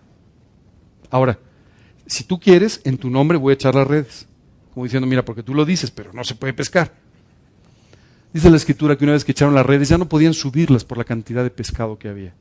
Ahora, 1.10 1.38
si 2.06 2.24
tú 2.24 2.40
quieres, 2.40 2.80
en 2.84 2.98
tu 2.98 3.10
nombre 3.10 3.38
voy 3.38 3.52
a 3.52 3.54
echar 3.54 3.74
las 3.74 3.86
redes. 3.86 4.26
Como 4.74 4.84
diciendo, 4.84 5.06
mira, 5.06 5.24
porque 5.24 5.42
tú 5.42 5.54
lo 5.54 5.64
dices, 5.64 5.90
pero 5.90 6.12
no 6.12 6.24
se 6.24 6.34
puede 6.34 6.54
pescar. 6.54 6.92
Dice 8.32 8.48
la 8.48 8.56
escritura 8.56 8.96
que 8.96 9.04
una 9.04 9.12
vez 9.12 9.24
que 9.24 9.32
echaron 9.32 9.54
las 9.54 9.66
redes 9.66 9.90
ya 9.90 9.98
no 9.98 10.08
podían 10.08 10.32
subirlas 10.32 10.84
por 10.84 10.96
la 10.96 11.04
cantidad 11.04 11.42
de 11.44 11.50
pescado 11.50 11.98
que 11.98 12.08
había. 12.08 12.34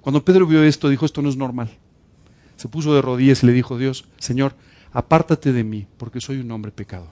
Cuando 0.00 0.24
Pedro 0.24 0.46
vio 0.46 0.62
esto, 0.62 0.88
dijo, 0.88 1.06
esto 1.06 1.22
no 1.22 1.28
es 1.28 1.36
normal. 1.36 1.70
Se 2.56 2.68
puso 2.68 2.94
de 2.94 3.02
rodillas 3.02 3.42
y 3.42 3.46
le 3.46 3.52
dijo, 3.52 3.78
Dios, 3.78 4.04
Señor, 4.18 4.54
apártate 4.92 5.52
de 5.52 5.64
mí, 5.64 5.86
porque 5.96 6.20
soy 6.20 6.38
un 6.38 6.50
hombre 6.50 6.72
pecador. 6.72 7.10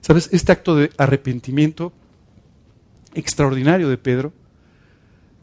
¿Sabes? 0.00 0.28
Este 0.32 0.52
acto 0.52 0.76
de 0.76 0.90
arrepentimiento 0.98 1.92
extraordinario 3.14 3.88
de 3.88 3.96
Pedro 3.96 4.32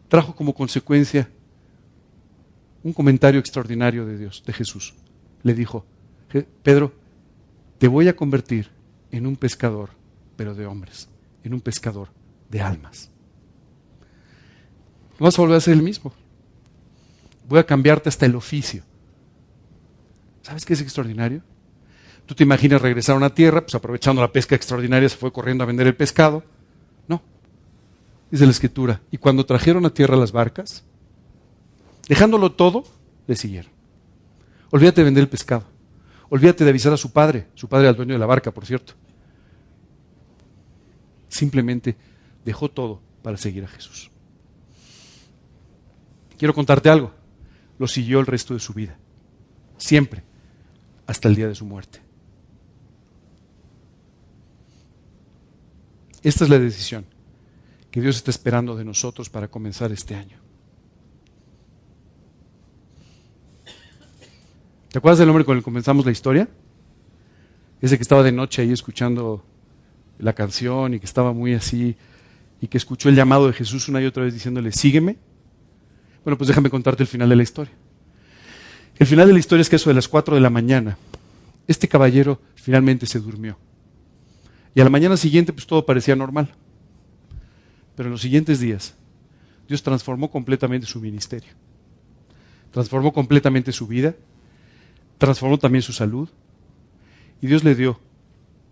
trajo 0.08 0.36
como 0.36 0.54
consecuencia 0.54 1.30
un 2.84 2.94
comentario 2.94 3.40
extraordinario 3.40 4.06
de 4.06 4.18
Dios, 4.18 4.44
de 4.46 4.54
Jesús. 4.54 4.94
Le 5.44 5.54
dijo, 5.54 5.86
Pedro, 6.64 6.94
te 7.78 7.88
voy 7.88 8.08
a 8.08 8.16
convertir 8.16 8.70
en 9.12 9.28
un 9.28 9.36
pescador, 9.36 9.92
pero 10.36 10.56
de 10.56 10.66
hombres, 10.66 11.10
en 11.44 11.54
un 11.54 11.62
pescador 11.62 12.10
de 12.50 12.62
almas. 12.62 13.11
No 15.22 15.26
vas 15.26 15.38
a 15.38 15.44
volver 15.44 15.58
a 15.58 15.62
ser 15.62 15.76
el 15.76 15.84
mismo. 15.84 16.12
Voy 17.48 17.60
a 17.60 17.64
cambiarte 17.64 18.10
hasta 18.10 18.26
el 18.26 18.36
oficio. 18.36 18.82
¿Sabes 20.42 20.66
qué 20.66 20.74
es 20.74 20.82
extraordinario? 20.82 21.44
Tú 22.26 22.34
te 22.34 22.42
imaginas 22.42 22.82
regresar 22.82 23.14
a 23.14 23.18
una 23.18 23.30
tierra, 23.32 23.62
pues 23.62 23.76
aprovechando 23.76 24.20
la 24.20 24.32
pesca 24.32 24.56
extraordinaria 24.56 25.08
se 25.08 25.18
fue 25.18 25.32
corriendo 25.32 25.64
a 25.64 25.68
vender 25.68 25.86
el 25.86 25.96
pescado. 25.96 26.44
No. 27.08 27.22
Dice 28.32 28.46
la 28.46 28.52
escritura. 28.52 29.00
Y 29.12 29.20
cuando 29.20 29.46
trajeron 29.46 29.86
a 29.86 29.94
tierra 29.94 30.16
las 30.16 30.32
barcas, 30.32 30.84
dejándolo 32.08 32.54
todo, 32.54 32.84
le 33.28 33.36
siguieron. 33.36 33.72
Olvídate 34.72 35.02
de 35.02 35.06
vender 35.06 35.22
el 35.22 35.30
pescado. 35.30 35.66
Olvídate 36.30 36.64
de 36.64 36.72
avisar 36.72 36.94
a 36.94 36.98
su 36.98 37.14
padre. 37.14 37.46
Su 37.54 37.70
padre 37.70 37.88
el 37.88 37.96
dueño 37.96 38.14
de 38.14 38.20
la 38.20 38.26
barca, 38.26 38.50
por 38.50 38.66
cierto. 38.66 38.94
Simplemente 41.30 41.96
dejó 42.44 42.72
todo 42.72 43.02
para 43.22 43.38
seguir 43.38 43.66
a 43.66 43.68
Jesús. 43.68 44.11
Quiero 46.42 46.56
contarte 46.56 46.90
algo. 46.90 47.12
Lo 47.78 47.88
siguió 47.88 48.20
el 48.20 48.26
resto 48.26 48.56
de 48.56 48.60
su 48.60 48.74
vida. 48.74 48.98
Siempre. 49.78 50.24
Hasta 51.06 51.28
el 51.28 51.36
día 51.36 51.48
de 51.48 51.54
su 51.54 51.68
muerte. 51.68 52.02
Esta 56.24 56.44
es 56.44 56.50
la 56.50 56.58
decisión 56.58 57.06
que 57.92 58.02
Dios 58.02 58.16
está 58.16 58.32
esperando 58.32 58.76
de 58.76 58.84
nosotros 58.84 59.30
para 59.30 59.50
comenzar 59.50 59.92
este 59.92 60.16
año. 60.16 60.40
¿Te 64.90 64.98
acuerdas 64.98 65.20
del 65.20 65.30
hombre 65.30 65.46
con 65.46 65.58
el 65.58 65.62
que 65.62 65.66
comenzamos 65.66 66.04
la 66.08 66.12
historia? 66.12 66.50
Ese 67.82 67.98
que 67.98 68.02
estaba 68.02 68.24
de 68.24 68.32
noche 68.32 68.64
ahí 68.64 68.72
escuchando 68.72 69.46
la 70.18 70.34
canción 70.34 70.96
y 70.96 71.00
que 71.00 71.06
estaba 71.06 71.34
muy 71.34 71.54
así 71.54 71.96
y 72.60 72.68
que 72.68 72.80
escuchó 72.80 73.10
el 73.10 73.16
llamado 73.16 73.46
de 73.46 73.54
Jesús 73.54 73.88
una 73.90 74.02
y 74.02 74.08
otra 74.08 74.24
vez 74.24 74.34
diciéndole, 74.34 74.72
sígueme. 74.72 75.30
Bueno, 76.24 76.38
pues 76.38 76.48
déjame 76.48 76.70
contarte 76.70 77.04
el 77.04 77.08
final 77.08 77.30
de 77.30 77.36
la 77.36 77.44
historia. 77.44 77.74
El 78.98 79.08
final 79.08 79.28
de 79.28 79.34
la 79.34 79.40
historia 79.40 79.62
es 79.62 79.70
que 79.70 79.78
eso 79.78 79.90
de 79.90 79.96
las 79.96 80.08
4 80.08 80.36
de 80.36 80.42
la 80.42 80.50
mañana, 80.50 80.98
este 81.68 81.88
caballero 81.88 82.40
finalmente 82.56 83.06
se 83.06 83.20
durmió. 83.20 83.58
Y 84.76 84.82
a 84.82 84.84
la 84.84 84.90
mañana 84.90 85.18
siguiente 85.18 85.54
pues 85.54 85.66
todo 85.66 85.86
parecía 85.86 86.16
normal. 86.16 86.54
Pero 87.96 88.08
en 88.08 88.12
los 88.14 88.22
siguientes 88.22 88.60
días, 88.60 88.96
Dios 89.68 89.82
transformó 89.84 90.30
completamente 90.30 90.86
su 90.88 91.02
ministerio. 91.02 91.52
Transformó 92.72 93.12
completamente 93.12 93.72
su 93.72 93.88
vida 93.88 94.16
transformó 95.22 95.60
también 95.60 95.84
su 95.84 95.94
salud 95.94 96.28
y 97.44 97.46
Dios 97.46 97.64
le 97.64 97.76
dio 97.76 98.00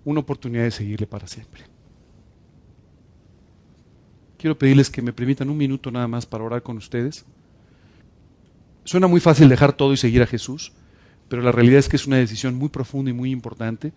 una 0.04 0.22
oportunidad 0.22 0.64
de 0.64 0.72
seguirle 0.72 1.06
para 1.06 1.28
siempre. 1.28 1.62
Quiero 4.36 4.58
pedirles 4.58 4.89
que 4.89 5.04
me 5.04 5.14
permitan 5.14 5.52
un 5.52 5.58
minuto 5.58 5.91
nada 5.91 6.08
más 6.08 6.26
para 6.26 6.43
orar 6.43 6.64
con 6.64 6.78
ustedes. 6.78 7.24
Suena 8.84 9.07
muy 9.07 9.19
fácil 9.19 9.49
dejar 9.49 9.73
todo 9.73 9.93
y 9.93 9.97
seguir 9.97 10.21
a 10.21 10.27
Jesús, 10.27 10.71
pero 11.27 11.41
la 11.41 11.51
realidad 11.51 11.80
es 11.80 11.89
que 11.89 11.95
es 11.95 12.07
una 12.07 12.17
decisión 12.17 12.55
muy 12.55 12.69
profunda 12.69 13.11
y 13.11 13.13
muy 13.13 13.32
importante. 13.32 13.93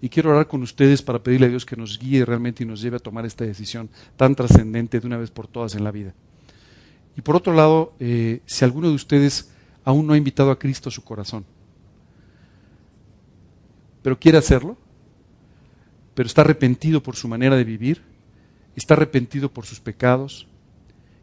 Y 0.00 0.08
quiero 0.10 0.30
orar 0.30 0.46
con 0.46 0.62
ustedes 0.62 1.00
para 1.00 1.22
pedirle 1.22 1.46
a 1.46 1.50
Dios 1.50 1.64
que 1.64 1.76
nos 1.76 1.98
guíe 1.98 2.24
realmente 2.24 2.62
y 2.62 2.66
nos 2.66 2.82
lleve 2.82 2.96
a 2.96 3.00
tomar 3.00 3.24
esta 3.24 3.44
decisión 3.44 3.88
tan 4.16 4.34
trascendente 4.34 5.00
de 5.00 5.06
una 5.06 5.16
vez 5.16 5.30
por 5.30 5.48
todas 5.48 5.74
en 5.74 5.84
la 5.84 5.90
vida. 5.90 6.12
Y 7.16 7.22
por 7.22 7.34
otro 7.34 7.54
lado, 7.54 7.94
eh, 7.98 8.40
si 8.44 8.64
alguno 8.64 8.88
de 8.88 8.94
ustedes 8.94 9.50
aún 9.84 10.06
no 10.06 10.12
ha 10.12 10.18
invitado 10.18 10.50
a 10.50 10.58
Cristo 10.58 10.90
a 10.90 10.92
su 10.92 11.02
corazón, 11.02 11.46
pero 14.02 14.18
quiere 14.18 14.38
hacerlo, 14.38 14.76
pero 16.14 16.26
está 16.26 16.42
arrepentido 16.42 17.02
por 17.02 17.16
su 17.16 17.26
manera 17.26 17.56
de 17.56 17.64
vivir, 17.64 18.02
está 18.74 18.94
arrepentido 18.94 19.50
por 19.50 19.64
sus 19.64 19.80
pecados, 19.80 20.46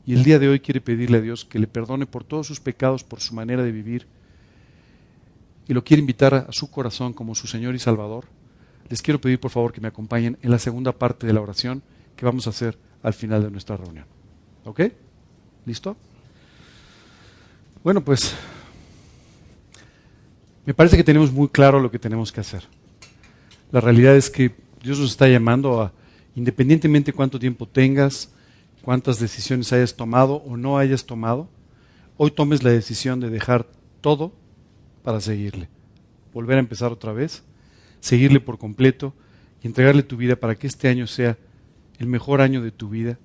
y 0.06 0.14
el 0.14 0.24
día 0.24 0.40
de 0.40 0.50
hoy 0.50 0.60
quiere 0.60 0.82
pedirle 0.82 1.18
a 1.18 1.22
Dios 1.22 1.46
que 1.46 1.60
le 1.60 1.68
perdone 1.68 2.06
por 2.06 2.24
todos 2.24 2.48
sus 2.48 2.60
pecados, 2.60 3.04
por 3.04 3.22
su 3.22 3.34
manera 3.34 3.64
de 3.64 3.72
vivir, 3.72 4.06
y 5.68 5.74
lo 5.74 5.84
quiere 5.84 6.02
invitar 6.02 6.34
a 6.34 6.52
su 6.52 6.70
corazón 6.70 7.14
como 7.14 7.36
su 7.36 7.48
Señor 7.48 7.74
y 7.74 7.80
Salvador, 7.80 8.26
les 8.90 9.02
quiero 9.02 9.22
pedir 9.22 9.40
por 9.40 9.52
favor 9.52 9.72
que 9.72 9.82
me 9.82 9.88
acompañen 9.88 10.38
en 10.42 10.52
la 10.52 10.60
segunda 10.60 10.92
parte 10.92 11.26
de 11.26 11.34
la 11.34 11.42
oración 11.42 11.82
que 12.16 12.26
vamos 12.26 12.48
a 12.48 12.50
hacer 12.50 12.78
al 13.02 13.14
final 13.14 13.44
de 13.44 13.50
nuestra 13.50 13.78
reunión. 13.78 14.06
¿Ok? 14.66 14.82
¿Listo? 15.66 15.96
Bueno, 17.84 18.04
pues 18.04 18.36
me 20.66 20.74
parece 20.74 20.98
que 20.98 21.04
tenemos 21.04 21.32
muy 21.32 21.48
claro 21.48 21.80
lo 21.80 21.92
que 21.92 22.00
tenemos 22.00 22.32
que 22.32 22.42
hacer. 22.42 22.64
La 23.72 23.82
realidad 23.82 24.16
es 24.16 24.30
que 24.30 24.56
Dios 24.82 25.00
nos 25.00 25.12
está 25.12 25.28
llamando 25.28 25.82
a, 25.82 25.92
independientemente 26.36 27.14
cuánto 27.14 27.40
tiempo 27.40 27.68
tengas, 27.68 28.30
cuántas 28.84 29.20
decisiones 29.20 29.74
hayas 29.74 29.96
tomado 29.96 30.36
o 30.36 30.58
no 30.58 30.78
hayas 30.78 31.06
tomado, 31.06 31.50
hoy 32.18 32.30
tomes 32.30 32.62
la 32.62 32.70
decisión 32.70 33.20
de 33.20 33.32
dejar 33.32 33.66
todo 34.02 34.34
para 35.02 35.20
seguirle. 35.20 35.70
Volver 36.34 36.58
a 36.58 36.60
empezar 36.60 36.92
otra 36.92 37.14
vez, 37.14 37.44
seguirle 38.00 38.40
por 38.40 38.60
completo 38.60 39.14
y 39.64 39.68
entregarle 39.68 40.04
tu 40.04 40.18
vida 40.18 40.36
para 40.36 40.56
que 40.56 40.68
este 40.68 40.88
año 40.88 41.08
sea 41.08 41.38
el 41.98 42.08
mejor 42.08 42.42
año 42.42 42.62
de 42.62 42.72
tu 42.72 42.90
vida 42.90 43.18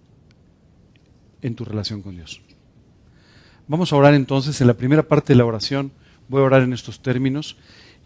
en 1.42 1.54
tu 1.54 1.64
relación 1.64 2.00
con 2.00 2.16
Dios. 2.16 2.40
Vamos 3.66 3.92
a 3.92 3.96
orar 3.96 4.14
entonces 4.14 4.60
en 4.60 4.66
la 4.66 4.74
primera 4.74 5.02
parte 5.02 5.34
de 5.34 5.38
la 5.38 5.44
oración 5.44 5.92
Voy 6.28 6.42
a 6.42 6.44
orar 6.44 6.62
en 6.62 6.72
estos 6.72 7.00
términos. 7.00 7.56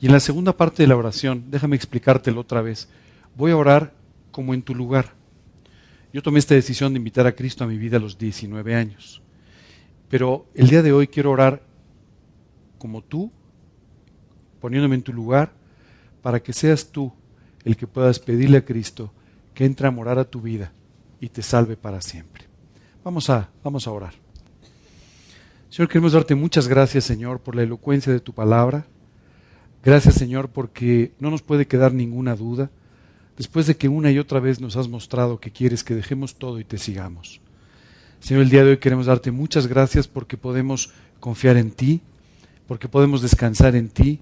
Y 0.00 0.07
en 0.07 0.12
la 0.12 0.20
segunda 0.20 0.57
parte 0.57 0.82
de 0.82 0.86
la 0.86 0.96
oración, 0.96 1.44
déjame 1.50 1.76
explicártelo 1.76 2.40
otra 2.40 2.62
vez. 2.62 2.88
Voy 3.36 3.50
a 3.50 3.57
orar 3.57 3.92
como 4.30 4.55
en 4.55 4.62
tu 4.62 4.74
lugar. 4.74 5.12
Yo 6.12 6.22
tomé 6.22 6.38
esta 6.38 6.54
decisión 6.54 6.92
de 6.92 6.98
invitar 6.98 7.26
a 7.26 7.34
Cristo 7.34 7.64
a 7.64 7.66
mi 7.66 7.78
vida 7.78 7.96
a 7.96 8.00
los 8.00 8.18
19 8.18 8.74
años. 8.74 9.22
Pero 10.10 10.46
el 10.54 10.68
día 10.68 10.82
de 10.82 10.92
hoy 10.92 11.08
quiero 11.08 11.30
orar 11.30 11.62
como 12.78 13.02
tú, 13.02 13.32
poniéndome 14.60 14.96
en 14.96 15.02
tu 15.02 15.12
lugar, 15.12 15.52
para 16.20 16.42
que 16.42 16.52
seas 16.52 16.90
tú 16.90 17.12
el 17.64 17.76
que 17.76 17.86
puedas 17.86 18.18
pedirle 18.18 18.58
a 18.58 18.64
Cristo 18.64 19.12
que 19.54 19.64
entre 19.64 19.86
a 19.86 19.90
morar 19.90 20.18
a 20.18 20.24
tu 20.24 20.40
vida 20.40 20.72
y 21.20 21.28
te 21.28 21.42
salve 21.42 21.76
para 21.76 22.00
siempre. 22.00 22.44
Vamos 23.04 23.30
a, 23.30 23.48
vamos 23.62 23.86
a 23.86 23.90
orar. 23.90 24.14
Señor, 25.70 25.88
queremos 25.88 26.12
darte 26.12 26.34
muchas 26.34 26.68
gracias, 26.68 27.04
Señor, 27.04 27.40
por 27.40 27.56
la 27.56 27.62
elocuencia 27.62 28.12
de 28.12 28.20
tu 28.20 28.34
palabra. 28.34 28.86
Gracias, 29.82 30.14
Señor, 30.14 30.50
porque 30.50 31.12
no 31.18 31.30
nos 31.30 31.40
puede 31.42 31.66
quedar 31.66 31.94
ninguna 31.94 32.36
duda, 32.36 32.70
después 33.37 33.66
de 33.66 33.76
que 33.76 33.89
una 33.89 34.11
y 34.11 34.18
otra 34.18 34.41
vez 34.41 34.61
nos 34.61 34.76
has 34.76 34.89
mostrado 34.89 35.41
que 35.41 35.51
quieres 35.51 35.85
que 35.85 35.95
dejemos 35.95 36.37
todo 36.37 36.61
y 36.61 36.64
te 36.64 36.78
sigamos. 36.78 37.41
Señor, 38.20 38.45
el 38.45 38.51
día 38.51 38.64
de 38.64 38.70
hoy 38.70 38.76
queremos 38.78 39.07
darte 39.07 39.30
muchas 39.30 39.66
gracias 39.66 40.07
porque 40.07 40.37
podemos 40.37 40.91
confiar 41.18 41.57
en 41.57 41.72
ti, 41.72 42.01
porque 42.68 42.89
podemos 42.89 43.22
descansar 43.22 43.74
en 43.74 43.89
ti 43.89 44.20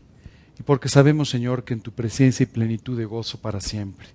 y 0.58 0.62
porque 0.62 0.88
sabemos, 0.88 1.28
Señor, 1.28 1.64
que 1.64 1.74
en 1.74 1.80
tu 1.80 1.92
presencia 1.92 2.44
y 2.44 2.46
plenitud 2.46 2.96
de 2.96 3.04
gozo 3.04 3.40
para 3.40 3.60
siempre. 3.60 4.06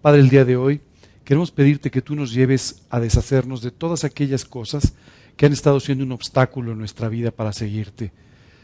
Padre, 0.00 0.20
el 0.20 0.30
día 0.30 0.44
de 0.44 0.56
hoy 0.56 0.80
queremos 1.24 1.50
pedirte 1.50 1.90
que 1.90 2.02
tú 2.02 2.14
nos 2.14 2.32
lleves 2.32 2.82
a 2.88 2.98
deshacernos 2.98 3.60
de 3.60 3.70
todas 3.70 4.04
aquellas 4.04 4.44
cosas 4.44 4.94
que 5.36 5.46
han 5.46 5.52
estado 5.52 5.80
siendo 5.80 6.04
un 6.04 6.12
obstáculo 6.12 6.72
en 6.72 6.78
nuestra 6.78 7.08
vida 7.08 7.30
para 7.30 7.52
seguirte. 7.52 8.12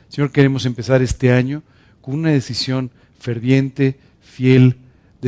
Señor, 0.09 0.31
queremos 0.33 0.65
empezar 0.65 1.03
este 1.03 1.33
año 1.33 1.63
con 2.01 2.15
una 2.15 2.31
decisión 2.31 2.91
ferviente, 3.19 3.99
fiel, 4.21 4.77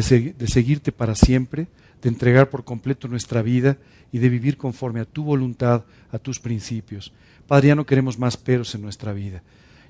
de, 0.03 0.47
seguirte 0.47 0.93
para 0.93 1.15
siempre, 1.15 1.67
de 2.03 2.09
entregar 2.09 2.51
por 2.51 2.65
completo 2.65 3.09
nuestra 3.09 3.43
vida 3.43 3.79
y 4.13 4.19
de 4.19 4.29
vivir 4.29 4.57
conforme 4.57 5.01
a 5.01 5.05
tu 5.05 5.25
voluntad, 5.25 5.85
a 6.13 6.19
tus 6.19 6.39
principios. 6.39 7.13
Padre, 7.47 7.69
ya 7.69 7.75
no 7.75 7.87
queremos 7.87 8.19
más 8.19 8.37
peros 8.37 8.75
en 8.75 8.83
nuestra 8.83 9.13
vida, 9.13 9.43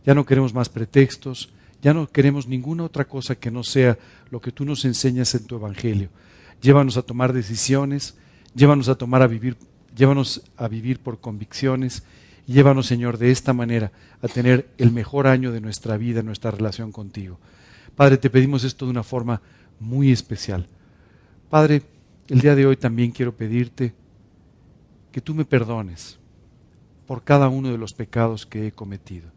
ya 0.04 0.14
no 0.14 0.24
queremos 0.24 0.54
más 0.54 0.68
pretextos, 0.68 1.50
ya 1.82 1.94
no 1.94 2.08
queremos 2.08 2.46
ninguna 2.46 2.84
otra 2.84 3.04
cosa 3.06 3.34
que 3.34 3.50
no 3.50 3.62
sea 3.62 3.98
lo 4.30 4.40
que 4.40 4.52
tú 4.52 4.64
nos 4.64 4.84
enseñas 4.84 5.34
en 5.34 5.44
tu 5.44 5.56
Evangelio. 5.56 6.08
Llévanos 6.60 6.96
a 6.96 7.02
tomar 7.02 7.32
decisiones, 7.32 8.16
llévanos 8.54 8.88
a 8.88 8.96
tomar 8.96 9.22
a 9.22 9.26
vivir 9.26 9.56
Llévanos 9.98 10.42
a 10.56 10.68
vivir 10.68 11.00
por 11.00 11.18
convicciones 11.18 12.04
y 12.46 12.52
llévanos, 12.52 12.86
Señor, 12.86 13.18
de 13.18 13.32
esta 13.32 13.52
manera 13.52 13.90
a 14.22 14.28
tener 14.28 14.68
el 14.78 14.92
mejor 14.92 15.26
año 15.26 15.50
de 15.50 15.60
nuestra 15.60 15.96
vida, 15.96 16.22
nuestra 16.22 16.52
relación 16.52 16.92
contigo. 16.92 17.40
Padre, 17.96 18.16
te 18.16 18.30
pedimos 18.30 18.62
esto 18.62 18.84
de 18.84 18.92
una 18.92 19.02
forma 19.02 19.42
muy 19.80 20.12
especial. 20.12 20.66
Padre, 21.50 21.82
el 22.28 22.40
día 22.40 22.54
de 22.54 22.66
hoy 22.66 22.76
también 22.76 23.10
quiero 23.10 23.36
pedirte 23.36 23.94
que 25.12 25.20
tú 25.20 25.34
me 25.34 25.44
perdones 25.44 26.18
por 27.06 27.24
cada 27.24 27.48
uno 27.48 27.70
de 27.70 27.78
los 27.78 27.94
pecados 27.94 28.44
que 28.44 28.66
he 28.66 28.72
cometido. 28.72 29.30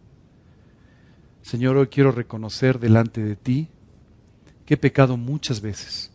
Señor, 1.42 1.78
hoy 1.78 1.88
quiero 1.88 2.12
reconocer 2.12 2.80
delante 2.80 3.24
de 3.24 3.36
ti 3.36 3.70
que 4.66 4.76
he 4.76 4.78
pecado 4.78 5.18
muchas 5.18 5.62
veces, 5.62 6.12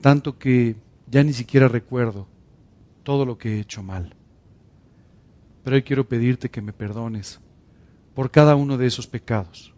tanto 0.00 0.38
que 0.38 0.76
ya 1.08 1.22
ni 1.22 1.32
siquiera 1.32 1.68
recuerdo 1.68 2.26
todo 3.02 3.24
lo 3.24 3.38
que 3.38 3.56
he 3.56 3.60
hecho 3.60 3.82
mal. 3.82 4.14
Pero 5.62 5.76
hoy 5.76 5.82
quiero 5.82 6.08
pedirte 6.08 6.50
que 6.50 6.60
me 6.60 6.72
perdones 6.72 7.40
por 8.14 8.30
cada 8.30 8.56
uno 8.56 8.76
de 8.76 8.86
esos 8.86 9.06
pecados. 9.06 9.72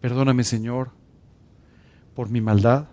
Perdóname, 0.00 0.44
Señor, 0.44 0.90
por 2.14 2.28
mi 2.28 2.40
maldad. 2.40 2.88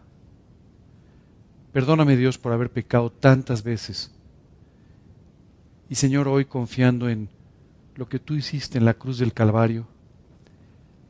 Perdóname, 1.72 2.18
Dios, 2.18 2.38
por 2.38 2.52
haber 2.52 2.72
pecado 2.72 3.12
tantas 3.12 3.64
veces. 3.64 4.12
Y, 5.90 5.96
Señor, 5.96 6.28
hoy 6.28 6.46
confiando 6.46 7.10
en 7.10 7.30
lo 7.96 8.08
que 8.08 8.20
tú 8.20 8.36
hiciste 8.36 8.78
en 8.78 8.86
la 8.86 8.94
cruz 8.94 9.18
del 9.20 9.34
Calvario, 9.34 9.88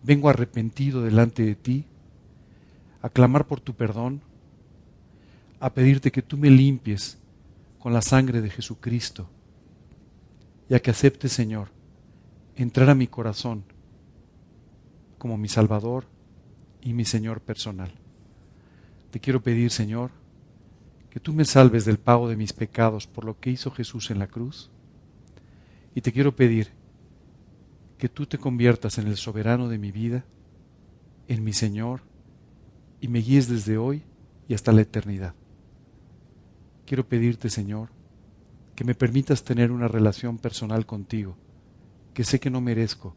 vengo 0.04 0.30
arrepentido 0.30 1.02
delante 1.02 1.44
de 1.44 1.56
ti, 1.56 1.86
a 3.02 3.10
clamar 3.10 3.46
por 3.46 3.62
tu 3.62 3.74
perdón, 3.74 4.22
a 5.60 5.74
pedirte 5.74 6.12
que 6.12 6.22
tú 6.22 6.38
me 6.38 6.50
limpies 6.50 7.18
con 7.80 7.94
la 7.94 8.02
sangre 8.02 8.42
de 8.42 8.50
Jesucristo, 8.50 9.30
y 10.70 10.74
a 10.74 10.82
que 10.82 10.92
aceptes, 10.92 11.32
Señor, 11.32 11.70
entrar 12.56 12.90
a 12.90 12.96
mi 12.96 13.08
corazón 13.08 13.64
como 15.18 15.38
mi 15.38 15.48
Salvador 15.48 16.06
y 16.82 16.94
mi 16.94 17.06
Señor 17.06 17.42
personal. 17.42 17.92
Te 19.12 19.20
quiero 19.20 19.42
pedir, 19.42 19.72
Señor, 19.72 20.12
que 21.10 21.20
tú 21.20 21.34
me 21.34 21.46
salves 21.46 21.86
del 21.86 21.98
pago 21.98 22.30
de 22.30 22.36
mis 22.36 22.54
pecados 22.54 23.08
por 23.08 23.26
lo 23.26 23.40
que 23.40 23.50
hizo 23.50 23.72
Jesús 23.72 24.12
en 24.12 24.20
la 24.20 24.28
cruz. 24.28 24.70
Y 25.96 26.02
te 26.02 26.12
quiero 26.12 26.36
pedir 26.36 26.70
que 27.98 28.10
tú 28.10 28.26
te 28.26 28.38
conviertas 28.38 28.98
en 28.98 29.08
el 29.08 29.18
soberano 29.18 29.68
de 29.68 29.78
mi 29.78 29.92
vida, 29.92 30.24
en 31.28 31.44
mi 31.44 31.54
Señor, 31.54 32.02
y 33.02 33.08
me 33.08 33.20
guíes 33.20 33.50
desde 33.50 33.78
hoy 33.78 34.04
y 34.48 34.54
hasta 34.54 34.72
la 34.72 34.82
eternidad. 34.82 35.34
Quiero 36.86 37.08
pedirte, 37.08 37.50
Señor, 37.50 37.90
que 38.76 38.84
me 38.84 38.96
permitas 38.96 39.44
tener 39.44 39.72
una 39.72 39.88
relación 39.88 40.38
personal 40.38 40.86
contigo, 40.86 41.36
que 42.14 42.24
sé 42.24 42.40
que 42.40 42.50
no 42.50 42.62
merezco, 42.62 43.16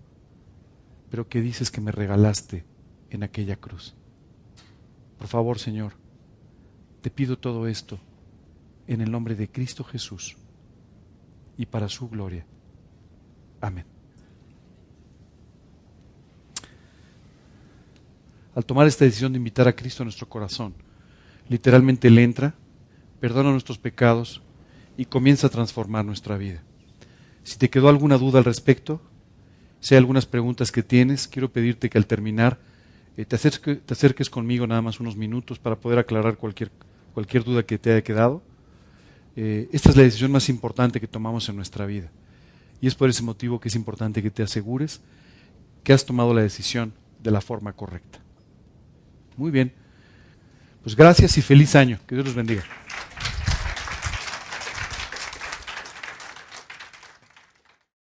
pero 1.10 1.28
que 1.28 1.40
dices 1.40 1.70
que 1.70 1.80
me 1.80 1.92
regalaste 1.92 2.64
en 3.12 3.22
aquella 3.22 3.56
cruz. 3.56 3.94
Por 5.18 5.28
favor, 5.28 5.58
Señor, 5.58 5.94
te 7.00 7.10
pido 7.10 7.38
todo 7.38 7.66
esto 7.66 7.98
en 8.86 9.00
el 9.00 9.10
nombre 9.10 9.34
de 9.34 9.48
Cristo 9.48 9.84
Jesús 9.84 10.36
y 11.56 11.66
para 11.66 11.88
su 11.88 12.08
gloria. 12.08 12.44
Amén. 13.60 13.84
Al 18.54 18.66
tomar 18.66 18.86
esta 18.86 19.04
decisión 19.04 19.32
de 19.32 19.38
invitar 19.38 19.66
a 19.66 19.74
Cristo 19.74 20.02
a 20.02 20.04
nuestro 20.04 20.28
corazón, 20.28 20.74
literalmente 21.48 22.08
Él 22.08 22.18
entra, 22.18 22.54
perdona 23.20 23.50
nuestros 23.50 23.78
pecados 23.78 24.42
y 24.96 25.06
comienza 25.06 25.46
a 25.46 25.50
transformar 25.50 26.04
nuestra 26.04 26.36
vida. 26.36 26.62
Si 27.44 27.58
te 27.58 27.70
quedó 27.70 27.88
alguna 27.88 28.18
duda 28.18 28.38
al 28.38 28.44
respecto, 28.44 29.00
si 29.80 29.94
hay 29.94 29.98
algunas 29.98 30.26
preguntas 30.26 30.70
que 30.70 30.82
tienes, 30.82 31.26
quiero 31.26 31.52
pedirte 31.52 31.88
que 31.88 31.98
al 31.98 32.06
terminar 32.06 32.60
eh, 33.16 33.24
te, 33.24 33.36
acerques 33.36 34.30
conmigo 34.30 34.66
nada 34.66 34.82
más 34.82 35.00
unos 35.00 35.16
minutos 35.16 35.58
para 35.58 35.76
poder 35.76 35.98
aclarar 35.98 36.36
cualquier, 36.36 36.70
cualquier 37.14 37.44
duda 37.44 37.62
que 37.62 37.78
te 37.78 37.92
haya 37.92 38.02
quedado. 38.02 38.42
Eh, 39.36 39.68
esta 39.72 39.90
es 39.90 39.96
la 39.96 40.02
decisión 40.02 40.32
más 40.32 40.48
importante 40.48 41.00
que 41.00 41.06
tomamos 41.06 41.48
en 41.48 41.56
nuestra 41.56 41.86
vida. 41.86 42.10
Y 42.80 42.86
es 42.86 42.94
por 42.94 43.08
ese 43.08 43.22
motivo 43.22 43.60
que 43.60 43.68
es 43.68 43.74
importante 43.74 44.22
que 44.22 44.30
te 44.30 44.42
asegures 44.42 45.00
que 45.84 45.92
has 45.92 46.04
tomado 46.04 46.32
la 46.34 46.42
decisión 46.42 46.92
de 47.22 47.30
la 47.30 47.40
forma 47.40 47.72
correcta. 47.72 48.18
Muy 49.36 49.50
bien. 49.50 49.72
Pues 50.82 50.96
gracias 50.96 51.38
y 51.38 51.42
feliz 51.42 51.74
año. 51.76 51.98
Que 52.06 52.14
Dios 52.14 52.26
los 52.26 52.34
bendiga. 52.34 52.64